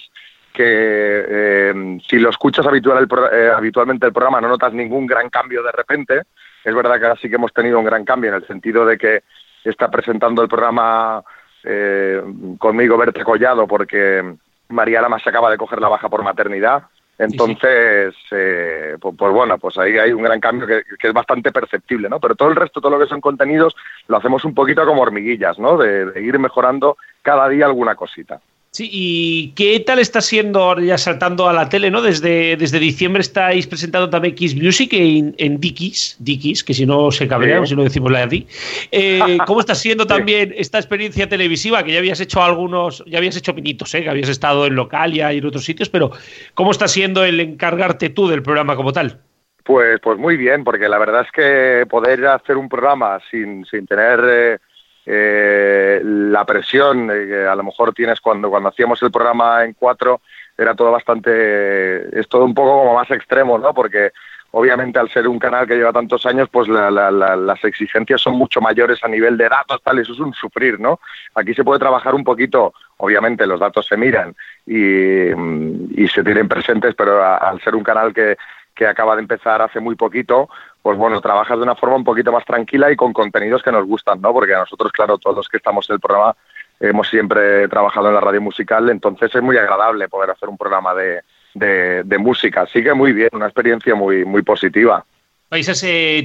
que 0.52 0.64
eh, 0.64 1.98
si 2.08 2.18
lo 2.18 2.30
escuchas 2.30 2.66
habitual 2.66 3.06
eh, 3.30 3.52
habitualmente 3.54 4.06
el 4.06 4.12
programa 4.14 4.40
no 4.40 4.48
notas 4.48 4.72
ningún 4.72 5.06
gran 5.06 5.28
cambio 5.28 5.62
de 5.62 5.70
repente. 5.70 6.22
Es 6.64 6.74
verdad 6.74 6.98
que 6.98 7.04
ahora 7.04 7.20
sí 7.20 7.28
que 7.28 7.34
hemos 7.34 7.52
tenido 7.52 7.78
un 7.78 7.84
gran 7.84 8.06
cambio 8.06 8.30
en 8.30 8.36
el 8.36 8.46
sentido 8.46 8.86
de 8.86 8.96
que 8.96 9.22
está 9.62 9.90
presentando 9.90 10.40
el 10.40 10.48
programa 10.48 11.22
eh, 11.62 12.22
conmigo 12.58 12.96
Berta 12.96 13.22
Collado 13.22 13.66
porque 13.66 14.36
María 14.68 15.00
Lama 15.00 15.18
se 15.18 15.30
acaba 15.30 15.50
de 15.50 15.58
coger 15.58 15.80
la 15.80 15.88
baja 15.88 16.08
por 16.08 16.22
maternidad 16.22 16.84
entonces, 17.18 18.14
eh, 18.30 18.96
pues, 19.00 19.14
pues, 19.16 19.32
bueno, 19.32 19.56
pues 19.58 19.78
ahí 19.78 19.96
hay 19.96 20.12
un 20.12 20.22
gran 20.22 20.38
cambio 20.38 20.66
que, 20.66 20.82
es 21.00 21.12
bastante 21.14 21.50
perceptible, 21.50 22.08
¿no? 22.08 22.20
Pero 22.20 22.34
todo 22.34 22.50
el 22.50 22.56
resto, 22.56 22.80
todo 22.80 22.90
lo 22.90 22.98
que 22.98 23.08
son 23.08 23.22
contenidos, 23.22 23.74
lo 24.08 24.18
hacemos 24.18 24.44
un 24.44 24.54
poquito 24.54 24.84
como 24.84 25.02
hormiguillas, 25.02 25.58
¿no? 25.58 25.78
de 25.78 26.20
ir 26.20 26.38
mejorando 26.38 26.98
cada 27.22 27.48
día 27.48 27.66
alguna 27.66 27.94
cosita. 27.94 28.40
Sí, 28.76 28.90
¿y 28.92 29.52
qué 29.52 29.80
tal 29.80 30.00
está 30.00 30.20
siendo, 30.20 30.60
ahora 30.60 30.82
ya 30.82 30.98
saltando 30.98 31.48
a 31.48 31.54
la 31.54 31.66
tele, 31.66 31.90
¿no? 31.90 32.02
Desde, 32.02 32.58
desde 32.58 32.78
diciembre 32.78 33.22
estáis 33.22 33.66
presentando 33.66 34.10
también 34.10 34.34
Kiss 34.34 34.54
Music 34.54 34.92
en, 34.92 35.34
en 35.38 35.58
Dickies, 35.58 36.16
Dickies, 36.18 36.62
que 36.62 36.74
si 36.74 36.84
no 36.84 37.10
se 37.10 37.26
cabrean, 37.26 37.66
si 37.66 37.74
no 37.74 37.84
decimos 37.84 38.12
la 38.12 38.26
de 38.26 38.26
ti. 38.26 38.46
Eh, 38.92 39.38
¿Cómo 39.46 39.60
está 39.60 39.74
siendo 39.74 40.06
también 40.06 40.52
esta 40.58 40.76
experiencia 40.76 41.26
televisiva? 41.26 41.82
Que 41.84 41.92
ya 41.92 42.00
habías 42.00 42.20
hecho 42.20 42.42
algunos, 42.42 43.02
ya 43.06 43.16
habías 43.16 43.38
hecho 43.38 43.54
pinitos, 43.54 43.94
¿eh? 43.94 44.02
Que 44.02 44.10
habías 44.10 44.28
estado 44.28 44.66
en 44.66 44.74
Localia 44.74 45.32
y 45.32 45.38
en 45.38 45.46
otros 45.46 45.64
sitios, 45.64 45.88
pero 45.88 46.10
¿cómo 46.52 46.70
está 46.70 46.86
siendo 46.86 47.24
el 47.24 47.40
encargarte 47.40 48.10
tú 48.10 48.28
del 48.28 48.42
programa 48.42 48.76
como 48.76 48.92
tal? 48.92 49.20
Pues, 49.64 50.00
pues 50.02 50.18
muy 50.18 50.36
bien, 50.36 50.64
porque 50.64 50.90
la 50.90 50.98
verdad 50.98 51.22
es 51.22 51.32
que 51.32 51.86
poder 51.88 52.26
hacer 52.26 52.58
un 52.58 52.68
programa 52.68 53.20
sin, 53.30 53.64
sin 53.64 53.86
tener... 53.86 54.20
Eh, 54.22 54.58
eh, 55.06 56.00
la 56.04 56.44
presión 56.44 57.08
que 57.08 57.46
a 57.46 57.54
lo 57.54 57.62
mejor 57.62 57.94
tienes 57.94 58.20
cuando, 58.20 58.50
cuando 58.50 58.70
hacíamos 58.70 59.00
el 59.02 59.12
programa 59.12 59.64
en 59.64 59.74
cuatro 59.74 60.20
era 60.58 60.74
todo 60.74 60.90
bastante, 60.90 62.18
es 62.18 62.28
todo 62.28 62.44
un 62.44 62.54
poco 62.54 62.80
como 62.80 62.94
más 62.94 63.10
extremo, 63.10 63.58
¿no? 63.58 63.72
Porque 63.72 64.10
obviamente 64.50 64.98
al 64.98 65.10
ser 65.10 65.28
un 65.28 65.38
canal 65.38 65.66
que 65.66 65.76
lleva 65.76 65.92
tantos 65.92 66.24
años, 66.26 66.48
pues 66.50 66.66
las 66.68 67.64
exigencias 67.64 68.20
son 68.22 68.34
mucho 68.34 68.60
mayores 68.60 69.04
a 69.04 69.08
nivel 69.08 69.36
de 69.36 69.48
datos, 69.48 69.82
tal, 69.82 69.98
eso 69.98 70.12
es 70.12 70.18
un 70.18 70.32
sufrir, 70.32 70.80
¿no? 70.80 70.98
Aquí 71.34 71.52
se 71.54 71.62
puede 71.62 71.78
trabajar 71.78 72.14
un 72.14 72.24
poquito, 72.24 72.72
obviamente 72.96 73.46
los 73.46 73.60
datos 73.60 73.86
se 73.86 73.96
miran 73.96 74.34
y 74.66 76.08
se 76.08 76.24
tienen 76.24 76.48
presentes, 76.48 76.94
pero 76.94 77.22
al 77.22 77.60
ser 77.60 77.74
un 77.74 77.84
canal 77.84 78.14
que, 78.14 78.36
que 78.76 78.86
acaba 78.86 79.16
de 79.16 79.22
empezar 79.22 79.62
hace 79.62 79.80
muy 79.80 79.96
poquito, 79.96 80.48
pues 80.82 80.96
bueno, 80.96 81.20
trabajas 81.20 81.56
de 81.56 81.64
una 81.64 81.74
forma 81.74 81.96
un 81.96 82.04
poquito 82.04 82.30
más 82.30 82.44
tranquila 82.44 82.92
y 82.92 82.96
con 82.96 83.12
contenidos 83.12 83.62
que 83.62 83.72
nos 83.72 83.86
gustan, 83.86 84.20
¿no? 84.20 84.32
Porque 84.32 84.54
a 84.54 84.58
nosotros, 84.58 84.92
claro, 84.92 85.18
todos 85.18 85.36
los 85.36 85.48
que 85.48 85.56
estamos 85.56 85.88
en 85.90 85.94
el 85.94 86.00
programa 86.00 86.36
hemos 86.78 87.08
siempre 87.08 87.66
trabajado 87.68 88.08
en 88.08 88.14
la 88.14 88.20
radio 88.20 88.40
musical, 88.40 88.88
entonces 88.90 89.34
es 89.34 89.42
muy 89.42 89.56
agradable 89.56 90.08
poder 90.08 90.30
hacer 90.30 90.48
un 90.48 90.58
programa 90.58 90.94
de, 90.94 91.22
de, 91.54 92.18
música. 92.18 92.62
Así 92.62 92.82
que 92.82 92.92
muy 92.92 93.12
bien, 93.12 93.30
una 93.32 93.46
experiencia 93.46 93.94
muy, 93.94 94.24
muy 94.24 94.42
positiva. 94.42 95.04
Vais 95.50 95.68
a, 95.68 95.74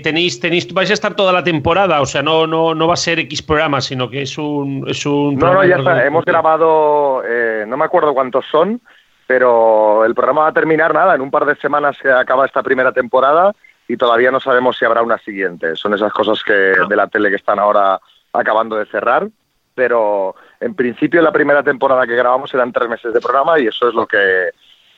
tenéis, 0.01 0.39
tenéis, 0.39 0.73
vais 0.73 0.89
a 0.89 0.93
estar 0.93 1.15
toda 1.15 1.31
la 1.31 1.43
temporada, 1.43 2.01
o 2.01 2.05
sea, 2.05 2.21
no, 2.21 2.47
no, 2.47 2.73
no 2.73 2.87
va 2.87 2.95
a 2.95 2.97
ser 2.97 3.19
X 3.19 3.41
programa, 3.43 3.79
sino 3.79 4.09
que 4.09 4.23
es 4.23 4.37
un... 4.37 4.83
Es 4.87 5.05
un 5.05 5.37
no, 5.37 5.53
no, 5.53 5.63
ya 5.63 5.77
está, 5.77 6.05
hemos 6.05 6.25
grabado, 6.25 7.23
eh, 7.25 7.63
no 7.67 7.77
me 7.77 7.85
acuerdo 7.85 8.13
cuántos 8.13 8.45
son, 8.51 8.81
pero 9.27 10.05
el 10.05 10.13
programa 10.13 10.41
va 10.41 10.47
a 10.49 10.53
terminar 10.53 10.93
nada, 10.93 11.15
en 11.15 11.21
un 11.21 11.31
par 11.31 11.45
de 11.45 11.55
semanas 11.55 11.97
se 12.01 12.11
acaba 12.11 12.45
esta 12.45 12.63
primera 12.63 12.91
temporada 12.91 13.53
y 13.87 13.97
todavía 13.97 14.31
no 14.31 14.39
sabemos 14.39 14.77
si 14.77 14.85
habrá 14.85 15.01
una 15.01 15.17
siguiente. 15.17 15.75
Son 15.75 15.93
esas 15.93 16.13
cosas 16.13 16.43
que 16.43 16.53
de 16.53 16.95
la 16.95 17.07
tele 17.07 17.29
que 17.29 17.35
están 17.35 17.59
ahora 17.59 17.99
acabando 18.33 18.75
de 18.75 18.85
cerrar, 18.85 19.27
pero 19.75 20.35
en 20.59 20.75
principio 20.75 21.21
la 21.21 21.31
primera 21.31 21.63
temporada 21.63 22.07
que 22.07 22.15
grabamos 22.15 22.53
eran 22.53 22.71
tres 22.71 22.89
meses 22.89 23.13
de 23.13 23.19
programa 23.19 23.59
y 23.59 23.67
eso 23.67 23.89
es 23.89 23.93
lo 23.93 24.07
que, 24.07 24.49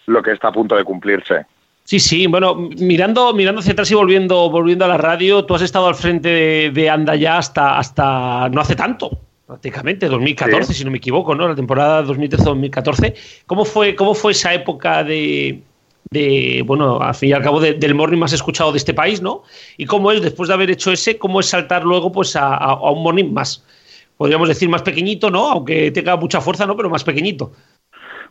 lo 0.08 0.22
que 0.22 0.32
está 0.32 0.50
a 0.50 0.52
punto 0.52 0.76
de 0.76 0.84
cumplirse. 0.84 1.46
Sí, 1.84 2.00
sí, 2.00 2.28
bueno, 2.28 2.56
mirando, 2.56 3.34
mirando 3.34 3.60
hacia 3.60 3.74
atrás 3.74 3.92
y 3.92 3.96
volviendo, 3.96 4.50
volviendo 4.50 4.86
a 4.86 4.88
la 4.88 4.98
radio, 4.98 5.46
tú 5.46 5.54
has 5.56 5.62
estado 5.62 5.88
al 5.88 5.96
frente 5.96 6.30
de, 6.30 6.72
de 6.74 6.90
Anda 6.90 7.16
ya 7.16 7.38
hasta, 7.38 7.78
hasta 7.78 8.48
no 8.50 8.62
hace 8.62 8.76
tanto, 8.76 9.20
prácticamente, 9.46 10.08
2014, 10.08 10.74
si 10.74 10.86
no 10.86 10.92
me 10.92 10.98
equivoco, 10.98 11.36
¿no? 11.36 11.48
La 11.48 11.56
temporada 11.56 12.04
2013-2014. 12.04 13.44
¿Cómo 13.46 13.66
fue, 13.66 13.96
¿Cómo 13.96 14.14
fue 14.14 14.32
esa 14.32 14.54
época 14.54 15.04
de, 15.04 15.62
de, 16.10 16.64
bueno, 16.66 17.02
al 17.02 17.16
fin 17.16 17.30
y 17.30 17.34
al 17.34 17.44
cabo 17.44 17.60
del 17.60 17.96
morning 17.96 18.18
más 18.18 18.34
escuchado 18.34 18.72
de 18.72 18.78
este 18.78 18.94
país, 18.94 19.22
¿no? 19.22 19.44
Y 19.78 19.86
cómo 19.86 20.12
es, 20.12 20.22
después 20.22 20.48
de 20.48 20.54
haber 20.54 20.70
hecho 20.72 20.92
ese, 20.92 21.18
cómo 21.18 21.40
es 21.40 21.50
saltar 21.50 21.84
luego 21.84 22.12
pues 22.12 22.36
a, 22.36 22.76
un 22.92 23.04
morning 23.04 23.34
más, 23.34 23.66
podríamos 24.18 24.48
decir 24.48 24.70
más 24.70 24.84
pequeñito, 24.84 25.30
¿no? 25.30 25.52
Aunque 25.52 25.92
tenga 25.92 26.16
mucha 26.16 26.40
fuerza, 26.40 26.66
¿no? 26.66 26.78
Pero 26.78 26.90
más 26.90 27.04
pequeñito. 27.04 27.52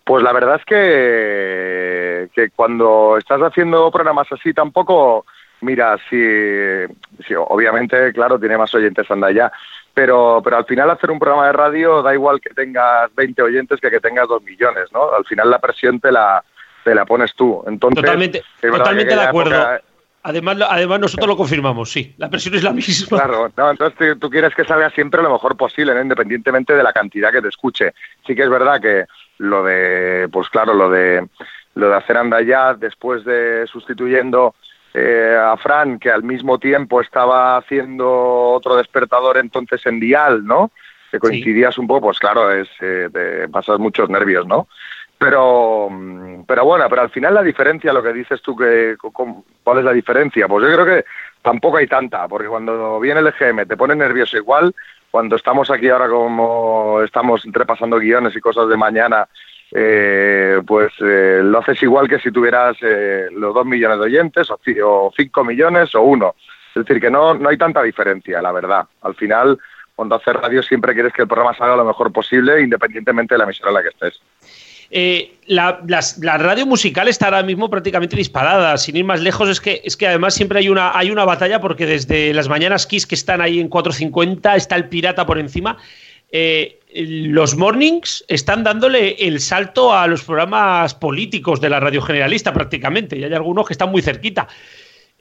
Pues 0.04 0.22
la 0.22 0.32
verdad 0.32 0.56
es 0.56 0.64
que, 0.64 2.28
que 2.34 2.50
cuando 2.50 3.16
estás 3.18 3.40
haciendo 3.40 3.90
programas 3.90 4.26
así 4.32 4.52
tampoco, 4.52 5.24
mira, 5.60 5.96
si, 6.10 6.16
si 7.26 7.34
obviamente, 7.34 8.12
claro, 8.12 8.38
tiene 8.38 8.58
más 8.58 8.74
oyentes 8.74 9.08
anda 9.10 9.30
ya, 9.30 9.52
pero, 9.94 10.40
pero 10.42 10.56
al 10.56 10.64
final 10.64 10.90
hacer 10.90 11.10
un 11.10 11.18
programa 11.18 11.46
de 11.46 11.52
radio 11.52 12.02
da 12.02 12.14
igual 12.14 12.40
que 12.40 12.54
tengas 12.54 13.14
20 13.14 13.42
oyentes 13.42 13.80
que 13.80 13.90
que 13.90 14.00
tengas 14.00 14.28
2 14.28 14.42
millones, 14.42 14.88
¿no? 14.92 15.12
Al 15.12 15.24
final 15.24 15.50
la 15.50 15.58
presión 15.58 16.00
te 16.00 16.10
la, 16.10 16.42
te 16.84 16.94
la 16.94 17.04
pones 17.04 17.34
tú. 17.34 17.62
Entonces, 17.66 18.02
totalmente, 18.02 18.42
totalmente 18.60 19.14
de 19.14 19.22
acuerdo. 19.22 19.80
Además, 20.24 20.56
además, 20.68 21.00
nosotros 21.00 21.26
lo 21.26 21.36
confirmamos, 21.36 21.90
sí, 21.90 22.14
la 22.16 22.30
presión 22.30 22.54
es 22.54 22.62
la 22.62 22.72
misma. 22.72 23.18
Claro, 23.18 23.50
no, 23.56 23.70
entonces 23.70 24.18
tú 24.20 24.30
quieres 24.30 24.54
que 24.54 24.64
salga 24.64 24.88
siempre 24.90 25.20
lo 25.20 25.32
mejor 25.32 25.56
posible, 25.56 26.00
independientemente 26.00 26.74
de 26.74 26.82
la 26.82 26.92
cantidad 26.92 27.32
que 27.32 27.42
te 27.42 27.48
escuche. 27.48 27.92
Sí 28.24 28.36
que 28.36 28.44
es 28.44 28.50
verdad 28.50 28.80
que 28.80 29.06
lo 29.38 29.64
de, 29.64 30.28
pues 30.30 30.48
claro, 30.48 30.74
lo 30.74 30.88
de 30.90 31.26
lo 31.74 31.88
de 31.88 31.96
hacer 31.96 32.16
ya 32.46 32.74
después 32.74 33.24
de 33.24 33.66
sustituyendo 33.66 34.54
eh, 34.94 35.36
a 35.38 35.56
Fran, 35.56 35.98
que 35.98 36.10
al 36.10 36.22
mismo 36.22 36.58
tiempo 36.58 37.00
estaba 37.00 37.56
haciendo 37.56 38.08
otro 38.50 38.76
despertador 38.76 39.38
entonces 39.38 39.84
en 39.86 40.00
Dial, 40.00 40.44
¿no? 40.44 40.70
Que 41.10 41.18
coincidías 41.18 41.78
un 41.78 41.86
poco, 41.86 42.02
pues 42.08 42.18
claro, 42.18 42.50
es, 42.50 42.68
eh, 42.80 43.08
te 43.12 43.48
pasas 43.48 43.78
muchos 43.78 44.08
nervios, 44.08 44.46
¿no? 44.46 44.68
Pero, 45.18 45.88
pero 46.46 46.64
bueno, 46.64 46.86
pero 46.90 47.02
al 47.02 47.10
final 47.10 47.34
la 47.34 47.42
diferencia, 47.42 47.92
lo 47.92 48.02
que 48.02 48.12
dices 48.12 48.42
tú, 48.42 48.56
que, 48.56 48.96
¿cuál 49.62 49.78
es 49.78 49.84
la 49.84 49.92
diferencia? 49.92 50.48
Pues 50.48 50.66
yo 50.66 50.74
creo 50.74 50.84
que 50.84 51.04
tampoco 51.40 51.76
hay 51.76 51.86
tanta, 51.86 52.26
porque 52.26 52.48
cuando 52.48 52.98
viene 52.98 53.20
el 53.20 53.28
EGM 53.28 53.66
te 53.66 53.76
pone 53.76 53.94
nervioso 53.94 54.36
igual, 54.36 54.74
cuando 55.12 55.36
estamos 55.36 55.70
aquí 55.70 55.88
ahora 55.90 56.08
como 56.08 57.02
estamos 57.02 57.42
repasando 57.44 57.98
guiones 57.98 58.34
y 58.34 58.40
cosas 58.40 58.68
de 58.68 58.76
mañana, 58.76 59.28
eh, 59.74 60.60
pues 60.66 60.92
eh, 61.00 61.40
lo 61.42 61.58
haces 61.58 61.82
igual 61.82 62.08
que 62.08 62.18
si 62.18 62.30
tuvieras 62.30 62.76
eh, 62.82 63.28
los 63.32 63.54
dos 63.54 63.64
millones 63.64 63.98
de 63.98 64.04
oyentes 64.04 64.48
o, 64.50 65.12
cinco 65.16 65.44
millones 65.44 65.94
o 65.94 66.02
uno. 66.02 66.34
Es 66.74 66.84
decir, 66.86 67.00
que 67.00 67.10
no, 67.10 67.34
no 67.34 67.48
hay 67.48 67.56
tanta 67.56 67.82
diferencia, 67.82 68.40
la 68.42 68.52
verdad. 68.52 68.86
Al 69.02 69.14
final, 69.14 69.58
cuando 69.94 70.16
haces 70.16 70.34
radio 70.34 70.62
siempre 70.62 70.94
quieres 70.94 71.12
que 71.12 71.22
el 71.22 71.28
programa 71.28 71.56
salga 71.56 71.76
lo 71.76 71.84
mejor 71.84 72.12
posible, 72.12 72.60
independientemente 72.60 73.34
de 73.34 73.38
la 73.38 73.44
emisora 73.44 73.70
en 73.70 73.74
la 73.74 73.82
que 73.82 73.88
estés. 73.88 74.20
Eh, 74.94 75.36
la, 75.46 75.80
radio 76.36 76.66
musical 76.66 77.08
está 77.08 77.24
ahora 77.24 77.42
mismo 77.42 77.70
prácticamente 77.70 78.14
disparada. 78.14 78.76
Sin 78.76 78.94
ir 78.96 79.04
más 79.04 79.22
lejos, 79.22 79.48
es 79.48 79.60
que, 79.60 79.80
es 79.84 79.96
que 79.96 80.06
además 80.06 80.34
siempre 80.34 80.58
hay 80.58 80.68
una, 80.68 80.96
hay 80.96 81.10
una 81.10 81.24
batalla 81.24 81.62
porque 81.62 81.86
desde 81.86 82.34
las 82.34 82.48
mañanas 82.50 82.86
Kiss 82.86 83.06
que 83.06 83.14
están 83.14 83.40
ahí 83.40 83.58
en 83.58 83.70
4.50 83.70 84.54
está 84.54 84.76
el 84.76 84.90
pirata 84.90 85.24
por 85.24 85.38
encima. 85.38 85.78
Eh, 86.30 86.80
los 86.94 87.56
mornings 87.56 88.24
están 88.28 88.64
dándole 88.64 89.16
el 89.18 89.40
salto 89.40 89.94
a 89.94 90.06
los 90.06 90.24
programas 90.24 90.94
políticos 90.94 91.60
de 91.60 91.70
la 91.70 91.80
radio 91.80 92.02
generalista 92.02 92.52
prácticamente, 92.52 93.16
y 93.16 93.24
hay 93.24 93.32
algunos 93.32 93.66
que 93.66 93.72
están 93.72 93.90
muy 93.90 94.02
cerquita. 94.02 94.48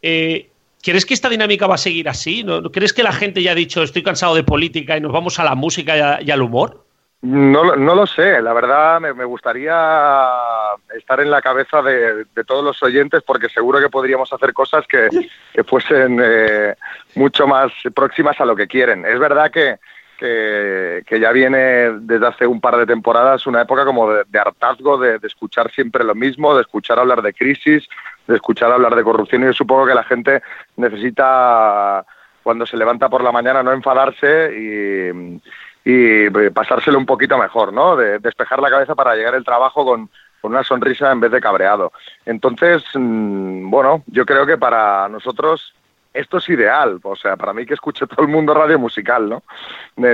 Eh, 0.02 0.50
¿Crees 0.84 1.06
que 1.06 1.14
esta 1.14 1.30
dinámica 1.30 1.68
va 1.68 1.76
a 1.76 1.78
seguir 1.78 2.10
así? 2.10 2.44
¿No, 2.44 2.64
¿Crees 2.72 2.94
que 2.94 3.04
la 3.04 3.12
gente 3.12 3.44
ya 3.44 3.52
ha 3.52 3.56
dicho 3.56 3.84
estoy 3.84 4.04
cansado 4.04 4.36
de 4.36 4.44
política 4.44 4.98
y 4.98 5.02
nos 5.02 5.12
vamos 5.12 5.40
a 5.40 5.44
la 5.44 5.56
música 5.56 6.22
y, 6.22 6.32
al 6.32 6.42
humor? 6.42 6.86
No, 7.22 7.76
lo 7.76 8.08
sé, 8.08 8.42
la 8.42 8.52
verdad 8.52 9.00
me, 9.00 9.24
gustaría 9.26 9.78
estar 10.98 11.20
en 11.20 11.30
la 11.30 11.40
cabeza 11.40 11.84
de, 11.84 12.26
todos 12.48 12.64
los 12.64 12.82
oyentes 12.82 13.22
porque 13.22 13.48
seguro 13.48 13.80
que 13.80 13.90
podríamos 13.90 14.34
hacer 14.34 14.54
cosas 14.54 14.86
que, 14.88 15.08
fuesen 15.66 16.20
eh, 16.20 16.74
mucho 17.14 17.46
más 17.46 17.72
próximas 17.94 18.42
a 18.42 18.46
lo 18.46 18.56
que 18.56 18.66
quieren. 18.66 19.06
Es 19.06 19.20
verdad 19.20 19.52
que, 19.52 19.78
que, 20.22 21.20
ya 21.20 21.32
viene 21.32 21.58
desde 22.02 22.28
hace 22.28 22.46
un 22.46 22.62
par 22.62 22.78
de 22.78 22.86
temporadas 22.86 23.48
una 23.48 23.62
época 23.62 23.86
como 23.86 24.12
de, 24.12 24.40
hartazgo, 24.40 24.98
de, 24.98 25.20
escuchar 25.24 25.72
siempre 25.72 26.04
lo 26.04 26.14
mismo, 26.14 26.56
de 26.56 26.62
escuchar 26.62 27.00
hablar 27.00 27.24
de 27.24 27.34
crisis, 27.34 27.88
de 28.28 28.36
escuchar 28.36 28.72
hablar 28.72 28.96
de 28.96 29.04
corrupción 29.04 29.42
y 29.42 29.46
yo 29.46 29.54
supongo 29.54 29.88
que 29.88 29.96
la 29.96 30.04
gente 30.04 30.44
necesita 30.78 32.06
cuando 32.44 32.66
se 32.66 32.78
levanta 32.78 33.10
por 33.10 33.24
la 33.24 33.32
mañana 33.32 33.64
no 33.64 33.72
enfadarse 33.72 34.52
y, 34.56 35.42
y 35.86 36.30
pasárselo 36.52 37.00
un 37.00 37.06
poquito 37.06 37.38
mejor, 37.38 37.74
¿no? 37.74 37.96
De 37.96 38.20
despejar 38.20 38.62
la 38.62 38.70
cabeza 38.70 38.94
para 38.94 39.16
llegar 39.16 39.34
al 39.34 39.44
trabajo 39.44 39.84
con, 39.84 40.10
con 40.40 40.52
una 40.52 40.64
sonrisa 40.64 41.12
en 41.12 41.20
vez 41.20 41.32
de 41.32 41.42
cabreado. 41.42 41.92
Entonces, 42.26 42.84
mm, 42.94 43.70
bueno, 43.70 44.04
yo 44.08 44.26
creo 44.26 44.46
que 44.46 44.58
para 44.58 45.08
nosotros 45.10 45.74
esto 46.14 46.38
es 46.38 46.50
ideal, 46.50 47.00
o 47.04 47.16
sea, 47.16 47.38
para 47.38 47.54
mí 47.54 47.66
que 47.66 47.74
escuche 47.74 48.06
todo 48.08 48.24
el 48.24 48.28
mundo 48.28 48.54
radio 48.54 48.78
musical, 48.78 49.30
¿no? 49.30 49.44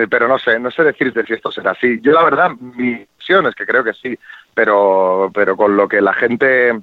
pero 0.10 0.28
no 0.28 0.38
sé, 0.38 0.60
no 0.60 0.70
sé 0.70 0.84
decirte 0.84 1.26
si 1.26 1.34
esto 1.34 1.52
será 1.52 1.72
así. 1.72 2.00
Yo 2.02 2.12
la 2.12 2.24
verdad, 2.24 2.52
mi 2.52 3.06
visión 3.18 3.48
es 3.48 3.56
que 3.56 3.66
creo 3.66 3.84
que 3.84 3.94
sí, 3.94 4.18
pero, 4.54 5.32
pero 5.34 5.58
con 5.58 5.76
lo 5.76 5.88
que 5.88 6.02
la 6.02 6.14
gente, 6.14 6.80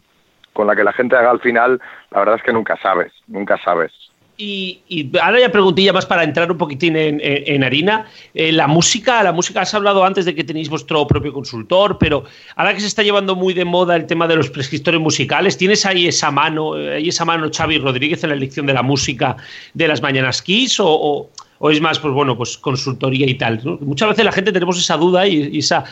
con 0.52 0.66
la 0.66 0.74
que 0.74 0.84
la 0.84 0.92
gente 0.92 1.16
haga 1.16 1.30
al 1.30 1.40
final, 1.40 1.80
la 2.10 2.18
verdad 2.18 2.36
es 2.36 2.42
que 2.42 2.52
nunca 2.52 2.76
sabes, 2.76 3.12
nunca 3.26 3.56
sabes. 3.58 3.92
Y, 4.36 5.10
ahora 5.20 5.38
ya 5.38 5.52
preguntilla 5.52 5.92
más 5.92 6.06
para 6.06 6.24
entrar 6.24 6.50
un 6.50 6.58
poquitín 6.58 6.96
en, 6.96 7.64
harina. 7.64 8.06
Eh, 8.34 8.50
la 8.50 8.66
música, 8.66 9.22
la 9.22 9.32
música, 9.32 9.60
has 9.60 9.74
hablado 9.74 10.04
antes 10.04 10.24
de 10.24 10.34
que 10.34 10.42
tenéis 10.42 10.68
vuestro 10.68 11.06
propio 11.06 11.32
consultor, 11.32 11.98
pero 11.98 12.24
ahora 12.56 12.74
que 12.74 12.80
se 12.80 12.88
está 12.88 13.02
llevando 13.02 13.36
muy 13.36 13.54
de 13.54 13.64
moda 13.64 13.94
el 13.94 14.06
tema 14.06 14.26
de 14.26 14.36
los 14.36 14.50
prescriptores 14.50 15.00
musicales, 15.00 15.56
¿tienes 15.56 15.86
ahí 15.86 16.08
esa 16.08 16.32
mano, 16.32 16.76
eh, 16.76 16.96
ahí 16.96 17.08
esa 17.08 17.24
mano 17.24 17.48
Xavi 17.54 17.78
Rodríguez 17.78 18.24
en 18.24 18.30
la 18.30 18.36
elección 18.36 18.66
de 18.66 18.74
la 18.74 18.82
música 18.82 19.36
de 19.72 19.86
las 19.86 20.02
Mañanas 20.02 20.42
Kiss 20.42 20.78
o, 20.80 21.30
es 21.70 21.80
más, 21.80 22.00
pues 22.00 22.12
bueno, 22.12 22.36
pues 22.36 22.58
consultoría 22.58 23.26
y 23.28 23.34
tal? 23.34 23.60
Muchas 23.80 24.08
veces 24.08 24.24
la 24.24 24.32
gente 24.32 24.52
tenemos 24.52 24.78
esa 24.78 24.96
duda 24.96 25.26
y 25.28 25.58
esa... 25.58 25.84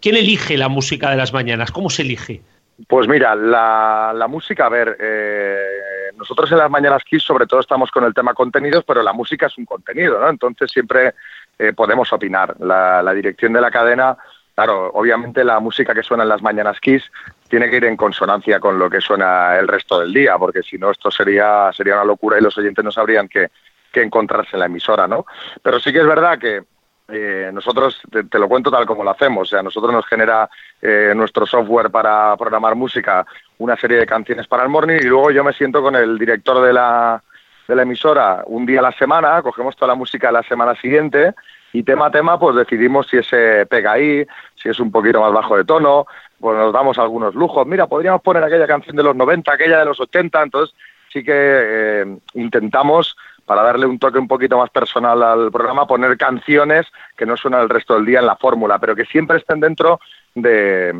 ¿Quién 0.00 0.14
elige 0.14 0.56
la 0.56 0.68
música 0.68 1.10
de 1.10 1.16
las 1.16 1.32
mañanas? 1.32 1.72
¿Cómo 1.72 1.90
se 1.90 2.02
elige? 2.02 2.40
Pues 2.86 3.08
mira, 3.08 3.34
la, 3.34 4.12
la 4.14 4.28
música, 4.28 4.66
a 4.66 4.68
ver, 4.68 4.96
eh, 5.00 6.12
nosotros 6.16 6.50
en 6.52 6.58
las 6.58 6.70
Mañanas 6.70 7.02
Kiss 7.02 7.24
sobre 7.24 7.46
todo 7.46 7.58
estamos 7.58 7.90
con 7.90 8.04
el 8.04 8.14
tema 8.14 8.34
contenidos, 8.34 8.84
pero 8.84 9.02
la 9.02 9.12
música 9.12 9.46
es 9.46 9.58
un 9.58 9.64
contenido, 9.64 10.20
¿no? 10.20 10.28
Entonces 10.28 10.70
siempre 10.70 11.14
eh, 11.58 11.72
podemos 11.72 12.12
opinar. 12.12 12.54
La, 12.60 13.02
la, 13.02 13.12
dirección 13.14 13.52
de 13.52 13.60
la 13.60 13.72
cadena, 13.72 14.16
claro, 14.54 14.92
obviamente 14.94 15.42
la 15.42 15.58
música 15.58 15.92
que 15.92 16.04
suena 16.04 16.22
en 16.22 16.28
las 16.28 16.42
Mañanas 16.42 16.78
Kiss 16.78 17.02
tiene 17.48 17.68
que 17.68 17.78
ir 17.78 17.84
en 17.84 17.96
consonancia 17.96 18.60
con 18.60 18.78
lo 18.78 18.88
que 18.88 19.00
suena 19.00 19.58
el 19.58 19.66
resto 19.66 19.98
del 19.98 20.12
día, 20.12 20.38
porque 20.38 20.62
si 20.62 20.78
no 20.78 20.92
esto 20.92 21.10
sería, 21.10 21.72
sería 21.72 21.94
una 21.94 22.04
locura 22.04 22.38
y 22.38 22.42
los 22.42 22.56
oyentes 22.58 22.84
no 22.84 22.92
sabrían 22.92 23.28
qué, 23.28 23.48
qué 23.90 24.02
encontrarse 24.02 24.50
en 24.52 24.60
la 24.60 24.66
emisora, 24.66 25.08
¿no? 25.08 25.26
Pero 25.62 25.80
sí 25.80 25.92
que 25.92 25.98
es 25.98 26.06
verdad 26.06 26.38
que 26.38 26.62
eh, 27.08 27.50
nosotros, 27.52 28.00
te, 28.10 28.38
lo 28.38 28.48
cuento 28.48 28.70
tal 28.70 28.84
como 28.84 29.02
lo 29.02 29.10
hacemos, 29.10 29.48
o 29.48 29.50
sea, 29.50 29.62
nosotros 29.62 29.92
nos 29.92 30.06
genera 30.06 30.48
eh, 30.82 31.12
nuestro 31.16 31.46
software 31.46 31.90
para 31.90 32.36
programar 32.36 32.74
música 32.74 33.26
una 33.56 33.76
serie 33.76 33.96
de 33.96 34.06
canciones 34.06 34.46
para 34.46 34.62
el 34.62 34.68
morning 34.68 34.98
y 35.00 35.06
luego 35.06 35.30
yo 35.30 35.42
me 35.42 35.54
siento 35.54 35.82
con 35.82 35.96
el 35.96 36.18
director 36.18 36.64
de 36.64 36.72
la, 36.72 37.22
de 37.66 37.74
la 37.74 37.82
emisora 37.82 38.42
un 38.46 38.66
día 38.66 38.80
a 38.80 38.82
la 38.82 38.92
semana, 38.92 39.40
cogemos 39.40 39.74
toda 39.74 39.88
la 39.88 39.94
música 39.94 40.26
de 40.26 40.34
la 40.34 40.42
semana 40.42 40.74
siguiente 40.74 41.34
y 41.72 41.82
tema 41.82 42.06
a 42.06 42.10
tema 42.10 42.38
pues 42.38 42.56
decidimos 42.56 43.06
si 43.08 43.16
ese 43.16 43.64
pega 43.66 43.92
ahí, 43.92 44.26
si 44.54 44.68
es 44.68 44.78
un 44.78 44.90
poquito 44.90 45.20
más 45.20 45.32
bajo 45.32 45.56
de 45.56 45.64
tono, 45.64 46.06
pues 46.38 46.58
nos 46.58 46.72
damos 46.72 46.98
algunos 46.98 47.34
lujos. 47.34 47.66
Mira, 47.66 47.86
podríamos 47.86 48.20
poner 48.20 48.44
aquella 48.44 48.66
canción 48.66 48.96
de 48.96 49.02
los 49.02 49.16
90, 49.16 49.50
aquella 49.50 49.78
de 49.78 49.84
los 49.86 49.98
80, 49.98 50.42
entonces 50.42 50.76
sí 51.12 51.24
que 51.24 51.32
eh, 51.34 52.18
intentamos 52.34 53.16
para 53.48 53.62
darle 53.62 53.86
un 53.86 53.98
toque 53.98 54.18
un 54.18 54.28
poquito 54.28 54.58
más 54.58 54.68
personal 54.68 55.22
al 55.22 55.50
programa, 55.50 55.86
poner 55.86 56.18
canciones 56.18 56.86
que 57.16 57.24
no 57.24 57.34
suenan 57.34 57.62
el 57.62 57.70
resto 57.70 57.94
del 57.94 58.04
día 58.04 58.20
en 58.20 58.26
la 58.26 58.36
fórmula, 58.36 58.78
pero 58.78 58.94
que 58.94 59.06
siempre 59.06 59.38
estén 59.38 59.58
dentro 59.58 60.00
de 60.34 60.94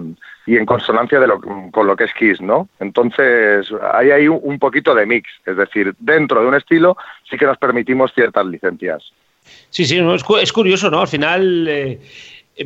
y 0.46 0.56
en 0.56 0.64
consonancia 0.64 1.20
de 1.20 1.26
lo, 1.26 1.42
con 1.70 1.86
lo 1.86 1.94
que 1.94 2.04
es 2.04 2.14
Kiss, 2.14 2.40
¿no? 2.40 2.70
Entonces, 2.80 3.68
hay 3.92 4.10
ahí 4.10 4.28
un 4.28 4.58
poquito 4.58 4.94
de 4.94 5.04
mix, 5.04 5.28
es 5.44 5.58
decir, 5.58 5.94
dentro 5.98 6.40
de 6.40 6.48
un 6.48 6.54
estilo 6.54 6.96
sí 7.28 7.36
que 7.36 7.44
nos 7.44 7.58
permitimos 7.58 8.14
ciertas 8.14 8.46
licencias. 8.46 9.12
Sí, 9.68 9.84
sí, 9.84 10.00
no, 10.00 10.14
es, 10.14 10.52
curioso, 10.52 10.90
¿no? 10.90 11.00
Al 11.00 11.08
final... 11.08 11.68
Eh, 11.68 12.00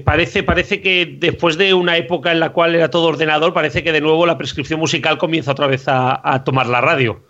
parece, 0.05 0.43
parece 0.43 0.81
que 0.81 1.17
después 1.19 1.59
de 1.59 1.75
una 1.75 1.99
época 1.99 2.33
en 2.33 2.41
la 2.41 2.53
cual 2.53 2.75
era 2.75 2.89
todo 2.89 3.09
ordenador, 3.09 3.53
parece 3.53 3.85
que 3.85 3.93
de 3.93 4.01
nuevo 4.01 4.25
la 4.25 4.39
prescripción 4.39 4.81
musical 4.81 5.19
comienza 5.19 5.51
otra 5.51 5.67
vez 5.67 5.85
a 5.87 6.43
tomar 6.47 6.67
la 6.67 6.81
radio. 6.81 7.21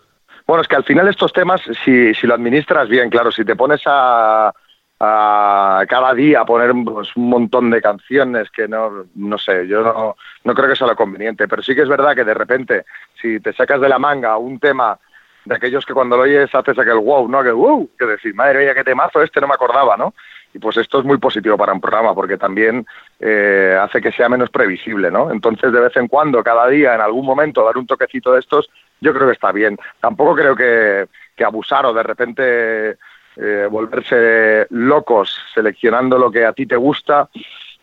Bueno, 0.45 0.61
es 0.61 0.67
que 0.67 0.75
al 0.75 0.83
final 0.83 1.07
estos 1.07 1.31
temas, 1.31 1.61
si, 1.83 2.13
si 2.13 2.27
lo 2.27 2.33
administras 2.33 2.89
bien, 2.89 3.09
claro, 3.09 3.31
si 3.31 3.45
te 3.45 3.55
pones 3.55 3.81
a, 3.85 4.53
a 4.99 5.85
cada 5.87 6.13
día 6.13 6.41
a 6.41 6.45
poner 6.45 6.73
pues, 6.85 7.15
un 7.15 7.29
montón 7.29 7.69
de 7.69 7.81
canciones 7.81 8.49
que 8.51 8.67
no, 8.67 9.05
no 9.15 9.37
sé, 9.37 9.67
yo 9.67 9.81
no, 9.81 10.15
no 10.43 10.53
creo 10.53 10.69
que 10.69 10.75
sea 10.75 10.87
lo 10.87 10.95
conveniente, 10.95 11.47
pero 11.47 11.61
sí 11.61 11.75
que 11.75 11.81
es 11.81 11.89
verdad 11.89 12.15
que 12.15 12.23
de 12.23 12.33
repente, 12.33 12.85
si 13.21 13.39
te 13.39 13.53
sacas 13.53 13.81
de 13.81 13.89
la 13.89 13.99
manga 13.99 14.37
un 14.37 14.59
tema 14.59 14.97
de 15.45 15.55
aquellos 15.55 15.85
que 15.85 15.93
cuando 15.93 16.15
lo 16.15 16.23
oyes 16.23 16.53
haces 16.55 16.79
aquel 16.79 16.99
wow, 16.99 17.27
¿no? 17.27 17.43
Que 17.43 17.51
wow, 17.51 17.89
que 17.97 18.05
decir, 18.05 18.33
madre 18.33 18.59
mía, 18.59 18.73
qué 18.73 18.83
temazo 18.83 19.21
este, 19.21 19.41
no 19.41 19.47
me 19.47 19.55
acordaba, 19.55 19.97
¿no? 19.97 20.13
Y 20.53 20.59
pues 20.59 20.77
esto 20.77 20.99
es 20.99 21.05
muy 21.05 21.17
positivo 21.17 21.57
para 21.57 21.73
un 21.73 21.81
programa 21.81 22.13
porque 22.13 22.37
también 22.37 22.85
eh, 23.19 23.77
hace 23.81 23.99
que 23.99 24.11
sea 24.11 24.29
menos 24.29 24.51
previsible, 24.51 25.09
¿no? 25.09 25.31
Entonces, 25.31 25.73
de 25.73 25.79
vez 25.79 25.95
en 25.97 26.07
cuando, 26.07 26.43
cada 26.43 26.67
día, 26.67 26.93
en 26.93 27.01
algún 27.01 27.25
momento, 27.25 27.65
dar 27.65 27.77
un 27.77 27.87
toquecito 27.87 28.33
de 28.33 28.39
estos, 28.39 28.69
yo 29.03 29.13
creo 29.13 29.27
que 29.27 29.33
está 29.33 29.51
bien. 29.51 29.77
Tampoco 29.99 30.35
creo 30.35 30.55
que, 30.55 31.07
abusar 31.43 31.85
o 31.85 31.93
de 31.93 32.03
repente 32.03 32.97
eh, 33.35 33.67
volverse 33.69 34.65
locos 34.69 35.37
seleccionando 35.53 36.17
lo 36.17 36.31
que 36.31 36.45
a 36.45 36.53
ti 36.53 36.65
te 36.65 36.77
gusta, 36.77 37.27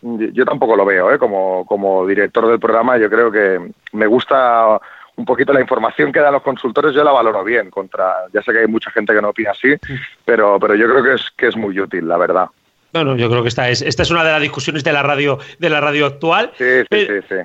yo 0.01 0.45
tampoco 0.45 0.75
lo 0.75 0.83
veo, 0.83 1.11
¿eh? 1.11 1.19
Como, 1.19 1.63
como 1.67 2.07
director 2.07 2.47
del 2.47 2.59
programa, 2.59 2.97
yo 2.97 3.07
creo 3.07 3.31
que 3.31 3.59
me 3.91 4.07
gusta 4.07 4.79
un 5.15 5.25
poquito 5.25 5.53
la 5.53 5.61
información 5.61 6.11
que 6.11 6.19
dan 6.19 6.33
los 6.33 6.41
consultores 6.41 6.95
yo 6.95 7.03
la 7.03 7.11
valoro 7.11 7.43
bien 7.43 7.69
contra 7.69 8.25
ya 8.33 8.41
sé 8.41 8.53
que 8.53 8.59
hay 8.59 8.67
mucha 8.67 8.89
gente 8.91 9.13
que 9.13 9.21
no 9.21 9.29
opina 9.29 9.51
así 9.51 9.75
pero 10.23 10.57
pero 10.57 10.73
yo 10.73 10.89
creo 10.89 11.03
que 11.03 11.13
es 11.15 11.29
que 11.37 11.47
es 11.47 11.57
muy 11.57 11.77
útil 11.79 12.07
la 12.07 12.17
verdad 12.17 12.47
bueno, 12.93 13.15
yo 13.15 13.29
creo 13.29 13.41
que 13.41 13.47
esta 13.47 13.69
es, 13.69 13.81
esta 13.81 14.03
es 14.03 14.11
una 14.11 14.23
de 14.23 14.31
las 14.31 14.41
discusiones 14.41 14.83
de 14.83 14.91
la 14.91 15.01
radio, 15.01 15.39
de 15.59 15.69
la 15.69 15.79
radio 15.79 16.05
actual. 16.05 16.51
Sí, 16.57 16.83
sí, 16.91 17.05
sí, 17.05 17.19
sí. 17.29 17.35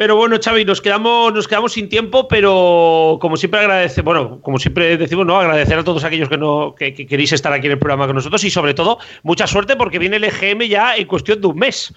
Pero 0.00 0.16
bueno, 0.16 0.38
Xavi, 0.42 0.64
nos 0.64 0.80
quedamos, 0.80 1.30
nos 1.34 1.46
quedamos 1.46 1.74
sin 1.74 1.90
tiempo, 1.90 2.26
pero 2.26 3.18
como 3.20 3.36
siempre 3.36 3.60
agradece, 3.60 4.00
bueno, 4.00 4.40
como 4.40 4.58
siempre 4.58 4.96
decimos, 4.96 5.26
¿no? 5.26 5.38
Agradecer 5.38 5.78
a 5.78 5.84
todos 5.84 6.04
aquellos 6.04 6.30
que 6.30 6.38
no, 6.38 6.74
que, 6.74 6.94
queréis 6.94 7.34
estar 7.34 7.52
aquí 7.52 7.66
en 7.66 7.72
el 7.72 7.78
programa 7.78 8.06
con 8.06 8.16
nosotros 8.16 8.42
y 8.44 8.48
sobre 8.48 8.72
todo, 8.72 8.96
mucha 9.24 9.46
suerte 9.46 9.76
porque 9.76 9.98
viene 9.98 10.16
el 10.16 10.24
EGM 10.24 10.62
ya 10.62 10.96
en 10.96 11.06
cuestión 11.06 11.42
de 11.42 11.48
un 11.48 11.58
mes. 11.58 11.92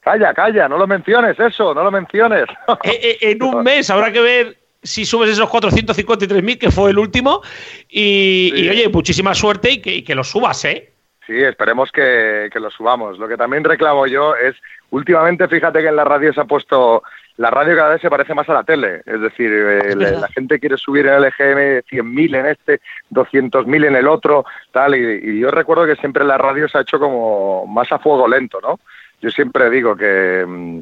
Calla, 0.00 0.32
calla, 0.32 0.66
no 0.66 0.78
lo 0.78 0.86
menciones 0.86 1.38
eso, 1.38 1.74
no 1.74 1.84
lo 1.84 1.90
menciones. 1.90 2.46
Eh, 2.84 3.18
eh, 3.20 3.32
en 3.32 3.42
un 3.42 3.62
mes 3.62 3.90
habrá 3.90 4.10
que 4.10 4.22
ver 4.22 4.56
si 4.82 5.04
subes 5.04 5.28
esos 5.28 5.50
453.000, 5.50 6.56
que 6.56 6.70
fue 6.70 6.88
el 6.88 6.98
último, 6.98 7.42
y, 7.86 8.66
oye, 8.66 8.88
muchísima 8.88 9.34
suerte 9.34 9.72
y 9.72 9.82
que, 9.82 9.96
y 9.96 10.02
que 10.02 10.14
lo 10.14 10.24
subas, 10.24 10.64
¿eh? 10.64 10.90
Sí, 11.26 11.38
esperemos 11.38 11.92
que, 11.92 12.48
que, 12.50 12.58
lo 12.58 12.70
subamos. 12.70 13.18
Lo 13.18 13.28
que 13.28 13.36
también 13.36 13.62
reclamo 13.62 14.06
yo 14.06 14.34
es, 14.34 14.56
últimamente 14.90 15.46
fíjate 15.48 15.80
que 15.80 15.88
en 15.88 15.96
la 15.96 16.04
radio 16.04 16.32
se 16.32 16.40
ha 16.40 16.44
puesto, 16.44 17.02
la 17.36 17.50
radio 17.50 17.76
cada 17.76 17.90
vez 17.90 18.00
se 18.00 18.10
parece 18.10 18.34
más 18.34 18.48
a 18.48 18.54
la 18.54 18.64
tele. 18.64 19.02
Es 19.06 19.20
decir, 19.20 19.50
eh, 19.52 19.96
la, 19.96 20.28
gente 20.28 20.60
quiere 20.60 20.76
subir 20.76 21.06
en 21.06 21.14
el 21.14 21.24
EGM 21.24 21.82
100.000 21.90 22.36
en 22.36 22.46
este, 22.46 22.80
200.000 23.10 23.86
en 23.86 23.96
el 23.96 24.08
otro, 24.08 24.44
tal. 24.70 24.94
Y, 24.94 25.38
yo 25.38 25.50
recuerdo 25.50 25.86
que 25.86 25.96
siempre 25.96 26.24
la 26.24 26.38
radio 26.38 26.68
se 26.68 26.78
ha 26.78 26.82
hecho 26.82 26.98
como 26.98 27.66
más 27.66 27.90
a 27.92 27.98
fuego 27.98 28.28
lento, 28.28 28.60
¿no? 28.60 28.80
Yo 29.20 29.30
siempre 29.30 29.70
digo 29.70 29.96
que, 29.96 30.44
mm, 30.46 30.80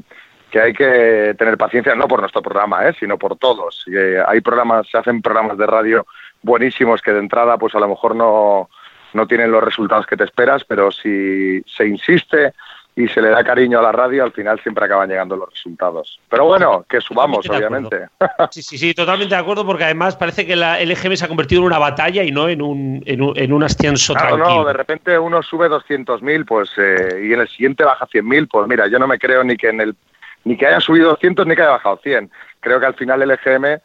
que 0.51 0.61
hay 0.61 0.73
que 0.73 1.35
tener 1.39 1.57
paciencia, 1.57 1.95
no 1.95 2.09
por 2.09 2.21
nuestro 2.21 2.43
programa, 2.43 2.89
¿eh? 2.89 2.95
sino 2.99 3.17
por 3.17 3.37
todos. 3.37 3.85
Y, 3.87 3.97
hay 3.97 4.41
programas, 4.41 4.89
se 4.89 4.99
hacen 4.99 5.23
programas 5.23 5.57
de 5.57 5.67
radio 5.67 6.07
buenísimos 6.43 7.01
que 7.03 7.13
de 7.13 7.21
entrada, 7.21 7.59
pues 7.59 7.75
a 7.75 7.81
lo 7.81 7.89
mejor 7.89 8.17
no 8.17 8.69
no 9.13 9.27
tienen 9.27 9.51
los 9.51 9.63
resultados 9.63 10.07
que 10.07 10.17
te 10.17 10.25
esperas, 10.25 10.65
pero 10.65 10.91
si 10.91 11.63
se 11.67 11.87
insiste 11.87 12.53
y 13.01 13.09
se 13.09 13.23
le 13.23 13.31
da 13.31 13.43
cariño 13.43 13.79
a 13.79 13.83
la 13.83 13.93
radio, 13.93 14.25
al 14.25 14.33
final 14.33 14.61
siempre 14.61 14.85
acaban 14.85 15.09
llegando 15.09 15.37
los 15.37 15.51
resultados. 15.51 16.21
Pero 16.29 16.45
bueno, 16.45 16.85
que 16.89 17.01
subamos, 17.01 17.49
obviamente. 17.49 18.09
Sí, 18.51 18.63
sí, 18.63 18.79
sí, 18.79 18.95
totalmente 18.95 19.35
de 19.35 19.41
acuerdo, 19.41 19.65
porque 19.65 19.85
además 19.85 20.17
parece 20.17 20.47
que 20.47 20.57
la 20.57 20.81
LGM 20.81 21.17
se 21.17 21.25
ha 21.25 21.29
convertido 21.29 21.61
en 21.61 21.67
una 21.67 21.79
batalla 21.79 22.23
y 22.23 22.33
no 22.33 22.49
en 22.49 22.63
un, 22.63 23.03
en 23.07 23.23
un, 23.23 23.39
en 23.39 23.53
un 23.53 23.63
ascenso 23.63 24.13
claro, 24.15 24.37
tranquilo. 24.37 24.61
No, 24.63 24.67
de 24.67 24.73
repente 24.73 25.19
uno 25.19 25.43
sube 25.43 25.69
200.000 25.69 26.45
pues, 26.47 26.71
eh, 26.77 27.27
y 27.29 27.33
en 27.33 27.41
el 27.41 27.49
siguiente 27.49 27.85
baja 27.85 28.07
100.000, 28.07 28.49
pues 28.51 28.69
mira, 28.69 28.89
yo 28.89 28.99
no 28.99 29.07
me 29.07 29.19
creo 29.19 29.45
ni 29.45 29.57
que 29.57 29.69
en 29.69 29.81
el 29.81 29.97
ni 30.45 30.57
que 30.57 30.67
haya 30.67 30.81
subido 30.81 31.11
200 31.11 31.47
ni 31.47 31.55
que 31.55 31.63
haya 31.63 31.73
bajado 31.73 32.01
100. 32.03 32.31
Creo 32.61 32.81
que 32.81 32.87
al 32.87 32.95
final 32.95 33.23
el 33.23 33.31
LGM 33.31 33.81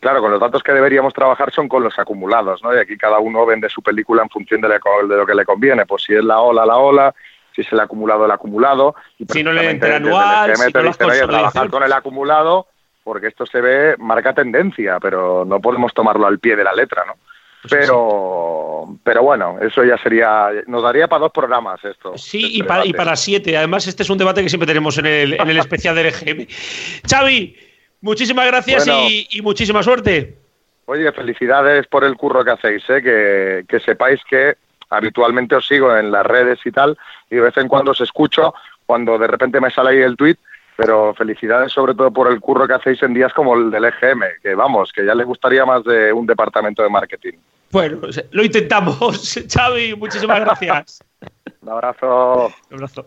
claro, 0.00 0.20
con 0.20 0.30
los 0.30 0.40
datos 0.40 0.62
que 0.62 0.72
deberíamos 0.72 1.14
trabajar 1.14 1.52
son 1.52 1.68
con 1.68 1.84
los 1.84 1.98
acumulados, 1.98 2.62
¿no? 2.62 2.74
Y 2.74 2.78
aquí 2.78 2.96
cada 2.96 3.18
uno 3.18 3.46
vende 3.46 3.68
su 3.68 3.82
película 3.82 4.22
en 4.22 4.30
función 4.30 4.60
de, 4.60 4.68
lo 4.68 5.26
que 5.26 5.34
le 5.34 5.44
conviene. 5.44 5.86
Pues 5.86 6.02
si 6.02 6.14
es 6.14 6.24
la 6.24 6.40
ola, 6.40 6.66
la 6.66 6.76
ola, 6.76 7.14
si 7.54 7.62
es 7.62 7.72
el 7.72 7.80
acumulado, 7.80 8.24
el 8.24 8.30
acumulado. 8.30 8.94
Y 9.18 9.26
si 9.26 9.42
no 9.42 9.52
le 9.52 9.70
entra 9.70 9.96
anual, 9.96 10.56
si 10.56 10.72
no 10.72 10.92
trabajar 10.92 11.70
con 11.70 11.82
el 11.82 11.92
acumulado, 11.92 12.66
porque 13.04 13.28
esto 13.28 13.46
se 13.46 13.60
ve, 13.60 13.96
marca 13.98 14.32
tendencia, 14.32 14.98
pero 15.00 15.44
no 15.44 15.60
podemos 15.60 15.92
tomarlo 15.94 16.26
al 16.26 16.38
pie 16.38 16.56
de 16.56 16.64
la 16.64 16.72
letra, 16.72 17.04
¿no? 17.06 17.14
Pues 17.62 17.74
pero, 17.74 18.96
pero 19.04 19.22
bueno, 19.22 19.58
eso 19.60 19.84
ya 19.84 19.98
sería, 19.98 20.48
nos 20.66 20.82
daría 20.82 21.08
para 21.08 21.20
dos 21.20 21.32
programas 21.32 21.84
esto. 21.84 22.16
Sí, 22.16 22.44
este 22.44 22.58
y, 22.58 22.62
para, 22.62 22.86
y 22.86 22.92
para 22.94 23.14
siete. 23.16 23.54
Además, 23.56 23.86
este 23.86 24.02
es 24.02 24.08
un 24.08 24.16
debate 24.16 24.42
que 24.42 24.48
siempre 24.48 24.66
tenemos 24.66 24.96
en 24.96 25.04
el, 25.04 25.34
en 25.34 25.50
el 25.50 25.58
especial 25.58 25.94
del 25.94 26.06
EGM. 26.06 26.46
Xavi, 27.06 27.54
Muchísimas 28.00 28.46
gracias 28.46 28.86
y, 28.86 29.42
muchísima 29.42 29.82
suerte. 29.82 30.36
Oye, 30.86 31.12
felicidades 31.12 31.86
por 31.86 32.04
el 32.04 32.16
curro 32.16 32.44
que 32.44 32.50
hacéis, 32.50 32.82
¿eh? 32.88 33.64
que, 33.68 33.80
sepáis 33.80 34.20
que 34.28 34.56
habitualmente 34.90 35.54
os 35.54 35.66
sigo 35.66 35.96
en 35.96 36.10
las 36.10 36.26
redes 36.26 36.58
y 36.64 36.72
tal, 36.72 36.98
y 37.30 37.36
de 37.36 37.42
vez 37.42 37.56
en 37.56 37.68
cuando 37.68 37.92
os 37.92 38.00
escucho 38.00 38.54
cuando 38.84 39.18
de 39.18 39.28
repente 39.28 39.60
me 39.60 39.70
sale 39.70 39.90
ahí 39.90 40.02
el 40.02 40.16
tweet, 40.16 40.36
pero 40.76 41.14
felicidades 41.14 41.72
sobre 41.72 41.94
todo 41.94 42.10
por 42.10 42.30
el 42.30 42.40
curro 42.40 42.66
que 42.66 42.74
hacéis 42.74 43.02
en 43.02 43.14
días 43.14 43.32
como 43.32 43.54
el 43.54 43.70
del 43.70 43.84
EGM, 43.84 44.22
que 44.42 44.54
vamos, 44.54 44.92
que 44.92 45.04
ya 45.04 45.14
le 45.14 45.24
gustaría 45.24 45.64
más 45.64 45.84
de 45.84 46.12
un 46.12 46.26
departamento 46.26 46.82
de 46.82 46.88
marketing. 46.88 47.38
Bueno, 47.70 48.00
lo 48.32 48.44
intentamos. 48.44 49.38
Xavi, 49.48 49.94
muchísimas 49.94 50.40
gracias. 50.40 51.04
un 51.60 51.68
abrazo. 51.68 52.52
Un 52.70 52.74
abrazo. 52.74 53.06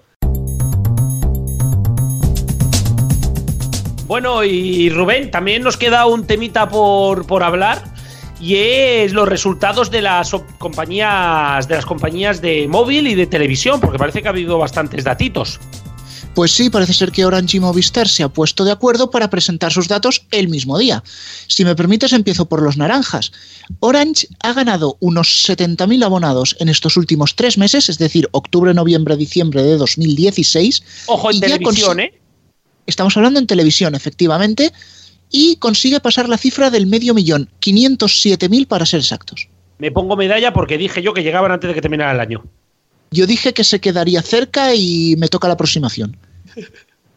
Bueno, 4.05 4.43
y 4.43 4.89
Rubén, 4.89 5.31
también 5.31 5.63
nos 5.63 5.75
queda 5.75 6.05
un 6.05 6.27
temita 6.27 6.69
por, 6.69 7.25
por 7.25 7.43
hablar 7.43 7.79
y 8.43 8.55
es 8.57 9.13
los 9.13 9.29
resultados 9.29 9.89
de 9.89 10.01
las 10.01 10.31
compañías 10.57 11.65
de 11.69 11.75
las 11.75 11.85
compañías 11.85 12.41
de 12.41 12.67
móvil 12.67 13.07
y 13.07 13.15
de 13.15 13.25
televisión, 13.25 13.79
porque 13.79 13.97
parece 13.97 14.21
que 14.21 14.27
ha 14.27 14.31
habido 14.31 14.57
bastantes 14.57 15.05
datitos. 15.05 15.61
Pues 16.35 16.51
sí, 16.51 16.69
parece 16.69 16.93
ser 16.93 17.11
que 17.11 17.25
Orange 17.25 17.57
y 17.57 17.59
Movistar 17.61 18.07
se 18.07 18.23
ha 18.23 18.27
puesto 18.27 18.65
de 18.65 18.71
acuerdo 18.71 19.11
para 19.11 19.29
presentar 19.29 19.71
sus 19.71 19.87
datos 19.87 20.25
el 20.31 20.49
mismo 20.49 20.77
día. 20.77 21.03
Si 21.47 21.63
me 21.63 21.75
permites, 21.75 22.11
empiezo 22.11 22.49
por 22.49 22.61
los 22.61 22.75
naranjas. 22.75 23.31
Orange 23.79 24.27
ha 24.41 24.51
ganado 24.51 24.97
unos 24.99 25.47
70.000 25.47 26.03
abonados 26.03 26.57
en 26.59 26.67
estos 26.67 26.97
últimos 26.97 27.35
tres 27.35 27.57
meses, 27.57 27.87
es 27.87 27.97
decir, 27.97 28.27
octubre, 28.31 28.73
noviembre, 28.73 29.15
diciembre 29.15 29.63
de 29.63 29.77
2016. 29.77 30.83
Ojo 31.05 31.31
en 31.31 31.39
televisión, 31.39 31.99
¿eh? 32.01 32.19
Estamos 32.87 33.15
hablando 33.15 33.39
en 33.39 33.47
televisión, 33.47 33.95
efectivamente, 33.95 34.73
y 35.33 35.55
consigue 35.55 35.99
pasar 35.99 36.29
la 36.29 36.37
cifra 36.37 36.69
del 36.69 36.85
medio 36.85 37.15
millón, 37.15 37.49
507.000 37.59 38.67
para 38.67 38.85
ser 38.85 38.99
exactos. 38.99 39.49
Me 39.79 39.91
pongo 39.91 40.15
medalla 40.15 40.53
porque 40.53 40.77
dije 40.77 41.01
yo 41.01 41.13
que 41.13 41.23
llegaban 41.23 41.51
antes 41.51 41.67
de 41.67 41.73
que 41.73 41.81
terminara 41.81 42.11
el 42.11 42.19
año. 42.19 42.43
Yo 43.09 43.25
dije 43.25 43.51
que 43.51 43.63
se 43.63 43.81
quedaría 43.81 44.21
cerca 44.21 44.75
y 44.75 45.15
me 45.17 45.27
toca 45.27 45.47
la 45.47 45.55
aproximación. 45.55 46.15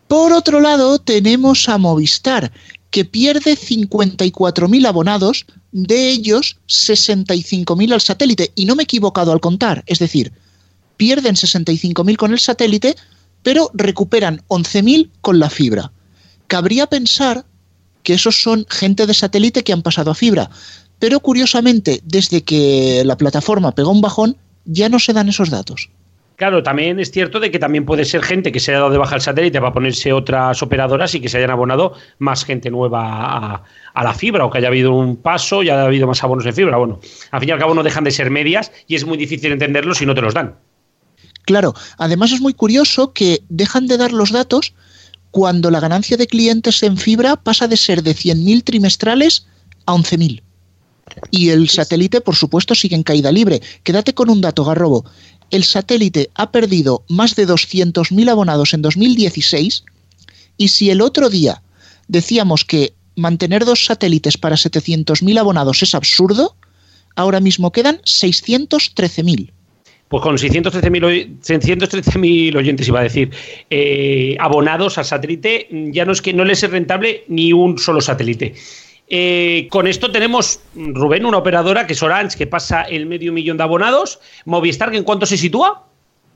Por 0.09 0.33
otro 0.33 0.61
lado, 0.61 0.99
tenemos 0.99 1.69
a 1.69 1.77
Movistar, 1.77 2.53
que 2.91 3.05
pierde 3.05 3.55
54.000 3.55 4.87
abonados, 4.87 5.45
de 5.73 6.09
ellos 6.09 6.59
65.000 6.69 7.93
al 7.93 8.01
satélite. 8.01 8.51
Y 8.55 8.64
no 8.64 8.77
me 8.77 8.83
he 8.83 8.85
equivocado 8.85 9.33
al 9.33 9.41
contar, 9.41 9.85
es 9.87 9.99
decir, 9.99 10.33
pierden 10.97 11.35
65.000 11.35 12.17
con 12.17 12.33
el 12.33 12.39
satélite, 12.39 12.97
pero 13.43 13.71
recuperan 13.75 14.43
11.000 14.49 15.11
con 15.21 15.39
la 15.39 15.51
fibra. 15.51 15.93
Cabría 16.47 16.87
pensar 16.87 17.45
que 18.07 18.14
esos 18.14 18.40
son 18.40 18.64
gente 18.70 19.04
de 19.04 19.14
satélite 19.14 19.64
que 19.64 19.72
han 19.72 19.82
pasado 19.82 20.12
a 20.12 20.14
fibra, 20.14 20.48
pero 21.00 21.18
curiosamente, 21.18 22.00
desde 22.04 22.44
que 22.44 23.02
la 23.04 23.16
plataforma 23.16 23.72
pegó 23.72 23.90
un 23.90 24.00
bajón, 24.00 24.36
ya 24.64 24.88
no 24.88 25.00
se 25.00 25.12
dan 25.12 25.28
esos 25.28 25.50
datos. 25.50 25.90
Claro, 26.36 26.62
también 26.62 27.00
es 27.00 27.11
cierto 27.11 27.40
de 27.40 27.50
que 27.50 27.59
también 27.59 27.84
puede 27.84 28.04
ser 28.04 28.22
gente 28.22 28.52
que 28.52 28.61
se 28.61 28.70
haya 28.70 28.78
dado 28.78 28.92
de 28.92 28.98
baja 28.98 29.16
el 29.16 29.22
satélite 29.22 29.59
para 29.59 29.72
ponerse 29.72 30.12
otras 30.12 30.62
operadoras 30.62 31.16
y 31.16 31.20
que 31.20 31.28
se 31.28 31.38
hayan 31.38 31.50
abonado 31.50 31.94
más 32.20 32.44
gente 32.44 32.70
nueva 32.70 33.64
a, 33.92 34.04
la 34.04 34.14
fibra 34.14 34.44
o 34.44 34.50
que 34.50 34.59
haya 34.59 34.68
habido 34.68 34.92
un 34.92 35.16
paso 35.16 35.64
y 35.64 35.70
haya 35.70 35.82
habido 35.82 36.07
más 36.07 36.22
abonos 36.22 36.44
de 36.44 36.52
fibra. 36.52 36.76
Bueno, 36.76 37.00
al 37.32 37.40
fin 37.40 37.48
y 37.48 37.52
al 37.52 37.59
cabo 37.59 37.74
no 37.74 37.82
dejan 37.82 38.04
de 38.04 38.12
ser 38.12 38.30
medias 38.30 38.70
y 38.86 38.94
es 38.94 39.04
muy 39.04 39.18
difícil 39.18 39.50
entenderlo 39.50 39.96
si 39.96 40.07
no 40.07 40.14
te 40.14 40.20
los 40.20 40.32
dan. 40.32 40.54
Claro, 41.44 41.74
además 41.98 42.30
es 42.30 42.40
muy 42.40 42.54
curioso 42.54 43.12
que 43.12 43.40
dejan 43.48 43.88
de 43.88 43.96
dar 43.96 44.12
los 44.12 44.30
datos 44.30 44.74
cuando 45.37 45.70
la 45.70 45.80
ganancia 45.80 46.16
de 46.16 46.26
clientes 46.26 46.82
en 46.82 46.97
fibra 46.97 47.37
pasa 47.37 47.68
de 47.68 47.76
ser 47.76 48.03
de 48.03 48.16
100.000 48.16 48.64
trimestrales 48.64 49.45
a 49.84 49.93
11.000. 49.93 50.41
Y 51.30 51.51
el 51.51 51.68
satélite, 51.68 52.22
por 52.22 52.34
supuesto, 52.34 52.74
sigue 52.74 52.97
en 52.97 53.03
caída 53.03 53.30
libre. 53.30 53.61
Quédate 53.82 54.14
con 54.14 54.30
un 54.30 54.41
dato, 54.41 54.64
Garrobo. 54.64 55.05
El 55.51 55.64
satélite 55.64 56.30
ha 56.37 56.51
perdido 56.51 57.05
más 57.11 57.37
de 57.37 57.47
200.000 57.47 58.30
abonados 58.30 58.72
en 58.72 58.80
2016 58.80 59.84
y 60.57 60.68
si 60.68 60.89
el 60.89 61.03
otro 61.03 61.28
día 61.28 61.62
decíamos 62.09 62.64
que 62.64 62.95
mantener 63.14 63.66
dos 63.66 63.84
satélites 63.84 64.39
para 64.39 64.57
700.000 64.57 65.39
abonados 65.39 65.82
es 65.82 65.95
absurdo, 65.95 66.57
ahora 67.14 67.41
mismo 67.41 67.72
quedan 67.72 67.99
613.000 68.07 69.53
pues 70.09 70.22
con 70.22 70.36
613.000 70.36 72.57
oyentes, 72.57 72.88
iba 72.88 73.00
a 73.00 73.04
decir, 73.04 73.30
eh, 73.70 74.36
abonados 74.38 74.98
al 74.98 75.04
satélite, 75.04 75.68
ya 75.92 76.04
no 76.04 76.12
es 76.12 76.22
que 76.22 76.32
no 76.32 76.44
les 76.44 76.62
es 76.62 76.70
rentable 76.70 77.24
ni 77.28 77.52
un 77.52 77.76
solo 77.78 78.00
satélite. 78.00 78.54
Eh, 79.09 79.68
con 79.70 79.86
esto 79.86 80.11
tenemos, 80.11 80.59
Rubén, 80.74 81.26
una 81.26 81.38
operadora 81.38 81.86
que 81.86 81.92
es 81.92 82.02
Orange, 82.02 82.36
que 82.36 82.46
pasa 82.46 82.82
el 82.82 83.07
medio 83.07 83.32
millón 83.32 83.57
de 83.57 83.62
abonados. 83.62 84.18
Movistar, 84.44 84.92
¿en 84.94 85.04
cuánto 85.04 85.26
se 85.26 85.36
sitúa? 85.36 85.84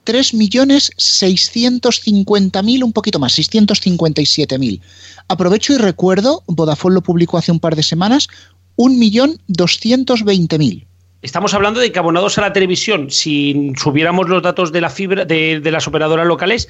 3.650.000, 0.07 2.83
un 2.83 2.93
poquito 2.93 3.19
más, 3.19 3.37
657.000. 3.39 4.81
Aprovecho 5.29 5.75
y 5.75 5.79
recuerdo, 5.79 6.43
Vodafone 6.47 6.95
lo 6.95 7.03
publicó 7.03 7.37
hace 7.39 7.51
un 7.53 7.61
par 7.61 7.77
de 7.77 7.83
semanas, 7.83 8.29
1.220.000. 8.77 10.87
Estamos 11.23 11.53
hablando 11.53 11.81
de 11.81 11.93
que 11.93 11.99
abonados 11.99 12.39
a 12.39 12.41
la 12.41 12.53
televisión, 12.53 13.11
si 13.11 13.73
subiéramos 13.77 14.29
los 14.29 14.43
datos 14.43 14.73
de 14.73 14.81
la 14.81 14.89
fibra 14.89 15.25
de, 15.25 15.61
las 15.71 15.87
operadoras 15.87 16.27
locales, 16.27 16.69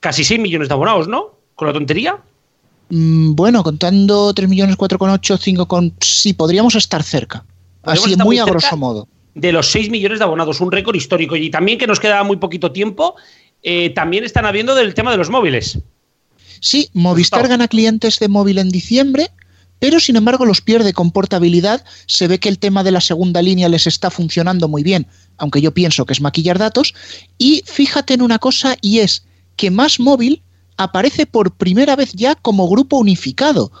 casi 0.00 0.24
6 0.24 0.40
millones 0.40 0.68
de 0.68 0.74
abonados, 0.74 1.06
¿no? 1.06 1.36
Con 1.54 1.68
la 1.68 1.72
tontería. 1.72 2.18
Mm, 2.88 3.34
bueno, 3.34 3.62
contando 3.62 4.34
3 4.34 4.48
millones, 4.48 4.76
4,8, 4.76 5.38
5 5.38 5.68
con... 5.68 5.94
Sí, 6.00 6.32
podríamos 6.32 6.74
estar 6.74 7.02
cerca. 7.02 7.44
Así, 7.84 8.16
muy, 8.16 8.38
a 8.38 8.44
grosso 8.44 8.76
modo. 8.76 9.08
De 9.34 9.52
los 9.52 9.70
6 9.70 9.90
millones 9.90 10.18
de 10.18 10.24
abonados, 10.24 10.60
un 10.60 10.72
récord 10.72 10.96
histórico. 10.96 11.36
Y 11.36 11.50
también 11.50 11.78
que 11.78 11.86
nos 11.86 12.00
queda 12.00 12.24
muy 12.24 12.38
poquito 12.38 12.72
tiempo, 12.72 13.14
eh, 13.62 13.90
también 13.90 14.24
están 14.24 14.46
habiendo 14.46 14.74
del 14.74 14.94
tema 14.94 15.12
de 15.12 15.16
los 15.16 15.30
móviles. 15.30 15.78
Sí, 16.60 16.88
Movistar 16.92 17.46
gana 17.46 17.68
clientes 17.68 18.18
de 18.18 18.28
móvil 18.28 18.58
en 18.58 18.70
diciembre, 18.70 19.30
pero 19.78 20.00
sin 20.00 20.16
embargo 20.16 20.46
los 20.46 20.60
pierde 20.60 20.92
con 20.92 21.10
portabilidad. 21.10 21.84
Se 22.06 22.28
ve 22.28 22.38
que 22.38 22.48
el 22.48 22.58
tema 22.58 22.82
de 22.82 22.92
la 22.92 23.00
segunda 23.00 23.42
línea 23.42 23.68
les 23.68 23.86
está 23.86 24.10
funcionando 24.10 24.68
muy 24.68 24.82
bien, 24.82 25.06
aunque 25.36 25.60
yo 25.60 25.72
pienso 25.72 26.06
que 26.06 26.12
es 26.12 26.20
maquillar 26.20 26.58
datos. 26.58 26.94
Y 27.38 27.62
fíjate 27.66 28.14
en 28.14 28.22
una 28.22 28.38
cosa 28.38 28.76
y 28.80 29.00
es 29.00 29.24
que 29.56 29.70
Más 29.70 30.00
Móvil 30.00 30.42
aparece 30.76 31.26
por 31.26 31.52
primera 31.52 31.96
vez 31.96 32.12
ya 32.12 32.34
como 32.34 32.68
grupo 32.68 32.98
unificado. 32.98 33.72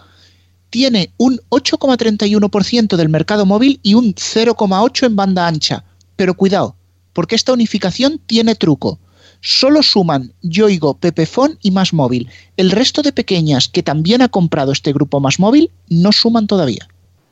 Tiene 0.70 1.12
un 1.16 1.40
8,31% 1.50 2.96
del 2.96 3.08
mercado 3.08 3.46
móvil 3.46 3.80
y 3.82 3.94
un 3.94 4.14
0,8% 4.14 5.06
en 5.06 5.16
banda 5.16 5.46
ancha. 5.46 5.84
Pero 6.16 6.34
cuidado, 6.34 6.76
porque 7.12 7.36
esta 7.36 7.52
unificación 7.52 8.20
tiene 8.26 8.54
truco 8.54 8.98
solo 9.46 9.80
suman 9.82 10.32
Yoigo, 10.42 10.98
Pepefon 10.98 11.56
y 11.62 11.70
Más 11.70 11.92
Móvil. 11.92 12.28
El 12.56 12.72
resto 12.72 13.02
de 13.02 13.12
pequeñas 13.12 13.68
que 13.68 13.84
también 13.84 14.20
ha 14.20 14.28
comprado 14.28 14.72
este 14.72 14.92
grupo 14.92 15.20
Más 15.20 15.38
Móvil 15.38 15.70
no 15.88 16.10
suman 16.10 16.48
todavía. 16.48 16.88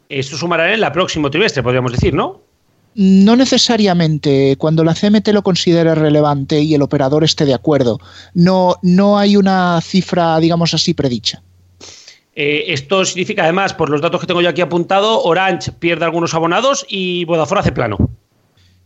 Esto 0.08 0.36
sumará 0.36 0.72
en 0.72 0.82
el 0.82 0.92
próximo 0.92 1.28
trimestre, 1.28 1.62
podríamos 1.62 1.90
decir, 1.90 2.14
¿no? 2.14 2.40
No 2.94 3.34
necesariamente 3.34 4.54
cuando 4.58 4.84
la 4.84 4.94
CMT 4.94 5.28
lo 5.28 5.42
considere 5.42 5.96
relevante 5.96 6.60
y 6.60 6.74
el 6.74 6.82
operador 6.82 7.24
esté 7.24 7.44
de 7.44 7.54
acuerdo. 7.54 7.98
No, 8.32 8.76
no 8.82 9.18
hay 9.18 9.36
una 9.36 9.80
cifra, 9.80 10.38
digamos 10.38 10.72
así, 10.72 10.94
predicha. 10.94 11.42
Eh, 12.36 12.66
esto 12.68 13.04
significa 13.04 13.42
además, 13.42 13.74
por 13.74 13.90
los 13.90 14.00
datos 14.00 14.20
que 14.20 14.28
tengo 14.28 14.40
yo 14.40 14.48
aquí 14.48 14.60
apuntado, 14.60 15.20
Orange 15.24 15.72
pierde 15.72 16.04
algunos 16.04 16.32
abonados 16.34 16.86
y 16.88 17.24
Vodafone 17.24 17.60
hace 17.60 17.72
plano. 17.72 17.96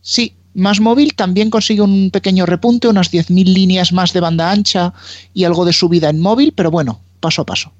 Sí, 0.01 0.35
más 0.53 0.79
móvil 0.79 1.15
también 1.15 1.49
consigue 1.49 1.81
un 1.81 2.11
pequeño 2.11 2.45
repunte, 2.45 2.87
unas 2.87 3.11
10.000 3.11 3.45
líneas 3.45 3.93
más 3.93 4.13
de 4.13 4.19
banda 4.19 4.51
ancha 4.51 4.93
y 5.33 5.43
algo 5.43 5.65
de 5.65 5.73
subida 5.73 6.09
en 6.09 6.19
móvil, 6.19 6.53
pero 6.55 6.71
bueno, 6.71 7.01
paso 7.19 7.41
a 7.41 7.45
paso. 7.45 7.71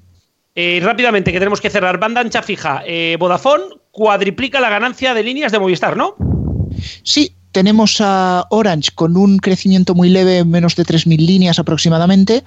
Eh, 0.54 0.80
rápidamente, 0.82 1.32
que 1.32 1.38
tenemos 1.38 1.60
que 1.60 1.70
cerrar. 1.70 1.98
Banda 1.98 2.20
ancha 2.20 2.42
fija. 2.42 2.82
Eh, 2.86 3.16
Vodafone 3.18 3.64
cuadriplica 3.90 4.60
la 4.60 4.70
ganancia 4.70 5.14
de 5.14 5.22
líneas 5.22 5.52
de 5.52 5.58
Movistar, 5.58 5.96
¿no? 5.96 6.16
Sí, 7.02 7.34
tenemos 7.52 8.00
a 8.00 8.46
Orange 8.50 8.90
con 8.94 9.16
un 9.16 9.38
crecimiento 9.38 9.94
muy 9.94 10.08
leve, 10.08 10.44
menos 10.44 10.76
de 10.76 10.84
3.000 10.84 11.18
líneas 11.18 11.58
aproximadamente, 11.58 12.44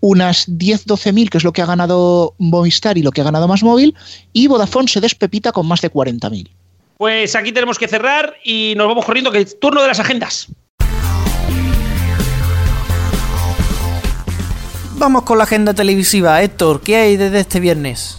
unas 0.00 0.48
10-12.000, 0.48 1.28
que 1.28 1.38
es 1.38 1.44
lo 1.44 1.52
que 1.52 1.62
ha 1.62 1.66
ganado 1.66 2.34
Movistar 2.38 2.98
y 2.98 3.02
lo 3.02 3.10
que 3.10 3.20
ha 3.20 3.24
ganado 3.24 3.48
más 3.48 3.62
móvil, 3.62 3.94
y 4.32 4.46
Vodafone 4.46 4.88
se 4.88 5.00
despepita 5.00 5.52
con 5.52 5.66
más 5.66 5.80
de 5.80 5.90
40.000. 5.90 6.48
Pues 6.96 7.36
aquí 7.36 7.52
tenemos 7.52 7.78
que 7.78 7.88
cerrar 7.88 8.36
y 8.42 8.74
nos 8.76 8.88
vamos 8.88 9.04
corriendo, 9.04 9.30
que 9.30 9.40
es 9.40 9.60
turno 9.60 9.82
de 9.82 9.88
las 9.88 10.00
agendas. 10.00 10.48
Vamos 14.98 15.24
con 15.24 15.36
la 15.36 15.44
agenda 15.44 15.74
televisiva. 15.74 16.42
Héctor, 16.42 16.80
¿qué 16.80 16.96
hay 16.96 17.16
desde 17.18 17.40
este 17.40 17.60
viernes? 17.60 18.18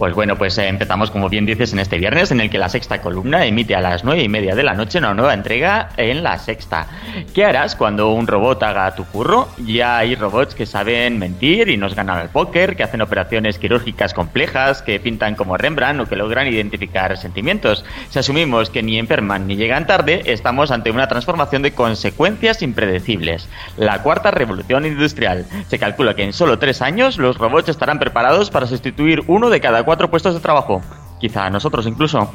Pues 0.00 0.14
bueno, 0.14 0.38
pues 0.38 0.56
eh, 0.56 0.66
empezamos 0.66 1.10
como 1.10 1.28
bien 1.28 1.44
dices 1.44 1.74
en 1.74 1.78
este 1.78 1.98
viernes 1.98 2.30
en 2.30 2.40
el 2.40 2.48
que 2.48 2.56
la 2.56 2.70
sexta 2.70 3.02
columna 3.02 3.44
emite 3.44 3.74
a 3.74 3.82
las 3.82 4.02
nueve 4.02 4.22
y 4.22 4.30
media 4.30 4.54
de 4.54 4.62
la 4.62 4.72
noche 4.72 4.96
una 4.96 5.12
nueva 5.12 5.34
entrega 5.34 5.90
en 5.98 6.22
la 6.22 6.38
sexta. 6.38 6.86
¿Qué 7.34 7.44
harás 7.44 7.76
cuando 7.76 8.10
un 8.14 8.26
robot 8.26 8.62
haga 8.62 8.94
tu 8.94 9.04
curro? 9.04 9.48
Ya 9.58 9.98
hay 9.98 10.14
robots 10.14 10.54
que 10.54 10.64
saben 10.64 11.18
mentir 11.18 11.68
y 11.68 11.76
nos 11.76 11.94
ganan 11.94 12.16
al 12.16 12.30
póker, 12.30 12.76
que 12.76 12.82
hacen 12.82 13.02
operaciones 13.02 13.58
quirúrgicas 13.58 14.14
complejas, 14.14 14.80
que 14.80 14.98
pintan 15.00 15.34
como 15.34 15.58
Rembrandt 15.58 16.00
o 16.00 16.06
que 16.06 16.16
logran 16.16 16.46
identificar 16.46 17.18
sentimientos. 17.18 17.84
Si 18.08 18.18
asumimos 18.18 18.70
que 18.70 18.82
ni 18.82 18.98
enferman 18.98 19.46
ni 19.46 19.56
llegan 19.56 19.86
tarde, 19.86 20.22
estamos 20.24 20.70
ante 20.70 20.90
una 20.90 21.08
transformación 21.08 21.60
de 21.60 21.72
consecuencias 21.72 22.62
impredecibles. 22.62 23.50
La 23.76 24.02
cuarta 24.02 24.30
revolución 24.30 24.86
industrial. 24.86 25.44
Se 25.68 25.78
calcula 25.78 26.14
que 26.14 26.24
en 26.24 26.32
solo 26.32 26.58
tres 26.58 26.80
años 26.80 27.18
los 27.18 27.36
robots 27.36 27.68
estarán 27.68 27.98
preparados 27.98 28.48
para 28.48 28.66
sustituir 28.66 29.24
uno 29.26 29.50
de 29.50 29.60
cada 29.60 29.82
cuatro 29.82 29.89
puestos 30.10 30.34
de 30.34 30.40
trabajo. 30.40 30.82
Quizá 31.20 31.50
nosotros 31.50 31.86
incluso. 31.86 32.32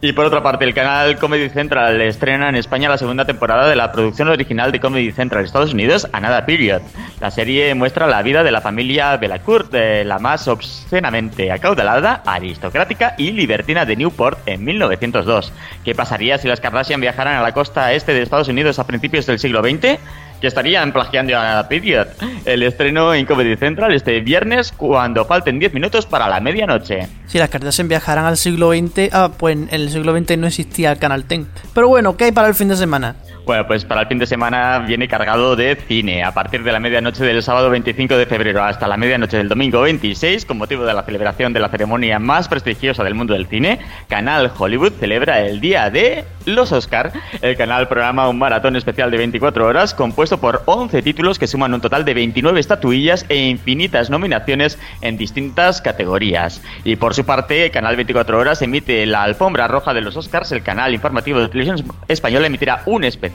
Y 0.00 0.12
por 0.12 0.24
otra 0.24 0.42
parte, 0.42 0.64
el 0.64 0.72
canal 0.72 1.18
Comedy 1.18 1.50
Central 1.50 2.00
estrena 2.00 2.48
en 2.48 2.56
España 2.56 2.88
la 2.88 2.96
segunda 2.96 3.26
temporada 3.26 3.68
de 3.68 3.76
la 3.76 3.92
producción 3.92 4.28
original 4.28 4.72
de 4.72 4.80
Comedy 4.80 5.12
Central 5.12 5.44
Estados 5.44 5.74
Unidos, 5.74 6.08
Another 6.12 6.46
Period. 6.46 6.80
La 7.20 7.30
serie 7.30 7.74
muestra 7.74 8.06
la 8.06 8.22
vida 8.22 8.42
de 8.42 8.50
la 8.50 8.62
familia 8.62 9.18
Bellacourt, 9.18 9.70
de 9.70 10.04
la 10.04 10.18
más 10.18 10.48
obscenamente 10.48 11.52
acaudalada, 11.52 12.22
aristocrática 12.24 13.14
y 13.18 13.32
libertina 13.32 13.84
de 13.84 13.96
Newport 13.96 14.38
en 14.46 14.64
1902. 14.64 15.52
¿Qué 15.84 15.94
pasaría 15.94 16.38
si 16.38 16.48
las 16.48 16.60
Kardashian 16.60 17.02
viajaran 17.02 17.36
a 17.36 17.42
la 17.42 17.52
costa 17.52 17.92
este 17.92 18.14
de 18.14 18.22
Estados 18.22 18.48
Unidos 18.48 18.78
a 18.78 18.86
principios 18.86 19.26
del 19.26 19.38
siglo 19.38 19.60
XX? 19.60 19.98
Que 20.42 20.48
estarían 20.48 20.92
plagiando 20.92 21.38
a 21.38 21.66
Period. 21.68 22.08
El 22.44 22.64
estreno 22.64 23.14
en 23.14 23.24
Comedy 23.24 23.56
Central 23.56 23.94
este 23.94 24.20
viernes 24.20 24.72
cuando 24.72 25.24
falten 25.24 25.60
10 25.60 25.72
minutos 25.72 26.04
para 26.04 26.28
la 26.28 26.40
medianoche. 26.40 27.06
Si 27.26 27.38
las 27.38 27.48
Kardashian 27.48 27.86
viajaran 27.86 28.24
al 28.24 28.36
siglo 28.36 28.72
XX, 28.72 29.08
ah, 29.12 29.30
pues 29.38 29.56
en 29.56 29.68
el 29.70 29.88
siglo 29.88 30.14
XX 30.18 30.36
no 30.36 30.48
existía 30.48 30.90
el 30.90 30.98
Canal 30.98 31.24
Ten. 31.24 31.46
Pero 31.72 31.88
bueno, 31.88 32.16
¿qué 32.16 32.24
hay 32.24 32.32
para 32.32 32.48
el 32.48 32.54
fin 32.56 32.68
de 32.68 32.76
semana? 32.76 33.14
Bueno, 33.44 33.66
pues 33.66 33.84
para 33.84 34.02
el 34.02 34.06
fin 34.06 34.20
de 34.20 34.26
semana 34.26 34.78
viene 34.86 35.08
cargado 35.08 35.56
de 35.56 35.74
cine. 35.74 36.22
A 36.22 36.32
partir 36.32 36.62
de 36.62 36.70
la 36.70 36.78
medianoche 36.78 37.24
del 37.24 37.42
sábado 37.42 37.70
25 37.70 38.16
de 38.16 38.26
febrero 38.26 38.62
hasta 38.62 38.86
la 38.86 38.96
medianoche 38.96 39.36
del 39.36 39.48
domingo 39.48 39.80
26, 39.80 40.46
con 40.46 40.58
motivo 40.58 40.84
de 40.84 40.94
la 40.94 41.02
celebración 41.02 41.52
de 41.52 41.58
la 41.58 41.68
ceremonia 41.68 42.20
más 42.20 42.46
prestigiosa 42.46 43.02
del 43.02 43.16
mundo 43.16 43.34
del 43.34 43.48
cine, 43.48 43.80
Canal 44.08 44.52
Hollywood 44.56 44.92
celebra 44.92 45.40
el 45.40 45.60
día 45.60 45.90
de 45.90 46.24
los 46.46 46.70
Oscar. 46.70 47.12
El 47.40 47.56
canal 47.56 47.88
programa 47.88 48.28
un 48.28 48.38
maratón 48.38 48.76
especial 48.76 49.10
de 49.10 49.16
24 49.16 49.66
horas 49.66 49.92
compuesto 49.92 50.38
por 50.38 50.62
11 50.66 51.02
títulos 51.02 51.40
que 51.40 51.48
suman 51.48 51.74
un 51.74 51.80
total 51.80 52.04
de 52.04 52.14
29 52.14 52.60
estatuillas 52.60 53.26
e 53.28 53.36
infinitas 53.36 54.08
nominaciones 54.08 54.78
en 55.00 55.16
distintas 55.16 55.82
categorías. 55.82 56.62
Y 56.84 56.94
por 56.94 57.14
su 57.14 57.24
parte, 57.24 57.72
Canal 57.72 57.96
24 57.96 58.38
Horas 58.38 58.62
emite 58.62 59.04
la 59.06 59.24
alfombra 59.24 59.66
roja 59.66 59.94
de 59.94 60.00
los 60.00 60.16
Oscars. 60.16 60.52
El 60.52 60.62
canal 60.62 60.94
informativo 60.94 61.40
de 61.40 61.48
televisión 61.48 61.92
española 62.06 62.46
emitirá 62.46 62.82
un 62.86 63.02
especial 63.02 63.31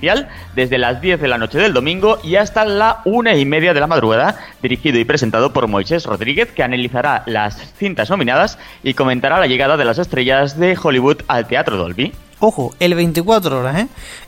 desde 0.55 0.77
las 0.77 1.01
10 1.01 1.19
de 1.19 1.27
la 1.27 1.37
noche 1.37 1.57
del 1.57 1.73
domingo 1.73 2.19
y 2.23 2.35
hasta 2.35 2.65
la 2.65 3.01
una 3.05 3.35
y 3.35 3.45
media 3.45 3.73
de 3.73 3.79
la 3.79 3.87
madrugada, 3.87 4.37
dirigido 4.61 4.99
y 4.99 5.05
presentado 5.05 5.53
por 5.53 5.67
Moisés 5.67 6.05
Rodríguez, 6.05 6.51
que 6.51 6.63
analizará 6.63 7.23
las 7.25 7.73
cintas 7.77 8.09
nominadas 8.09 8.57
y 8.83 8.93
comentará 8.93 9.39
la 9.39 9.47
llegada 9.47 9.77
de 9.77 9.85
las 9.85 9.97
estrellas 9.97 10.57
de 10.57 10.77
Hollywood 10.81 11.21
al 11.27 11.47
Teatro 11.47 11.77
Dolby. 11.77 12.13
Ojo, 12.39 12.75
el 12.79 12.93
24 12.93 13.59
horas, 13.59 13.77
¿eh? 13.79 13.87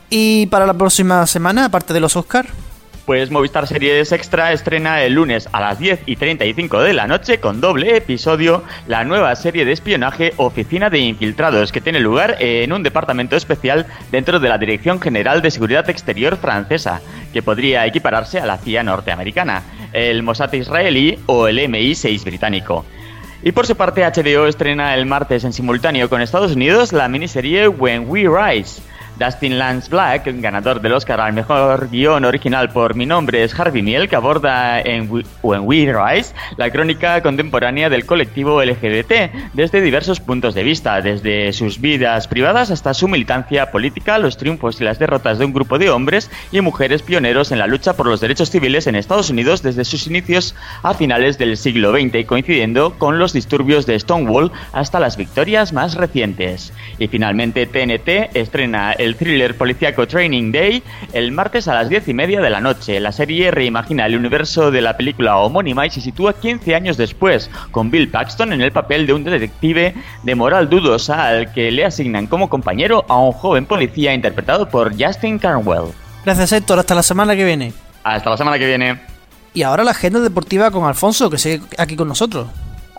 Y 0.09 0.47
para 0.47 0.65
la 0.65 0.73
próxima 0.73 1.25
semana, 1.27 1.65
aparte 1.65 1.93
de 1.93 1.99
los 1.99 2.15
Oscars. 2.15 2.49
Pues 3.09 3.31
Movistar 3.31 3.65
Series 3.65 4.11
Extra 4.11 4.53
estrena 4.53 5.01
el 5.01 5.13
lunes 5.13 5.49
a 5.51 5.59
las 5.59 5.79
10 5.79 6.01
y 6.05 6.15
35 6.15 6.81
de 6.81 6.93
la 6.93 7.07
noche 7.07 7.39
con 7.39 7.59
doble 7.59 7.97
episodio 7.97 8.63
la 8.85 9.03
nueva 9.03 9.35
serie 9.35 9.65
de 9.65 9.71
espionaje 9.71 10.35
Oficina 10.37 10.91
de 10.91 10.99
Infiltrados 10.99 11.71
que 11.71 11.81
tiene 11.81 11.99
lugar 11.99 12.37
en 12.39 12.71
un 12.71 12.83
departamento 12.83 13.35
especial 13.35 13.87
dentro 14.11 14.39
de 14.39 14.47
la 14.47 14.59
Dirección 14.59 15.01
General 15.01 15.41
de 15.41 15.49
Seguridad 15.49 15.89
Exterior 15.89 16.37
francesa, 16.37 17.01
que 17.33 17.41
podría 17.41 17.83
equipararse 17.87 18.39
a 18.39 18.45
la 18.45 18.59
CIA 18.59 18.83
norteamericana, 18.83 19.63
el 19.91 20.21
Mossad 20.21 20.53
israelí 20.53 21.17
o 21.25 21.47
el 21.47 21.57
MI6 21.57 22.23
británico. 22.23 22.85
Y 23.41 23.53
por 23.53 23.65
su 23.65 23.75
parte, 23.75 24.03
HBO 24.03 24.45
estrena 24.45 24.93
el 24.93 25.07
martes 25.07 25.45
en 25.45 25.53
simultáneo 25.53 26.11
con 26.11 26.21
Estados 26.21 26.51
Unidos 26.51 26.93
la 26.93 27.07
miniserie 27.07 27.69
When 27.69 28.07
We 28.07 28.27
Rise 28.29 28.83
Dustin 29.19 29.59
Lance 29.59 29.89
Black, 29.89 30.23
ganador 30.39 30.79
del 30.79 30.93
Oscar 30.93 31.19
al 31.19 31.33
mejor 31.33 31.89
guion 31.89 32.23
original 32.23 32.69
por 32.69 32.95
Mi 32.95 33.05
nombre 33.05 33.43
es 33.43 33.59
Harvey 33.59 33.81
Miel, 33.81 34.07
que 34.07 34.15
aborda 34.15 34.79
en 34.79 35.09
When 35.41 35.61
We 35.65 35.93
Rise 35.93 36.33
la 36.55 36.71
crónica 36.71 37.21
contemporánea 37.21 37.89
del 37.89 38.05
colectivo 38.05 38.63
LGBT 38.63 39.51
desde 39.53 39.81
diversos 39.81 40.21
puntos 40.21 40.55
de 40.55 40.63
vista, 40.63 41.01
desde 41.01 41.51
sus 41.51 41.81
vidas 41.81 42.29
privadas 42.29 42.71
hasta 42.71 42.93
su 42.93 43.09
militancia 43.09 43.71
política, 43.71 44.17
los 44.19 44.37
triunfos 44.37 44.79
y 44.79 44.85
las 44.85 44.99
derrotas 44.99 45.37
de 45.37 45.45
un 45.45 45.53
grupo 45.53 45.77
de 45.77 45.89
hombres 45.89 46.31
y 46.53 46.61
mujeres 46.61 47.01
pioneros 47.01 47.51
en 47.51 47.59
la 47.59 47.67
lucha 47.67 47.97
por 47.97 48.07
los 48.07 48.21
derechos 48.21 48.49
civiles 48.49 48.87
en 48.87 48.95
Estados 48.95 49.29
Unidos 49.29 49.61
desde 49.61 49.83
sus 49.83 50.07
inicios 50.07 50.55
a 50.81 50.93
finales 50.93 51.37
del 51.37 51.57
siglo 51.57 51.91
XX, 51.91 52.25
coincidiendo 52.25 52.97
con 52.97 53.19
los 53.19 53.33
disturbios 53.33 53.85
de 53.85 53.99
Stonewall 53.99 54.53
hasta 54.71 55.01
las 55.01 55.17
victorias 55.17 55.73
más 55.73 55.95
recientes. 55.95 56.71
Y 56.97 57.07
finalmente 57.07 57.65
TNT 57.65 58.33
estrena 58.33 58.93
el 58.93 59.08
el 59.09 59.15
thriller 59.15 59.57
policíaco 59.57 60.07
Training 60.07 60.51
Day 60.51 60.83
el 61.13 61.31
martes 61.31 61.67
a 61.67 61.73
las 61.73 61.89
10 61.89 62.07
y 62.09 62.13
media 62.13 62.41
de 62.41 62.49
la 62.49 62.61
noche. 62.61 62.99
La 62.99 63.11
serie 63.11 63.49
reimagina 63.51 64.05
el 64.05 64.15
universo 64.15 64.69
de 64.71 64.81
la 64.81 64.95
película 64.95 65.37
homónima 65.37 65.85
y 65.85 65.89
se 65.89 65.99
sitúa 65.99 66.33
15 66.33 66.75
años 66.75 66.95
después, 66.95 67.49
con 67.71 67.89
Bill 67.89 68.09
Paxton 68.09 68.53
en 68.53 68.61
el 68.61 68.71
papel 68.71 69.07
de 69.07 69.13
un 69.13 69.23
detective 69.23 69.95
de 70.23 70.35
moral 70.35 70.69
dudosa 70.69 71.27
al 71.27 71.51
que 71.51 71.71
le 71.71 71.85
asignan 71.85 72.27
como 72.27 72.49
compañero 72.49 73.03
a 73.09 73.17
un 73.17 73.31
joven 73.31 73.65
policía 73.65 74.13
interpretado 74.13 74.69
por 74.69 74.93
Justin 75.01 75.39
Carnwell. 75.39 75.91
Gracias 76.23 76.51
Héctor, 76.51 76.79
hasta 76.79 76.93
la 76.93 77.03
semana 77.03 77.35
que 77.35 77.45
viene. 77.45 77.73
Hasta 78.03 78.29
la 78.29 78.37
semana 78.37 78.59
que 78.59 78.67
viene. 78.67 78.99
Y 79.53 79.63
ahora 79.63 79.83
la 79.83 79.91
agenda 79.91 80.19
deportiva 80.19 80.69
con 80.69 80.85
Alfonso, 80.85 81.29
que 81.29 81.39
sigue 81.39 81.61
aquí 81.77 81.95
con 81.95 82.07
nosotros. 82.07 82.47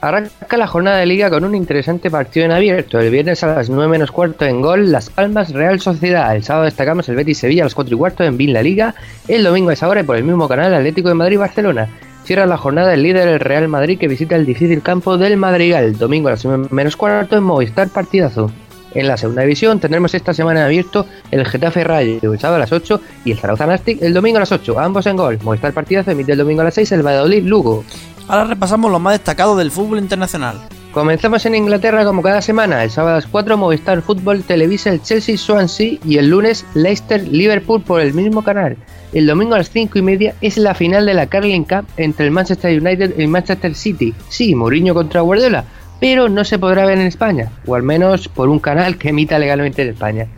Arranca 0.02 0.56
la 0.56 0.66
jornada 0.66 0.96
de 0.96 1.04
liga 1.04 1.28
con 1.28 1.44
un 1.44 1.54
interesante 1.54 2.10
partido 2.10 2.46
en 2.46 2.52
abierto. 2.52 2.98
El 2.98 3.10
viernes 3.10 3.44
a 3.44 3.54
las 3.54 3.68
9 3.68 3.86
menos 3.86 4.10
cuarto 4.10 4.46
en 4.46 4.62
gol, 4.62 4.90
Las 4.90 5.10
Palmas 5.10 5.52
Real 5.52 5.78
Sociedad. 5.78 6.34
El 6.34 6.42
sábado 6.42 6.64
destacamos 6.64 7.06
el 7.10 7.16
Betis 7.16 7.36
Sevilla 7.36 7.64
a 7.64 7.66
las 7.66 7.74
4 7.74 7.94
y 7.94 7.98
cuarto 7.98 8.24
en 8.24 8.38
Vin 8.38 8.54
La 8.54 8.62
Liga. 8.62 8.94
El 9.28 9.44
domingo 9.44 9.68
a 9.68 9.74
esa 9.74 9.88
hora 9.88 10.00
y 10.00 10.04
por 10.04 10.16
el 10.16 10.24
mismo 10.24 10.48
canal 10.48 10.72
Atlético 10.72 11.10
de 11.10 11.16
Madrid 11.16 11.38
Barcelona. 11.38 11.88
Cierra 12.24 12.46
la 12.46 12.56
jornada 12.56 12.94
el 12.94 13.02
líder 13.02 13.28
el 13.28 13.40
Real 13.40 13.68
Madrid 13.68 13.98
que 13.98 14.08
visita 14.08 14.36
el 14.36 14.46
difícil 14.46 14.80
campo 14.80 15.18
del 15.18 15.36
Madrigal. 15.36 15.98
Domingo 15.98 16.28
a 16.28 16.32
las 16.32 16.46
9 16.46 16.68
menos 16.70 16.96
cuarto 16.96 17.36
en 17.36 17.42
Movistar 17.42 17.90
Partidazo. 17.90 18.50
En 18.94 19.06
la 19.06 19.16
segunda 19.16 19.42
división 19.42 19.78
tendremos 19.78 20.14
esta 20.14 20.34
semana 20.34 20.64
abierto 20.64 21.06
el 21.30 21.46
Getafe 21.46 21.84
Rayo 21.84 22.32
el 22.32 22.40
sábado 22.40 22.56
a 22.56 22.60
las 22.60 22.72
8 22.72 23.00
y 23.24 23.32
el 23.32 23.38
Zaragoza 23.38 23.66
Nastic 23.66 24.02
el 24.02 24.12
domingo 24.12 24.38
a 24.38 24.40
las 24.40 24.50
8, 24.50 24.80
ambos 24.80 25.06
en 25.06 25.16
gol. 25.16 25.38
Movistar 25.42 25.72
Partidazo 25.72 26.10
emite 26.10 26.32
el 26.32 26.38
domingo 26.38 26.62
a 26.62 26.64
las 26.64 26.74
6 26.74 26.90
el 26.92 27.06
Valladolid 27.06 27.44
Lugo. 27.44 27.84
Ahora 28.30 28.44
repasamos 28.44 28.92
lo 28.92 29.00
más 29.00 29.14
destacado 29.14 29.56
del 29.56 29.72
fútbol 29.72 29.98
internacional. 29.98 30.60
Comenzamos 30.92 31.44
en 31.46 31.56
Inglaterra 31.56 32.04
como 32.04 32.22
cada 32.22 32.40
semana. 32.40 32.84
El 32.84 32.90
sábado 32.92 33.14
a 33.14 33.18
las 33.18 33.26
4 33.26 33.56
Movistar 33.56 34.02
Fútbol 34.02 34.44
televisa 34.44 34.90
el 34.90 35.02
Chelsea 35.02 35.36
Swansea 35.36 35.98
y 36.04 36.16
el 36.16 36.30
lunes 36.30 36.64
Leicester 36.74 37.26
Liverpool 37.26 37.82
por 37.82 38.00
el 38.00 38.14
mismo 38.14 38.44
canal. 38.44 38.76
El 39.12 39.26
domingo 39.26 39.56
a 39.56 39.58
las 39.58 39.70
5 39.70 39.98
y 39.98 40.02
media 40.02 40.34
es 40.42 40.58
la 40.58 40.76
final 40.76 41.06
de 41.06 41.14
la 41.14 41.26
Carling 41.26 41.64
Cup 41.64 41.86
entre 41.96 42.26
el 42.26 42.30
Manchester 42.30 42.80
United 42.80 43.14
y 43.18 43.22
el 43.22 43.26
Manchester 43.26 43.74
City. 43.74 44.14
Sí, 44.28 44.54
Mourinho 44.54 44.94
contra 44.94 45.22
Guardiola, 45.22 45.64
pero 45.98 46.28
no 46.28 46.44
se 46.44 46.60
podrá 46.60 46.86
ver 46.86 46.98
en 46.98 47.08
España, 47.08 47.50
o 47.66 47.74
al 47.74 47.82
menos 47.82 48.28
por 48.28 48.48
un 48.48 48.60
canal 48.60 48.96
que 48.96 49.08
emita 49.08 49.40
legalmente 49.40 49.82
en 49.82 49.88
España. 49.88 50.28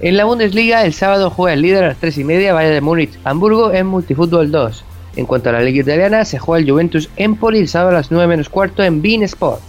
En 0.00 0.18
la 0.18 0.26
Bundesliga, 0.26 0.84
el 0.84 0.92
sábado 0.92 1.30
juega 1.30 1.54
el 1.54 1.62
líder 1.62 1.84
a 1.84 1.88
las 1.88 1.96
3 1.96 2.18
y 2.18 2.24
media, 2.24 2.52
Bayern 2.52 2.74
de 2.74 2.80
Múnich, 2.82 3.18
Hamburgo 3.24 3.72
en 3.72 3.86
Multifútbol 3.86 4.50
2. 4.50 4.84
En 5.16 5.26
cuanto 5.26 5.50
a 5.50 5.52
la 5.52 5.60
Liga 5.60 5.82
Italiana, 5.82 6.24
se 6.24 6.38
juega 6.38 6.62
el 6.62 6.70
Juventus 6.70 7.08
Empoli 7.16 7.60
el 7.60 7.68
sábado 7.68 7.90
a 7.90 8.00
las 8.00 8.10
9 8.10 8.26
menos 8.26 8.48
cuarto 8.48 8.82
en 8.82 9.02
Bean 9.02 9.22
Sport. 9.22 9.60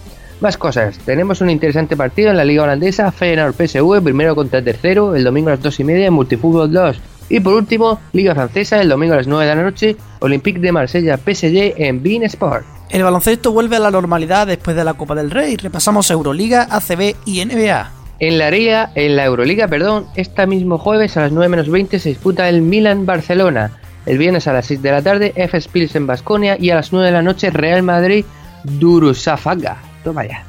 Más 0.42 0.58
cosas, 0.58 0.98
tenemos 1.00 1.40
un 1.42 1.50
interesante 1.50 1.96
partido 1.96 2.30
en 2.30 2.38
la 2.38 2.44
Liga 2.44 2.64
Holandesa, 2.64 3.12
Feyenoord 3.12 3.56
PSV, 3.56 4.04
primero 4.04 4.36
contra 4.36 4.62
tercero, 4.62 5.16
el 5.16 5.24
domingo 5.24 5.50
a 5.50 5.52
las 5.52 5.62
2 5.62 5.80
y 5.80 5.84
media 5.84 6.08
en 6.08 6.14
Multifútbol 6.14 6.72
2. 6.72 7.00
Y 7.30 7.40
por 7.40 7.54
último, 7.54 8.00
Liga 8.14 8.36
Francesa, 8.36 8.82
el 8.82 8.90
domingo 8.90 9.14
a 9.14 9.18
las 9.18 9.28
9 9.28 9.46
de 9.46 9.56
la 9.56 9.62
noche, 9.62 9.96
Olympique 10.20 10.60
de 10.60 10.72
Marsella 10.72 11.18
PSG 11.18 11.74
en 11.78 12.04
Bean 12.04 12.24
Sport. 12.24 12.66
El 12.90 13.04
baloncesto 13.04 13.52
vuelve 13.52 13.78
a 13.78 13.80
la 13.80 13.92
normalidad 13.92 14.46
después 14.48 14.76
de 14.76 14.84
la 14.84 14.94
Copa 14.94 15.16
del 15.16 15.32
Rey. 15.32 15.58
Repasamos 15.58 16.12
Euroliga, 16.12 16.68
ACB 16.70 17.16
y 17.26 17.44
NBA. 17.44 17.92
En 18.20 18.38
la, 18.38 18.52
Liga, 18.52 18.92
en 18.96 19.16
la 19.16 19.26
Euroliga, 19.26 19.68
perdón, 19.68 20.06
este 20.16 20.48
mismo 20.48 20.78
jueves 20.78 21.18
a 21.18 21.22
las 21.22 21.32
9 21.32 21.50
menos 21.50 21.70
20 21.70 22.00
se 22.00 22.10
disputa 22.10 22.48
el 22.48 22.62
Milan-Barcelona. 22.62 23.72
El 24.06 24.18
viernes 24.18 24.48
a 24.48 24.54
las 24.54 24.66
6 24.68 24.82
de 24.82 24.92
la 24.92 25.02
tarde, 25.02 25.34
F. 25.36 25.60
En 25.94 26.08
Basconia 26.08 26.58
y 26.60 26.70
a 26.70 26.76
las 26.76 26.92
9 26.94 27.08
de 27.08 27.14
la 27.14 27.22
noche, 27.22 27.50
Real 27.50 27.84
Madrid-Durusafaga. 27.84 29.78
Toma 30.04 30.26
ya. 30.26 30.44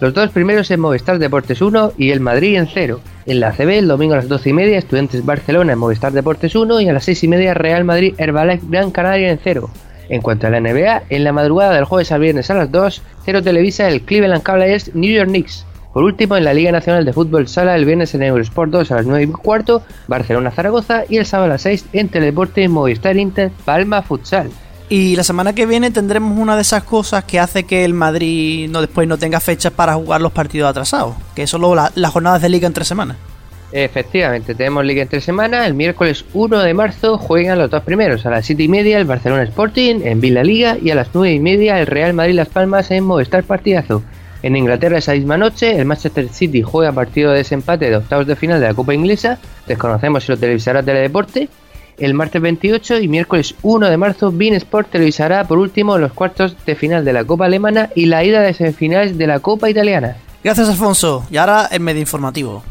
Los 0.00 0.14
dos 0.14 0.30
primeros 0.30 0.70
en 0.70 0.80
Movistar 0.80 1.18
Deportes 1.20 1.62
1 1.62 1.92
y 1.96 2.10
el 2.10 2.18
Madrid 2.18 2.56
en 2.56 2.66
0. 2.66 3.00
En 3.24 3.38
la 3.38 3.52
CB 3.52 3.78
el 3.78 3.86
domingo 3.86 4.14
a 4.14 4.16
las 4.16 4.28
12 4.28 4.50
y 4.50 4.52
media 4.52 4.78
Estudiantes 4.78 5.24
Barcelona 5.24 5.74
en 5.74 5.78
Movistar 5.78 6.12
Deportes 6.12 6.56
1 6.56 6.80
y 6.80 6.88
a 6.88 6.92
las 6.92 7.04
6 7.04 7.22
y 7.22 7.28
media 7.28 7.54
Real 7.54 7.84
Madrid 7.84 8.14
Herbalife 8.18 8.66
Gran 8.68 8.90
Canaria 8.90 9.30
en 9.30 9.38
0. 9.40 9.70
En 10.08 10.20
cuanto 10.20 10.48
a 10.48 10.50
la 10.50 10.60
NBA, 10.60 11.04
en 11.08 11.22
la 11.22 11.32
madrugada 11.32 11.74
del 11.74 11.84
jueves 11.84 12.10
al 12.10 12.20
viernes 12.20 12.50
a 12.50 12.54
las 12.54 12.72
2, 12.72 13.00
0 13.24 13.42
televisa 13.42 13.86
el 13.86 14.02
Cleveland 14.02 14.42
Cavaliers 14.42 14.92
New 14.94 15.12
York 15.12 15.28
Knicks. 15.28 15.64
Por 15.92 16.04
último, 16.04 16.36
en 16.36 16.44
la 16.44 16.54
Liga 16.54 16.72
Nacional 16.72 17.04
de 17.04 17.12
Fútbol 17.12 17.48
Sala, 17.48 17.74
el 17.74 17.84
viernes 17.84 18.14
en 18.14 18.22
Eurosport 18.22 18.70
2 18.70 18.90
a 18.90 18.94
las 18.96 19.06
9 19.06 19.24
y 19.24 19.26
cuarto, 19.28 19.82
Barcelona-Zaragoza 20.08 21.04
y 21.08 21.18
el 21.18 21.26
sábado 21.26 21.46
a 21.46 21.54
las 21.54 21.62
6 21.62 21.86
en 21.92 22.08
Teledeporte 22.08 22.66
Movistar 22.68 23.16
Inter 23.16 23.50
Palma 23.64 24.00
Futsal. 24.00 24.50
Y 24.88 25.16
la 25.16 25.24
semana 25.24 25.54
que 25.54 25.66
viene 25.66 25.90
tendremos 25.90 26.38
una 26.38 26.56
de 26.56 26.62
esas 26.62 26.84
cosas 26.84 27.24
que 27.24 27.40
hace 27.40 27.64
que 27.64 27.84
el 27.84 27.94
Madrid 27.94 28.68
no 28.70 28.80
después 28.80 29.06
no 29.06 29.18
tenga 29.18 29.40
fechas 29.40 29.72
para 29.72 29.94
jugar 29.94 30.20
los 30.20 30.32
partidos 30.32 30.70
atrasados, 30.70 31.14
que 31.34 31.42
es 31.44 31.50
solo 31.50 31.74
las 31.74 32.10
jornadas 32.10 32.42
de 32.42 32.48
liga 32.48 32.66
entre 32.66 32.84
semanas. 32.84 33.16
Efectivamente, 33.72 34.54
tenemos 34.54 34.84
liga 34.84 35.02
entre 35.02 35.22
semanas. 35.22 35.66
El 35.66 35.72
miércoles 35.72 36.26
1 36.34 36.58
de 36.58 36.74
marzo 36.74 37.16
juegan 37.16 37.58
los 37.58 37.70
dos 37.70 37.82
primeros. 37.82 38.26
A 38.26 38.30
las 38.30 38.44
7 38.44 38.62
y 38.62 38.68
media 38.68 38.98
el 38.98 39.06
Barcelona 39.06 39.44
Sporting 39.44 40.00
en 40.04 40.20
Villa 40.20 40.44
Liga 40.44 40.76
y 40.80 40.90
a 40.90 40.94
las 40.94 41.08
9 41.14 41.32
y 41.32 41.40
media 41.40 41.80
el 41.80 41.86
Real 41.86 42.12
Madrid 42.12 42.34
Las 42.34 42.48
Palmas 42.48 42.90
en 42.90 43.04
Movistar 43.04 43.44
Partidazo. 43.44 44.02
En 44.42 44.56
Inglaterra 44.56 44.98
esa 44.98 45.12
misma 45.12 45.36
noche 45.36 45.78
el 45.78 45.84
Manchester 45.84 46.28
City 46.28 46.62
juega 46.62 46.92
partido 46.92 47.30
de 47.30 47.38
desempate 47.38 47.88
de 47.88 47.96
octavos 47.96 48.26
de 48.26 48.36
final 48.36 48.60
de 48.60 48.66
la 48.66 48.74
Copa 48.74 48.94
Inglesa. 48.94 49.38
Desconocemos 49.66 50.24
si 50.24 50.32
lo 50.32 50.38
televisará 50.38 50.82
Teledeporte 50.82 51.48
el 51.98 52.14
martes 52.14 52.40
28 52.40 52.98
y 52.98 53.08
miércoles 53.08 53.54
1 53.62 53.88
de 53.88 53.96
marzo 53.96 54.32
Bean 54.32 54.54
Sport 54.54 54.90
televisará 54.90 55.46
por 55.46 55.58
último 55.58 55.98
los 55.98 56.12
cuartos 56.12 56.56
de 56.64 56.74
final 56.74 57.04
de 57.04 57.12
la 57.12 57.24
Copa 57.24 57.46
Alemana 57.46 57.90
y 57.94 58.06
la 58.06 58.24
ida 58.24 58.40
de 58.40 58.54
semifinales 58.54 59.18
de 59.18 59.26
la 59.26 59.40
Copa 59.40 59.70
Italiana. 59.70 60.16
Gracias 60.42 60.68
Alfonso. 60.68 61.24
Y 61.30 61.36
ahora 61.36 61.68
el 61.70 61.80
medio 61.80 62.00
informativo. 62.00 62.64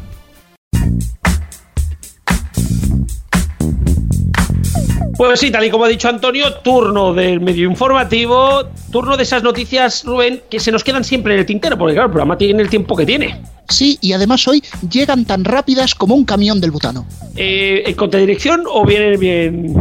Pues 5.16 5.40
sí, 5.40 5.50
tal 5.50 5.64
y 5.64 5.70
como 5.70 5.84
ha 5.84 5.88
dicho 5.88 6.08
Antonio, 6.08 6.54
turno 6.54 7.12
del 7.12 7.40
medio 7.40 7.68
informativo, 7.68 8.64
turno 8.90 9.16
de 9.16 9.22
esas 9.22 9.42
noticias, 9.42 10.04
Rubén, 10.04 10.42
que 10.48 10.58
se 10.58 10.72
nos 10.72 10.82
quedan 10.82 11.04
siempre 11.04 11.34
en 11.34 11.40
el 11.40 11.46
tintero, 11.46 11.76
porque 11.76 11.94
claro, 11.94 12.06
el 12.06 12.12
programa 12.12 12.38
tiene 12.38 12.62
el 12.62 12.70
tiempo 12.70 12.96
que 12.96 13.04
tiene. 13.04 13.40
Sí, 13.68 13.98
y 14.00 14.12
además 14.12 14.46
hoy 14.48 14.62
llegan 14.90 15.24
tan 15.24 15.44
rápidas 15.44 15.94
como 15.94 16.14
un 16.14 16.24
camión 16.24 16.60
del 16.60 16.70
butano. 16.70 17.06
Eh, 17.36 17.82
¿En 17.86 17.94
contradirección 17.94 18.64
o 18.66 18.84
vienen 18.84 19.20
bien...? 19.20 19.74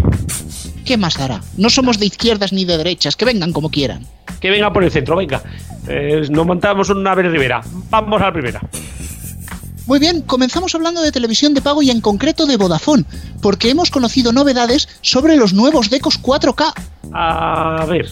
¿Qué 0.86 0.98
más 0.98 1.18
dará? 1.18 1.42
No 1.58 1.70
somos 1.70 2.00
de 2.00 2.08
izquierdas 2.08 2.52
ni 2.52 2.66
de 2.66 2.78
derechas, 2.78 3.16
que 3.16 3.26
vengan 3.26 3.54
como 3.54 3.70
quieran. 3.70 4.06
Que 4.40 4.50
venga 4.50 4.74
por 4.74 4.84
el 4.84 4.92
centro, 4.92 5.16
venga. 5.16 5.42
Eh, 5.88 6.24
nos 6.30 6.46
montamos 6.46 6.90
una 6.90 7.16
vez 7.16 7.32
Rivera. 7.32 7.62
Vamos 7.90 8.22
a 8.22 8.26
la 8.26 8.34
primera. 8.34 8.62
Muy 9.92 10.00
bien, 10.00 10.22
comenzamos 10.22 10.74
hablando 10.74 11.02
de 11.02 11.12
televisión 11.12 11.54
de 11.54 11.62
pago 11.62 11.82
y 11.82 11.90
en 11.90 12.00
concreto 12.00 12.46
de 12.46 12.56
Vodafone, 12.56 13.04
porque 13.42 13.70
hemos 13.70 13.92
conocido 13.92 14.32
novedades 14.32 14.88
sobre 15.02 15.36
los 15.36 15.52
nuevos 15.52 15.90
Decos 15.90 16.18
4K. 16.22 16.74
A 17.12 17.86
ver. 17.90 18.10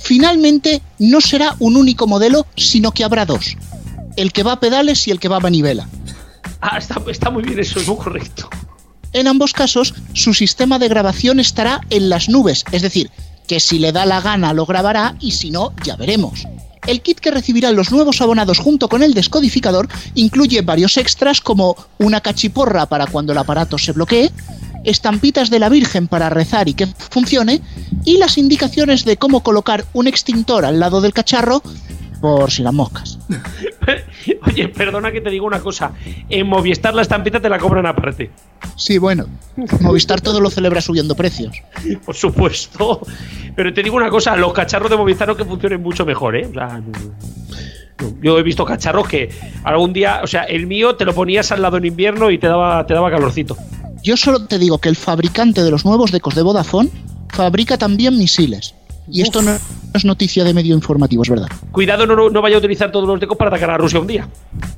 Finalmente, 0.00 0.80
no 0.98 1.20
será 1.20 1.54
un 1.58 1.76
único 1.76 2.06
modelo, 2.06 2.46
sino 2.56 2.92
que 2.92 3.04
habrá 3.04 3.26
dos 3.26 3.58
el 4.16 4.32
que 4.32 4.42
va 4.42 4.52
a 4.52 4.60
pedales 4.60 5.06
y 5.06 5.10
el 5.10 5.20
que 5.20 5.28
va 5.28 5.36
a 5.36 5.40
manivela. 5.40 5.86
Ah, 6.62 6.78
está, 6.78 7.28
muy 7.28 7.42
bien, 7.42 7.58
eso 7.58 7.78
es 7.78 7.86
muy 7.86 7.98
correcto. 7.98 8.48
En 9.12 9.28
ambos 9.28 9.52
casos, 9.52 9.92
su 10.14 10.32
sistema 10.32 10.78
de 10.78 10.88
grabación 10.88 11.40
estará 11.40 11.82
en 11.90 12.08
las 12.08 12.30
nubes, 12.30 12.64
es 12.72 12.80
decir, 12.80 13.10
que 13.48 13.58
si 13.58 13.80
le 13.80 13.90
da 13.90 14.06
la 14.06 14.20
gana 14.20 14.52
lo 14.52 14.66
grabará 14.66 15.16
y 15.18 15.32
si 15.32 15.50
no, 15.50 15.72
ya 15.84 15.96
veremos. 15.96 16.46
El 16.86 17.02
kit 17.02 17.18
que 17.18 17.32
recibirán 17.32 17.74
los 17.74 17.90
nuevos 17.90 18.20
abonados 18.20 18.58
junto 18.58 18.88
con 18.88 19.02
el 19.02 19.14
descodificador 19.14 19.88
incluye 20.14 20.62
varios 20.62 20.96
extras 20.96 21.40
como 21.40 21.76
una 21.98 22.20
cachiporra 22.20 22.86
para 22.86 23.06
cuando 23.06 23.32
el 23.32 23.38
aparato 23.38 23.76
se 23.78 23.92
bloquee, 23.92 24.30
estampitas 24.84 25.50
de 25.50 25.58
la 25.58 25.68
Virgen 25.68 26.06
para 26.08 26.30
rezar 26.30 26.68
y 26.68 26.74
que 26.74 26.86
funcione, 26.86 27.60
y 28.04 28.18
las 28.18 28.38
indicaciones 28.38 29.04
de 29.04 29.16
cómo 29.16 29.42
colocar 29.42 29.84
un 29.92 30.06
extintor 30.06 30.64
al 30.64 30.78
lado 30.78 31.00
del 31.00 31.12
cacharro 31.12 31.62
por 32.20 32.50
si 32.50 32.62
las 32.62 32.72
moscas. 32.72 33.18
Oye, 34.46 34.68
perdona 34.68 35.10
que 35.12 35.20
te 35.20 35.30
digo 35.30 35.46
una 35.46 35.60
cosa. 35.60 35.92
En 36.28 36.46
Movistar 36.46 36.94
la 36.94 37.02
estampita 37.02 37.40
te 37.40 37.48
la 37.48 37.58
cobran 37.58 37.86
aparte. 37.86 38.30
Sí, 38.76 38.98
bueno. 38.98 39.26
Movistar 39.80 40.20
todo 40.20 40.40
lo 40.40 40.50
celebra 40.50 40.80
subiendo 40.80 41.14
precios. 41.14 41.56
Por 42.04 42.14
supuesto. 42.14 43.00
Pero 43.54 43.72
te 43.72 43.82
digo 43.82 43.96
una 43.96 44.10
cosa, 44.10 44.36
los 44.36 44.52
cacharros 44.52 44.90
de 44.90 44.96
Movistar 44.96 45.28
no 45.28 45.36
que 45.36 45.44
funcionen 45.44 45.82
mucho 45.82 46.04
mejor, 46.04 46.36
¿eh? 46.36 46.48
yo 48.22 48.38
he 48.38 48.42
visto 48.42 48.64
cacharros 48.64 49.08
que 49.08 49.28
algún 49.64 49.92
día, 49.92 50.20
o 50.22 50.26
sea, 50.26 50.44
el 50.44 50.66
mío 50.66 50.96
te 50.96 51.04
lo 51.04 51.14
ponías 51.14 51.50
al 51.52 51.62
lado 51.62 51.76
en 51.76 51.84
invierno 51.84 52.30
y 52.30 52.38
te 52.38 52.46
daba, 52.46 52.86
te 52.86 52.94
daba 52.94 53.10
calorcito. 53.10 53.56
Yo 54.02 54.16
solo 54.16 54.46
te 54.46 54.58
digo 54.58 54.78
que 54.78 54.88
el 54.88 54.96
fabricante 54.96 55.62
de 55.62 55.70
los 55.70 55.84
nuevos 55.84 56.12
decos 56.12 56.34
de 56.34 56.42
Vodafone 56.42 56.90
fabrica 57.28 57.76
también 57.78 58.16
misiles. 58.16 58.74
Y 59.10 59.22
esto 59.22 59.42
no 59.42 59.56
es 59.94 60.04
noticia 60.04 60.44
de 60.44 60.54
medio 60.54 60.74
informativo, 60.74 61.22
es 61.22 61.28
verdad. 61.28 61.48
Cuidado, 61.72 62.06
no, 62.06 62.42
vaya 62.42 62.56
a 62.56 62.58
utilizar 62.58 62.92
todos 62.92 63.06
los 63.06 63.18
decos 63.18 63.36
para 63.36 63.48
atacar 63.48 63.70
a 63.70 63.78
Rusia 63.78 64.00
un 64.00 64.06
día. 64.06 64.28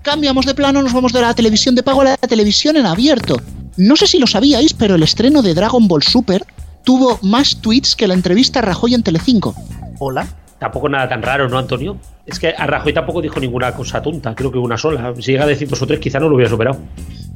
Cambiamos 0.03 0.47
de 0.47 0.55
plano, 0.55 0.83
nos 0.83 0.93
vamos 0.93 1.13
de 1.13 1.21
la 1.21 1.35
televisión 1.35 1.75
de 1.75 1.83
pago 1.83 2.03
a 2.03 2.05
la 2.05 2.17
televisión 2.17 2.77
en 2.77 2.87
abierto. 2.87 3.37
No 3.77 3.97
sé 3.97 4.07
si 4.07 4.19
lo 4.19 4.27
sabíais, 4.27 4.73
pero 4.75 4.95
el 4.95 5.03
estreno 5.03 5.43
de 5.43 5.55
Dragon 5.55 5.87
Ball 5.89 6.03
Super 6.03 6.45
tuvo 6.85 7.19
más 7.23 7.57
tweets 7.61 7.97
que 7.97 8.07
la 8.07 8.15
entrevista 8.15 8.61
a 8.61 8.63
Rajoy 8.63 8.95
en 8.95 9.03
Telecinco. 9.03 9.55
Hola. 9.99 10.27
Tampoco 10.59 10.91
nada 10.91 11.09
tan 11.09 11.23
raro, 11.23 11.49
¿no, 11.49 11.57
Antonio? 11.57 11.97
Es 12.27 12.39
que 12.39 12.49
a 12.49 12.67
Rajoy 12.67 12.93
tampoco 12.93 13.23
dijo 13.23 13.41
ninguna 13.41 13.73
cosa 13.73 14.03
tonta, 14.03 14.35
creo 14.35 14.53
que 14.53 14.59
una 14.59 14.77
sola. 14.77 15.15
Si 15.19 15.33
llega 15.33 15.45
a 15.45 15.47
decir 15.47 15.67
dos 15.67 15.81
o 15.81 15.87
tres, 15.87 16.01
quizá 16.01 16.21
no 16.21 16.29
lo 16.29 16.35
hubiera 16.35 16.51
superado. 16.51 16.79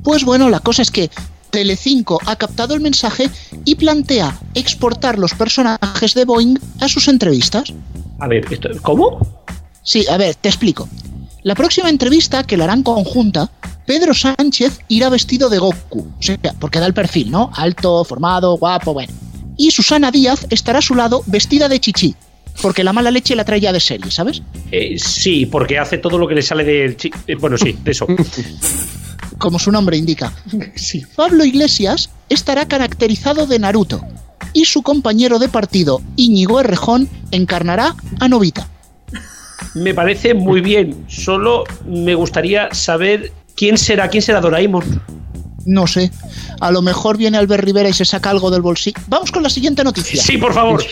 Pues 0.02 0.24
bueno, 0.24 0.50
la 0.50 0.60
cosa 0.60 0.82
es 0.82 0.90
que 0.90 1.10
Telecinco 1.54 2.20
ha 2.26 2.34
captado 2.34 2.74
el 2.74 2.80
mensaje 2.80 3.30
y 3.64 3.76
plantea 3.76 4.36
exportar 4.54 5.20
los 5.20 5.34
personajes 5.34 6.12
de 6.14 6.24
Boeing 6.24 6.58
a 6.80 6.88
sus 6.88 7.06
entrevistas. 7.06 7.72
A 8.18 8.26
ver, 8.26 8.44
¿cómo? 8.82 9.20
Sí, 9.84 10.04
a 10.08 10.16
ver, 10.16 10.34
te 10.34 10.48
explico. 10.48 10.88
La 11.44 11.54
próxima 11.54 11.90
entrevista, 11.90 12.42
que 12.42 12.56
la 12.56 12.64
harán 12.64 12.82
conjunta, 12.82 13.52
Pedro 13.86 14.14
Sánchez 14.14 14.80
irá 14.88 15.10
vestido 15.10 15.48
de 15.48 15.58
Goku, 15.58 16.00
o 16.00 16.22
sea, 16.22 16.38
porque 16.58 16.80
da 16.80 16.86
el 16.86 16.94
perfil, 16.94 17.30
¿no? 17.30 17.52
Alto, 17.54 18.04
formado, 18.04 18.56
guapo, 18.56 18.92
bueno. 18.92 19.12
Y 19.56 19.70
Susana 19.70 20.10
Díaz 20.10 20.48
estará 20.50 20.80
a 20.80 20.82
su 20.82 20.96
lado 20.96 21.22
vestida 21.26 21.68
de 21.68 21.78
chichi, 21.78 22.16
porque 22.62 22.82
la 22.82 22.92
mala 22.92 23.12
leche 23.12 23.36
la 23.36 23.44
trae 23.44 23.60
ya 23.60 23.72
de 23.72 23.78
serie, 23.78 24.10
¿sabes? 24.10 24.42
Eh, 24.72 24.96
sí, 24.98 25.46
porque 25.46 25.78
hace 25.78 25.98
todo 25.98 26.18
lo 26.18 26.26
que 26.26 26.34
le 26.34 26.42
sale 26.42 26.64
del... 26.64 26.96
Chi 26.96 27.12
eh, 27.28 27.36
bueno, 27.36 27.56
sí, 27.56 27.78
de 27.84 27.92
eso. 27.92 28.08
como 29.38 29.58
su 29.58 29.70
nombre 29.70 29.96
indica. 29.96 30.32
Pablo 31.16 31.44
Iglesias 31.44 32.10
estará 32.28 32.66
caracterizado 32.66 33.46
de 33.46 33.58
Naruto 33.58 34.00
y 34.52 34.64
su 34.64 34.82
compañero 34.82 35.38
de 35.38 35.48
partido, 35.48 36.00
Íñigo 36.16 36.60
Errejón, 36.60 37.08
encarnará 37.30 37.94
a 38.20 38.28
Novita. 38.28 38.68
Me 39.74 39.94
parece 39.94 40.34
muy 40.34 40.60
bien, 40.60 41.04
solo 41.08 41.64
me 41.86 42.14
gustaría 42.14 42.72
saber 42.72 43.32
quién 43.56 43.78
será, 43.78 44.08
quién 44.08 44.22
será 44.22 44.40
Doraemon. 44.40 45.02
No 45.66 45.86
sé. 45.86 46.10
A 46.60 46.70
lo 46.70 46.82
mejor 46.82 47.16
viene 47.16 47.38
Albert 47.38 47.64
Rivera 47.64 47.88
y 47.88 47.92
se 47.92 48.04
saca 48.04 48.30
algo 48.30 48.50
del 48.50 48.62
bolsillo. 48.62 49.00
Vamos 49.08 49.32
con 49.32 49.42
la 49.42 49.48
siguiente 49.48 49.82
noticia. 49.82 50.22
Sí, 50.22 50.36
por 50.36 50.52
favor. 50.52 50.84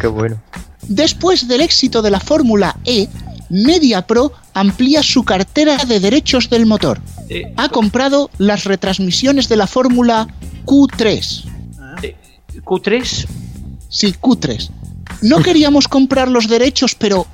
Qué 0.00 0.06
bueno. 0.06 0.40
Después 0.86 1.48
del 1.48 1.62
éxito 1.62 2.02
de 2.02 2.10
la 2.10 2.20
Fórmula 2.20 2.76
E, 2.84 3.08
MediaPro 3.52 4.32
amplía 4.54 5.02
su 5.02 5.24
cartera 5.24 5.76
de 5.84 6.00
derechos 6.00 6.48
del 6.48 6.64
motor. 6.64 7.00
Ha 7.56 7.68
comprado 7.68 8.30
las 8.38 8.64
retransmisiones 8.64 9.48
de 9.48 9.56
la 9.56 9.66
Fórmula 9.66 10.26
Q3. 10.64 11.44
Eh, 12.02 12.16
¿Q3? 12.64 13.26
Sí, 13.90 14.14
Q3. 14.20 14.70
No 15.20 15.42
queríamos 15.42 15.86
comprar 15.86 16.28
los 16.28 16.48
derechos, 16.48 16.94
pero 16.94 17.26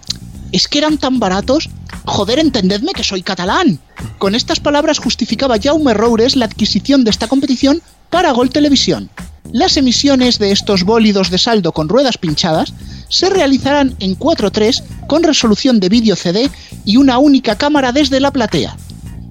es 0.50 0.66
que 0.66 0.78
eran 0.78 0.98
tan 0.98 1.20
baratos. 1.20 1.70
Joder, 2.04 2.40
entendedme 2.40 2.92
que 2.92 3.04
soy 3.04 3.22
catalán. 3.22 3.78
Con 4.18 4.34
estas 4.34 4.58
palabras 4.58 4.98
justificaba 4.98 5.58
Jaume 5.62 5.94
Roures 5.94 6.34
la 6.34 6.46
adquisición 6.46 7.04
de 7.04 7.10
esta 7.10 7.28
competición 7.28 7.80
para 8.10 8.32
Gol 8.32 8.50
Televisión. 8.50 9.08
Las 9.52 9.76
emisiones 9.76 10.38
de 10.38 10.52
estos 10.52 10.84
bólidos 10.84 11.30
de 11.30 11.38
saldo 11.38 11.72
con 11.72 11.88
ruedas 11.88 12.18
pinchadas 12.18 12.74
se 13.08 13.30
realizarán 13.30 13.96
en 14.00 14.18
4.3 14.18 15.06
con 15.06 15.22
resolución 15.22 15.80
de 15.80 15.88
vídeo 15.88 16.16
CD 16.16 16.50
y 16.84 16.96
una 16.96 17.18
única 17.18 17.56
cámara 17.56 17.92
desde 17.92 18.20
la 18.20 18.30
platea. 18.30 18.76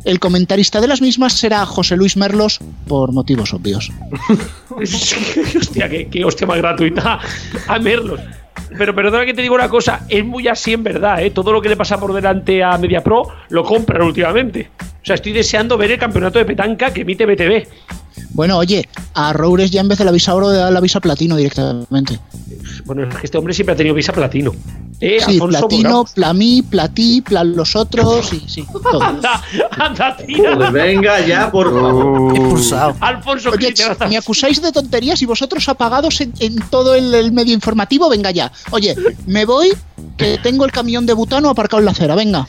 El 0.03 0.20
comentarista 0.20 0.80
de 0.80 0.88
las 0.88 1.01
mismas 1.01 1.34
será 1.34 1.65
José 1.65 1.97
Luis 1.97 2.15
Merlos, 2.15 2.59
por 2.88 3.11
motivos 3.11 3.53
obvios. 3.53 3.91
hostia, 4.70 5.89
qué, 5.89 6.24
hostia 6.24 6.47
más 6.47 6.57
gratuita 6.57 7.20
a 7.68 7.80
Merlos. 7.80 8.22
Pero 8.78 8.95
perdona 8.95 9.26
que 9.26 9.34
te 9.34 9.41
digo 9.41 9.55
una 9.55 9.70
cosa, 9.70 10.05
es 10.09 10.26
muy 10.26 10.47
así 10.47 10.74
en 10.74 10.84
verdad, 10.84 11.24
¿eh? 11.24 11.32
Todo 11.32 11.51
lo 11.51 11.61
que 11.61 11.70
le 11.70 11.78
pasa 11.78 11.99
por 11.99 12.13
delante 12.13 12.63
a 12.63 12.78
Media 12.78 13.03
Pro 13.03 13.28
lo 13.49 13.63
compran 13.63 14.01
últimamente. 14.01 14.70
O 14.80 15.05
sea, 15.05 15.15
estoy 15.15 15.32
deseando 15.32 15.78
ver 15.78 15.91
el 15.91 15.99
campeonato 15.99 16.39
de 16.39 16.45
petanca 16.45 16.91
que 16.91 17.01
emite 17.01 17.26
BTV. 17.26 17.68
Bueno, 18.38 18.60
oye, 18.60 18.88
a 19.16 19.34
Roures 19.34 19.72
ya 19.72 19.82
en 19.82 19.88
vez 19.88 19.98
de 19.98 20.06
la 20.06 20.12
visa 20.12 20.36
oro 20.36 20.52
le 20.52 20.58
da 20.60 20.70
la 20.70 20.80
visa 20.80 21.00
platino 21.00 21.36
directamente. 21.36 22.20
Bueno, 22.86 23.10
es 23.10 23.16
que 23.16 23.26
este 23.26 23.36
hombre 23.40 23.52
siempre 23.52 23.74
ha 23.74 23.76
tenido 23.76 23.96
visa 23.96 24.14
platino. 24.14 24.54
Eh, 25.00 25.20
sí, 25.24 25.39
platino, 25.39 26.06
plamí, 26.06 26.64
platí, 26.64 27.22
plan 27.22 27.56
los 27.56 27.76
otros, 27.76 28.30
sí, 28.30 28.43
sí. 28.48 28.66
anda, 29.02 29.43
anda, 29.78 30.18
tía. 30.18 30.56
Pues 30.56 30.72
venga 30.72 31.20
ya, 31.20 31.52
por 31.52 31.72
favor. 31.72 32.36
Expulsado. 32.36 32.95
Alfonso, 33.00 33.52
Oye, 33.52 33.74
me 34.10 34.18
acusáis 34.18 34.60
de 34.60 34.72
tonterías 34.72 35.22
y 35.22 35.28
vosotros 35.28 35.70
apagados 35.70 36.20
en, 36.22 36.56
todo 36.72 36.95
el, 36.95 37.32
medio 37.32 37.54
informativo, 37.54 38.10
venga 38.10 38.32
ya. 38.32 38.52
Oye, 38.72 38.95
me 39.28 39.45
voy, 39.45 39.72
que 40.18 40.39
tengo 40.39 40.66
el 40.66 40.72
camión 40.72 41.06
de 41.06 41.14
butano 41.14 41.50
aparcado 41.52 41.80
en 41.80 41.86
la 41.86 41.91
acera, 41.91 42.16
venga. 42.16 42.48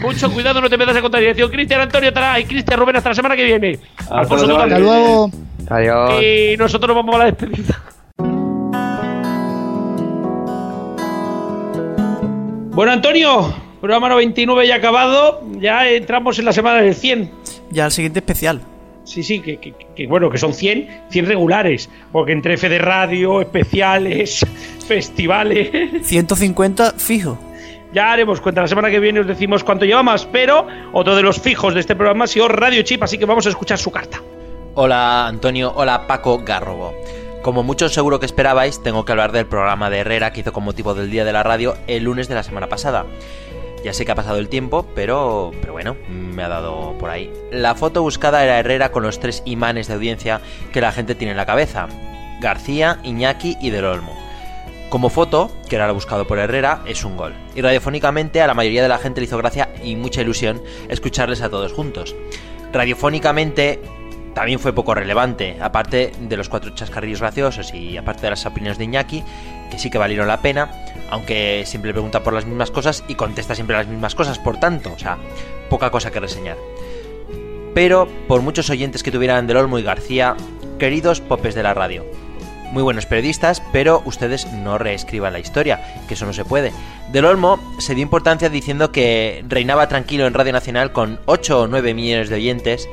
Mucho 0.00 0.30
cuidado, 0.32 0.60
no 0.62 0.70
te 0.70 0.78
metas 0.78 0.96
a 0.96 1.02
contradicción. 1.02 1.50
Cristian 1.50 1.82
Antonio 1.82 2.12
Taray, 2.12 2.44
Cristian 2.46 2.80
Rubén, 2.80 2.96
hasta 2.96 3.10
la 3.10 3.14
semana 3.14 3.36
que 3.36 3.44
viene. 3.44 3.78
Alfonso, 4.10 4.58
hasta 4.58 4.78
luego. 4.78 5.30
Adiós. 5.68 6.22
Y 6.22 6.56
nosotros 6.56 6.88
nos 6.88 6.96
vamos 6.96 7.14
a 7.16 7.18
la 7.18 7.24
despedida. 7.26 7.78
Bueno, 12.80 12.94
Antonio, 12.94 13.54
programa 13.78 14.08
99 14.08 14.66
ya 14.66 14.76
acabado. 14.76 15.42
Ya 15.58 15.86
entramos 15.86 16.38
en 16.38 16.46
la 16.46 16.52
semana 16.54 16.80
del 16.80 16.94
100. 16.94 17.30
Ya 17.72 17.84
el 17.84 17.92
siguiente 17.92 18.20
especial. 18.20 18.62
Sí, 19.04 19.22
sí, 19.22 19.40
que, 19.40 20.06
bueno, 20.06 20.30
que 20.30 20.38
son 20.38 20.54
100, 20.54 21.02
100 21.10 21.26
regulares. 21.26 21.90
Porque 22.10 22.32
entre 22.32 22.54
F 22.54 22.70
de 22.70 22.78
radio, 22.78 23.42
especiales, 23.42 24.46
festivales. 24.88 25.70
150 26.06 26.92
fijo. 26.92 27.38
Ya 27.92 28.12
haremos 28.12 28.40
cuenta, 28.40 28.62
la 28.62 28.68
semana 28.68 28.88
que 28.88 28.98
viene 28.98 29.20
os 29.20 29.26
decimos 29.26 29.62
cuánto 29.62 29.84
llevamos, 29.84 30.26
pero 30.32 30.66
otro 30.94 31.14
de 31.14 31.22
los 31.22 31.38
fijos 31.38 31.74
de 31.74 31.80
este 31.80 31.94
programa 31.94 32.24
ha 32.24 32.28
sido 32.28 32.48
Radio 32.48 32.80
Chip, 32.80 33.02
así 33.02 33.18
que 33.18 33.26
vamos 33.26 33.44
a 33.44 33.50
escuchar 33.50 33.76
su 33.76 33.90
carta. 33.90 34.22
Hola 34.74 35.26
Antonio, 35.26 35.70
hola 35.76 36.06
Paco 36.06 36.38
Garrobo. 36.38 36.94
Como 37.42 37.62
muchos 37.62 37.94
seguro 37.94 38.20
que 38.20 38.26
esperabais, 38.26 38.82
tengo 38.82 39.06
que 39.06 39.12
hablar 39.12 39.32
del 39.32 39.46
programa 39.46 39.88
de 39.88 40.00
Herrera 40.00 40.30
que 40.30 40.40
hizo 40.40 40.52
con 40.52 40.62
motivo 40.62 40.92
del 40.92 41.10
Día 41.10 41.24
de 41.24 41.32
la 41.32 41.42
Radio 41.42 41.74
el 41.86 42.04
lunes 42.04 42.28
de 42.28 42.34
la 42.34 42.42
semana 42.42 42.68
pasada. 42.68 43.06
Ya 43.82 43.94
sé 43.94 44.04
que 44.04 44.12
ha 44.12 44.14
pasado 44.14 44.36
el 44.36 44.50
tiempo, 44.50 44.84
pero, 44.94 45.50
pero 45.62 45.72
bueno, 45.72 45.96
me 46.10 46.42
ha 46.42 46.48
dado 46.48 46.98
por 46.98 47.08
ahí. 47.08 47.32
La 47.50 47.74
foto 47.74 48.02
buscada 48.02 48.44
era 48.44 48.58
Herrera 48.58 48.92
con 48.92 49.02
los 49.02 49.20
tres 49.20 49.42
imanes 49.46 49.88
de 49.88 49.94
audiencia 49.94 50.42
que 50.70 50.82
la 50.82 50.92
gente 50.92 51.14
tiene 51.14 51.30
en 51.30 51.38
la 51.38 51.46
cabeza. 51.46 51.88
García, 52.42 53.00
Iñaki 53.04 53.56
y 53.58 53.70
Del 53.70 53.86
Olmo. 53.86 54.14
Como 54.90 55.08
foto, 55.08 55.50
que 55.66 55.76
era 55.76 55.86
lo 55.86 55.94
buscado 55.94 56.26
por 56.26 56.38
Herrera, 56.38 56.82
es 56.84 57.04
un 57.04 57.16
gol. 57.16 57.32
Y 57.54 57.62
radiofónicamente 57.62 58.42
a 58.42 58.46
la 58.48 58.54
mayoría 58.54 58.82
de 58.82 58.88
la 58.88 58.98
gente 58.98 59.22
le 59.22 59.26
hizo 59.26 59.38
gracia 59.38 59.70
y 59.82 59.96
mucha 59.96 60.20
ilusión 60.20 60.60
escucharles 60.90 61.40
a 61.40 61.48
todos 61.48 61.72
juntos. 61.72 62.14
Radiofónicamente 62.70 63.80
también 64.34 64.58
fue 64.58 64.72
poco 64.72 64.94
relevante, 64.94 65.56
aparte 65.60 66.12
de 66.20 66.36
los 66.36 66.48
cuatro 66.48 66.74
chascarrillos 66.74 67.20
graciosos 67.20 67.74
y 67.74 67.96
aparte 67.96 68.22
de 68.22 68.30
las 68.30 68.46
opiniones 68.46 68.78
de 68.78 68.84
Iñaki, 68.84 69.24
que 69.70 69.78
sí 69.78 69.90
que 69.90 69.98
valieron 69.98 70.28
la 70.28 70.40
pena, 70.40 70.70
aunque 71.10 71.64
siempre 71.66 71.92
pregunta 71.92 72.22
por 72.22 72.32
las 72.32 72.46
mismas 72.46 72.70
cosas 72.70 73.04
y 73.08 73.14
contesta 73.14 73.54
siempre 73.54 73.76
las 73.76 73.86
mismas 73.86 74.14
cosas, 74.14 74.38
por 74.38 74.58
tanto, 74.58 74.92
o 74.92 74.98
sea, 74.98 75.18
poca 75.68 75.90
cosa 75.90 76.10
que 76.10 76.20
reseñar. 76.20 76.56
Pero, 77.74 78.08
por 78.26 78.42
muchos 78.42 78.70
oyentes 78.70 79.02
que 79.02 79.12
tuvieran 79.12 79.46
del 79.46 79.56
Olmo 79.56 79.78
y 79.78 79.82
García, 79.82 80.36
queridos 80.78 81.20
popes 81.20 81.54
de 81.54 81.62
la 81.62 81.74
radio, 81.74 82.04
muy 82.72 82.82
buenos 82.82 83.06
periodistas, 83.06 83.62
pero 83.72 84.02
ustedes 84.04 84.46
no 84.52 84.78
reescriban 84.78 85.32
la 85.32 85.38
historia, 85.40 85.80
que 86.06 86.14
eso 86.14 86.26
no 86.26 86.32
se 86.32 86.44
puede. 86.44 86.72
Del 87.12 87.24
Olmo 87.24 87.58
se 87.78 87.94
dio 87.94 88.02
importancia 88.02 88.48
diciendo 88.48 88.92
que 88.92 89.44
reinaba 89.48 89.88
tranquilo 89.88 90.26
en 90.26 90.34
Radio 90.34 90.52
Nacional 90.52 90.92
con 90.92 91.20
8 91.26 91.62
o 91.62 91.66
9 91.66 91.94
millones 91.94 92.28
de 92.28 92.36
oyentes. 92.36 92.88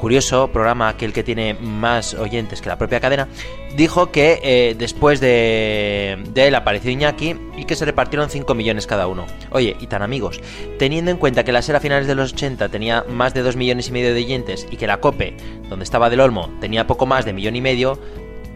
Curioso, 0.00 0.48
programa 0.48 0.88
aquel 0.88 1.12
que 1.12 1.22
tiene 1.22 1.54
más 1.54 2.14
oyentes 2.14 2.60
que 2.60 2.68
la 2.68 2.76
propia 2.76 3.00
cadena, 3.00 3.28
dijo 3.76 4.10
que 4.10 4.40
eh, 4.42 4.74
después 4.76 5.20
de, 5.20 6.22
de, 6.28 6.48
él 6.48 6.54
apareció 6.54 6.90
Iñaki 6.90 7.36
y 7.56 7.64
que 7.64 7.76
se 7.76 7.84
repartieron 7.84 8.28
5 8.28 8.54
millones 8.54 8.86
cada 8.86 9.06
uno. 9.06 9.26
Oye, 9.50 9.76
y 9.80 9.86
tan 9.86 10.02
amigos, 10.02 10.40
teniendo 10.78 11.10
en 11.10 11.16
cuenta 11.16 11.44
que 11.44 11.52
la 11.52 11.62
SER 11.62 11.76
a 11.76 11.80
finales 11.80 12.06
de 12.06 12.14
los 12.14 12.32
80 12.32 12.68
tenía 12.68 13.04
más 13.08 13.34
de 13.34 13.42
2 13.42 13.56
millones 13.56 13.88
y 13.88 13.92
medio 13.92 14.12
de 14.12 14.22
oyentes 14.22 14.66
y 14.70 14.76
que 14.76 14.86
la 14.86 15.00
COPE, 15.00 15.36
donde 15.68 15.84
estaba 15.84 16.10
Del 16.10 16.20
Olmo, 16.20 16.50
tenía 16.60 16.86
poco 16.86 17.06
más 17.06 17.24
de 17.24 17.32
millón 17.32 17.56
y 17.56 17.60
medio, 17.60 17.98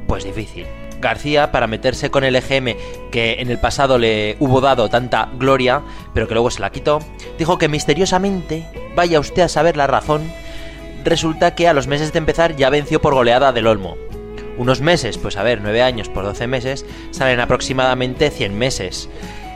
pues 0.07 0.25
difícil. 0.25 0.67
García, 1.01 1.53
para 1.53 1.67
meterse 1.67 2.11
con 2.11 2.25
el 2.25 2.37
EGM 2.37 2.75
que 3.11 3.37
en 3.41 3.51
el 3.51 3.59
pasado 3.59 3.99
le 3.99 4.37
hubo 4.41 4.61
dado 4.61 4.89
tanta 4.89 5.31
gloria, 5.39 5.83
pero 6.13 6.27
que 6.27 6.35
luego 6.35 6.51
se 6.51 6.61
la 6.61 6.71
quitó, 6.71 6.99
dijo 7.39 7.59
que 7.59 7.69
misteriosamente, 7.69 8.67
vaya 8.95 9.21
usted 9.21 9.43
a 9.43 9.49
saber 9.49 9.77
la 9.77 9.87
razón, 9.87 10.23
resulta 11.05 11.55
que 11.55 11.69
a 11.69 11.73
los 11.73 11.87
meses 11.87 12.13
de 12.13 12.19
empezar 12.19 12.57
ya 12.57 12.71
venció 12.71 13.01
por 13.01 13.15
goleada 13.15 13.53
del 13.53 13.67
Olmo. 13.67 13.97
Unos 14.57 14.81
meses, 14.81 15.19
pues 15.19 15.37
a 15.37 15.43
ver, 15.43 15.61
9 15.63 15.83
años 15.83 16.09
por 16.09 16.25
12 16.25 16.47
meses, 16.47 16.85
salen 17.11 17.41
aproximadamente 17.41 18.31
100 18.31 18.59
meses. 18.59 19.09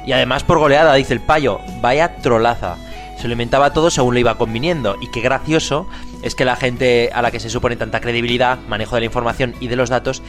Y 0.06 0.12
además 0.12 0.44
por 0.44 0.58
goleada, 0.58 0.94
dice 0.94 1.14
el 1.14 1.20
payo, 1.20 1.60
vaya 1.80 2.16
trolaza. 2.16 2.76
Se 3.20 3.28
lo 3.28 3.32
inventaba 3.32 3.72
todo 3.72 3.90
según 3.90 4.14
le 4.14 4.20
iba 4.20 4.38
conviniendo. 4.38 4.96
Y 5.00 5.10
qué 5.10 5.20
gracioso 5.20 5.88
es 6.22 6.34
que 6.34 6.44
la 6.44 6.56
gente 6.56 7.10
a 7.12 7.22
la 7.22 7.30
que 7.30 7.40
se 7.40 7.50
supone 7.50 7.76
tanta 7.76 8.00
credibilidad, 8.00 8.58
manejo 8.68 8.94
de 8.94 9.02
la 9.02 9.06
información 9.06 9.54
y 9.60 9.68
de 9.68 9.76
los 9.76 9.90
datos, 9.90 10.22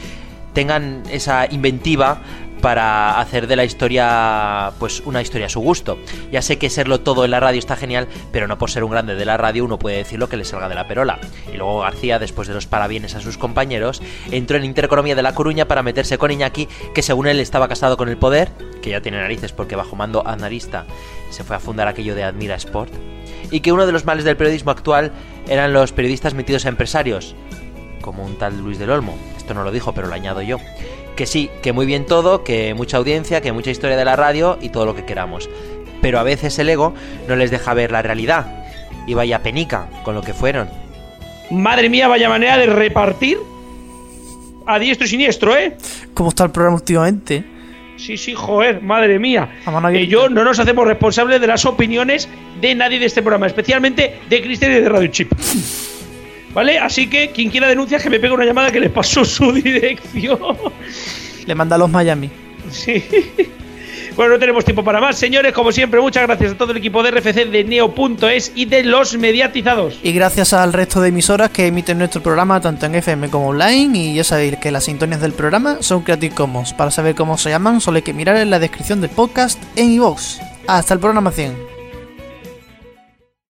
tengan 0.52 1.02
esa 1.10 1.46
inventiva 1.50 2.20
para 2.64 3.20
hacer 3.20 3.46
de 3.46 3.56
la 3.56 3.66
historia 3.66 4.72
pues 4.78 5.02
una 5.04 5.20
historia 5.20 5.48
a 5.48 5.50
su 5.50 5.60
gusto. 5.60 5.98
Ya 6.32 6.40
sé 6.40 6.56
que 6.56 6.70
serlo 6.70 7.00
todo 7.00 7.26
en 7.26 7.30
la 7.30 7.38
radio 7.38 7.58
está 7.58 7.76
genial, 7.76 8.08
pero 8.32 8.48
no 8.48 8.56
por 8.56 8.70
ser 8.70 8.84
un 8.84 8.90
grande 8.90 9.16
de 9.16 9.24
la 9.26 9.36
radio 9.36 9.66
uno 9.66 9.78
puede 9.78 9.98
decir 9.98 10.18
lo 10.18 10.30
que 10.30 10.38
le 10.38 10.46
salga 10.46 10.70
de 10.70 10.74
la 10.74 10.88
perola. 10.88 11.18
Y 11.52 11.58
luego 11.58 11.80
García, 11.80 12.18
después 12.18 12.48
de 12.48 12.54
los 12.54 12.66
parabienes 12.66 13.14
a 13.16 13.20
sus 13.20 13.36
compañeros, 13.36 14.00
entró 14.30 14.56
en 14.56 14.64
Intereconomía 14.64 15.14
de 15.14 15.20
La 15.20 15.34
Coruña 15.34 15.68
para 15.68 15.82
meterse 15.82 16.16
con 16.16 16.30
Iñaki, 16.30 16.66
que 16.94 17.02
según 17.02 17.26
él 17.26 17.38
estaba 17.38 17.68
casado 17.68 17.98
con 17.98 18.08
el 18.08 18.16
poder, 18.16 18.48
que 18.80 18.88
ya 18.88 19.02
tiene 19.02 19.20
narices 19.20 19.52
porque 19.52 19.76
bajo 19.76 19.94
mando 19.94 20.26
aznarista 20.26 20.86
se 21.28 21.44
fue 21.44 21.56
a 21.56 21.60
fundar 21.60 21.86
aquello 21.86 22.14
de 22.14 22.24
Admira 22.24 22.54
Sport, 22.54 22.94
y 23.50 23.60
que 23.60 23.72
uno 23.72 23.84
de 23.84 23.92
los 23.92 24.06
males 24.06 24.24
del 24.24 24.38
periodismo 24.38 24.70
actual 24.70 25.12
eran 25.48 25.74
los 25.74 25.92
periodistas 25.92 26.32
metidos 26.32 26.64
a 26.64 26.70
empresarios, 26.70 27.36
como 28.00 28.24
un 28.24 28.38
tal 28.38 28.56
Luis 28.56 28.78
del 28.78 28.88
Olmo. 28.88 29.18
Esto 29.36 29.52
no 29.52 29.64
lo 29.64 29.70
dijo, 29.70 29.92
pero 29.92 30.08
lo 30.08 30.14
añado 30.14 30.40
yo 30.40 30.58
que 31.16 31.26
sí, 31.26 31.50
que 31.62 31.72
muy 31.72 31.86
bien 31.86 32.06
todo, 32.06 32.44
que 32.44 32.74
mucha 32.74 32.96
audiencia, 32.96 33.40
que 33.40 33.52
mucha 33.52 33.70
historia 33.70 33.96
de 33.96 34.04
la 34.04 34.16
radio 34.16 34.58
y 34.60 34.68
todo 34.70 34.86
lo 34.86 34.94
que 34.94 35.04
queramos. 35.04 35.48
Pero 36.02 36.18
a 36.18 36.22
veces 36.22 36.58
el 36.58 36.68
ego 36.68 36.94
no 37.28 37.36
les 37.36 37.50
deja 37.50 37.74
ver 37.74 37.92
la 37.92 38.02
realidad. 38.02 38.64
Y 39.06 39.14
vaya 39.14 39.42
penica 39.42 39.88
con 40.02 40.14
lo 40.14 40.22
que 40.22 40.34
fueron. 40.34 40.68
Madre 41.50 41.88
mía, 41.88 42.08
vaya 42.08 42.28
manera 42.28 42.56
de 42.56 42.66
repartir 42.66 43.38
a 44.66 44.78
diestro 44.78 45.06
y 45.06 45.10
siniestro, 45.10 45.56
¿eh? 45.56 45.76
¿Cómo 46.14 46.30
está 46.30 46.44
el 46.44 46.50
programa 46.50 46.76
últimamente? 46.76 47.44
Sí, 47.96 48.16
sí, 48.16 48.34
joder, 48.34 48.82
madre 48.82 49.18
mía. 49.18 49.48
Y 49.92 50.06
yo 50.06 50.28
no 50.28 50.42
nos 50.42 50.58
hacemos 50.58 50.86
responsables 50.86 51.40
de 51.40 51.46
las 51.46 51.64
opiniones 51.64 52.28
de 52.60 52.74
nadie 52.74 52.98
de 52.98 53.06
este 53.06 53.22
programa, 53.22 53.46
especialmente 53.46 54.20
de 54.28 54.42
Cristian 54.42 54.72
y 54.72 54.74
de 54.80 54.88
Radio 54.88 55.08
Chip. 55.08 55.32
¿Vale? 56.54 56.78
Así 56.78 57.08
que 57.08 57.30
quien 57.30 57.50
quiera 57.50 57.68
denunciar 57.68 58.00
que 58.00 58.08
me 58.08 58.20
pegue 58.20 58.32
una 58.32 58.44
llamada 58.44 58.70
que 58.70 58.80
le 58.80 58.90
pasó 58.90 59.24
su 59.24 59.52
dirección. 59.52 60.38
Le 61.46 61.54
manda 61.54 61.76
a 61.76 61.78
los 61.78 61.90
Miami. 61.90 62.30
Sí. 62.70 63.04
Bueno, 64.16 64.34
no 64.34 64.38
tenemos 64.38 64.64
tiempo 64.64 64.84
para 64.84 65.00
más. 65.00 65.18
Señores, 65.18 65.52
como 65.52 65.72
siempre, 65.72 66.00
muchas 66.00 66.22
gracias 66.22 66.52
a 66.52 66.56
todo 66.56 66.70
el 66.70 66.76
equipo 66.76 67.02
de 67.02 67.10
RFC 67.10 67.46
de 67.46 67.64
Neo.es 67.64 68.52
y 68.54 68.64
de 68.66 68.84
los 68.84 69.16
mediatizados. 69.16 69.98
Y 70.04 70.12
gracias 70.12 70.52
al 70.52 70.72
resto 70.72 71.00
de 71.00 71.08
emisoras 71.08 71.50
que 71.50 71.66
emiten 71.66 71.98
nuestro 71.98 72.22
programa 72.22 72.60
tanto 72.60 72.86
en 72.86 72.94
FM 72.94 73.28
como 73.28 73.48
online. 73.48 73.98
Y 73.98 74.14
ya 74.14 74.22
sabéis 74.22 74.56
que 74.58 74.70
las 74.70 74.84
sintonias 74.84 75.20
del 75.20 75.32
programa 75.32 75.78
son 75.80 76.02
Creative 76.02 76.34
Commons. 76.34 76.72
Para 76.74 76.92
saber 76.92 77.16
cómo 77.16 77.36
se 77.38 77.50
llaman, 77.50 77.80
solo 77.80 77.96
hay 77.96 78.02
que 78.02 78.14
mirar 78.14 78.36
en 78.36 78.50
la 78.50 78.60
descripción 78.60 79.00
del 79.00 79.10
podcast 79.10 79.60
en 79.74 79.90
iVoox. 79.92 80.38
Hasta 80.68 80.94
el 80.94 81.00
programa 81.00 81.32
100. 81.32 81.73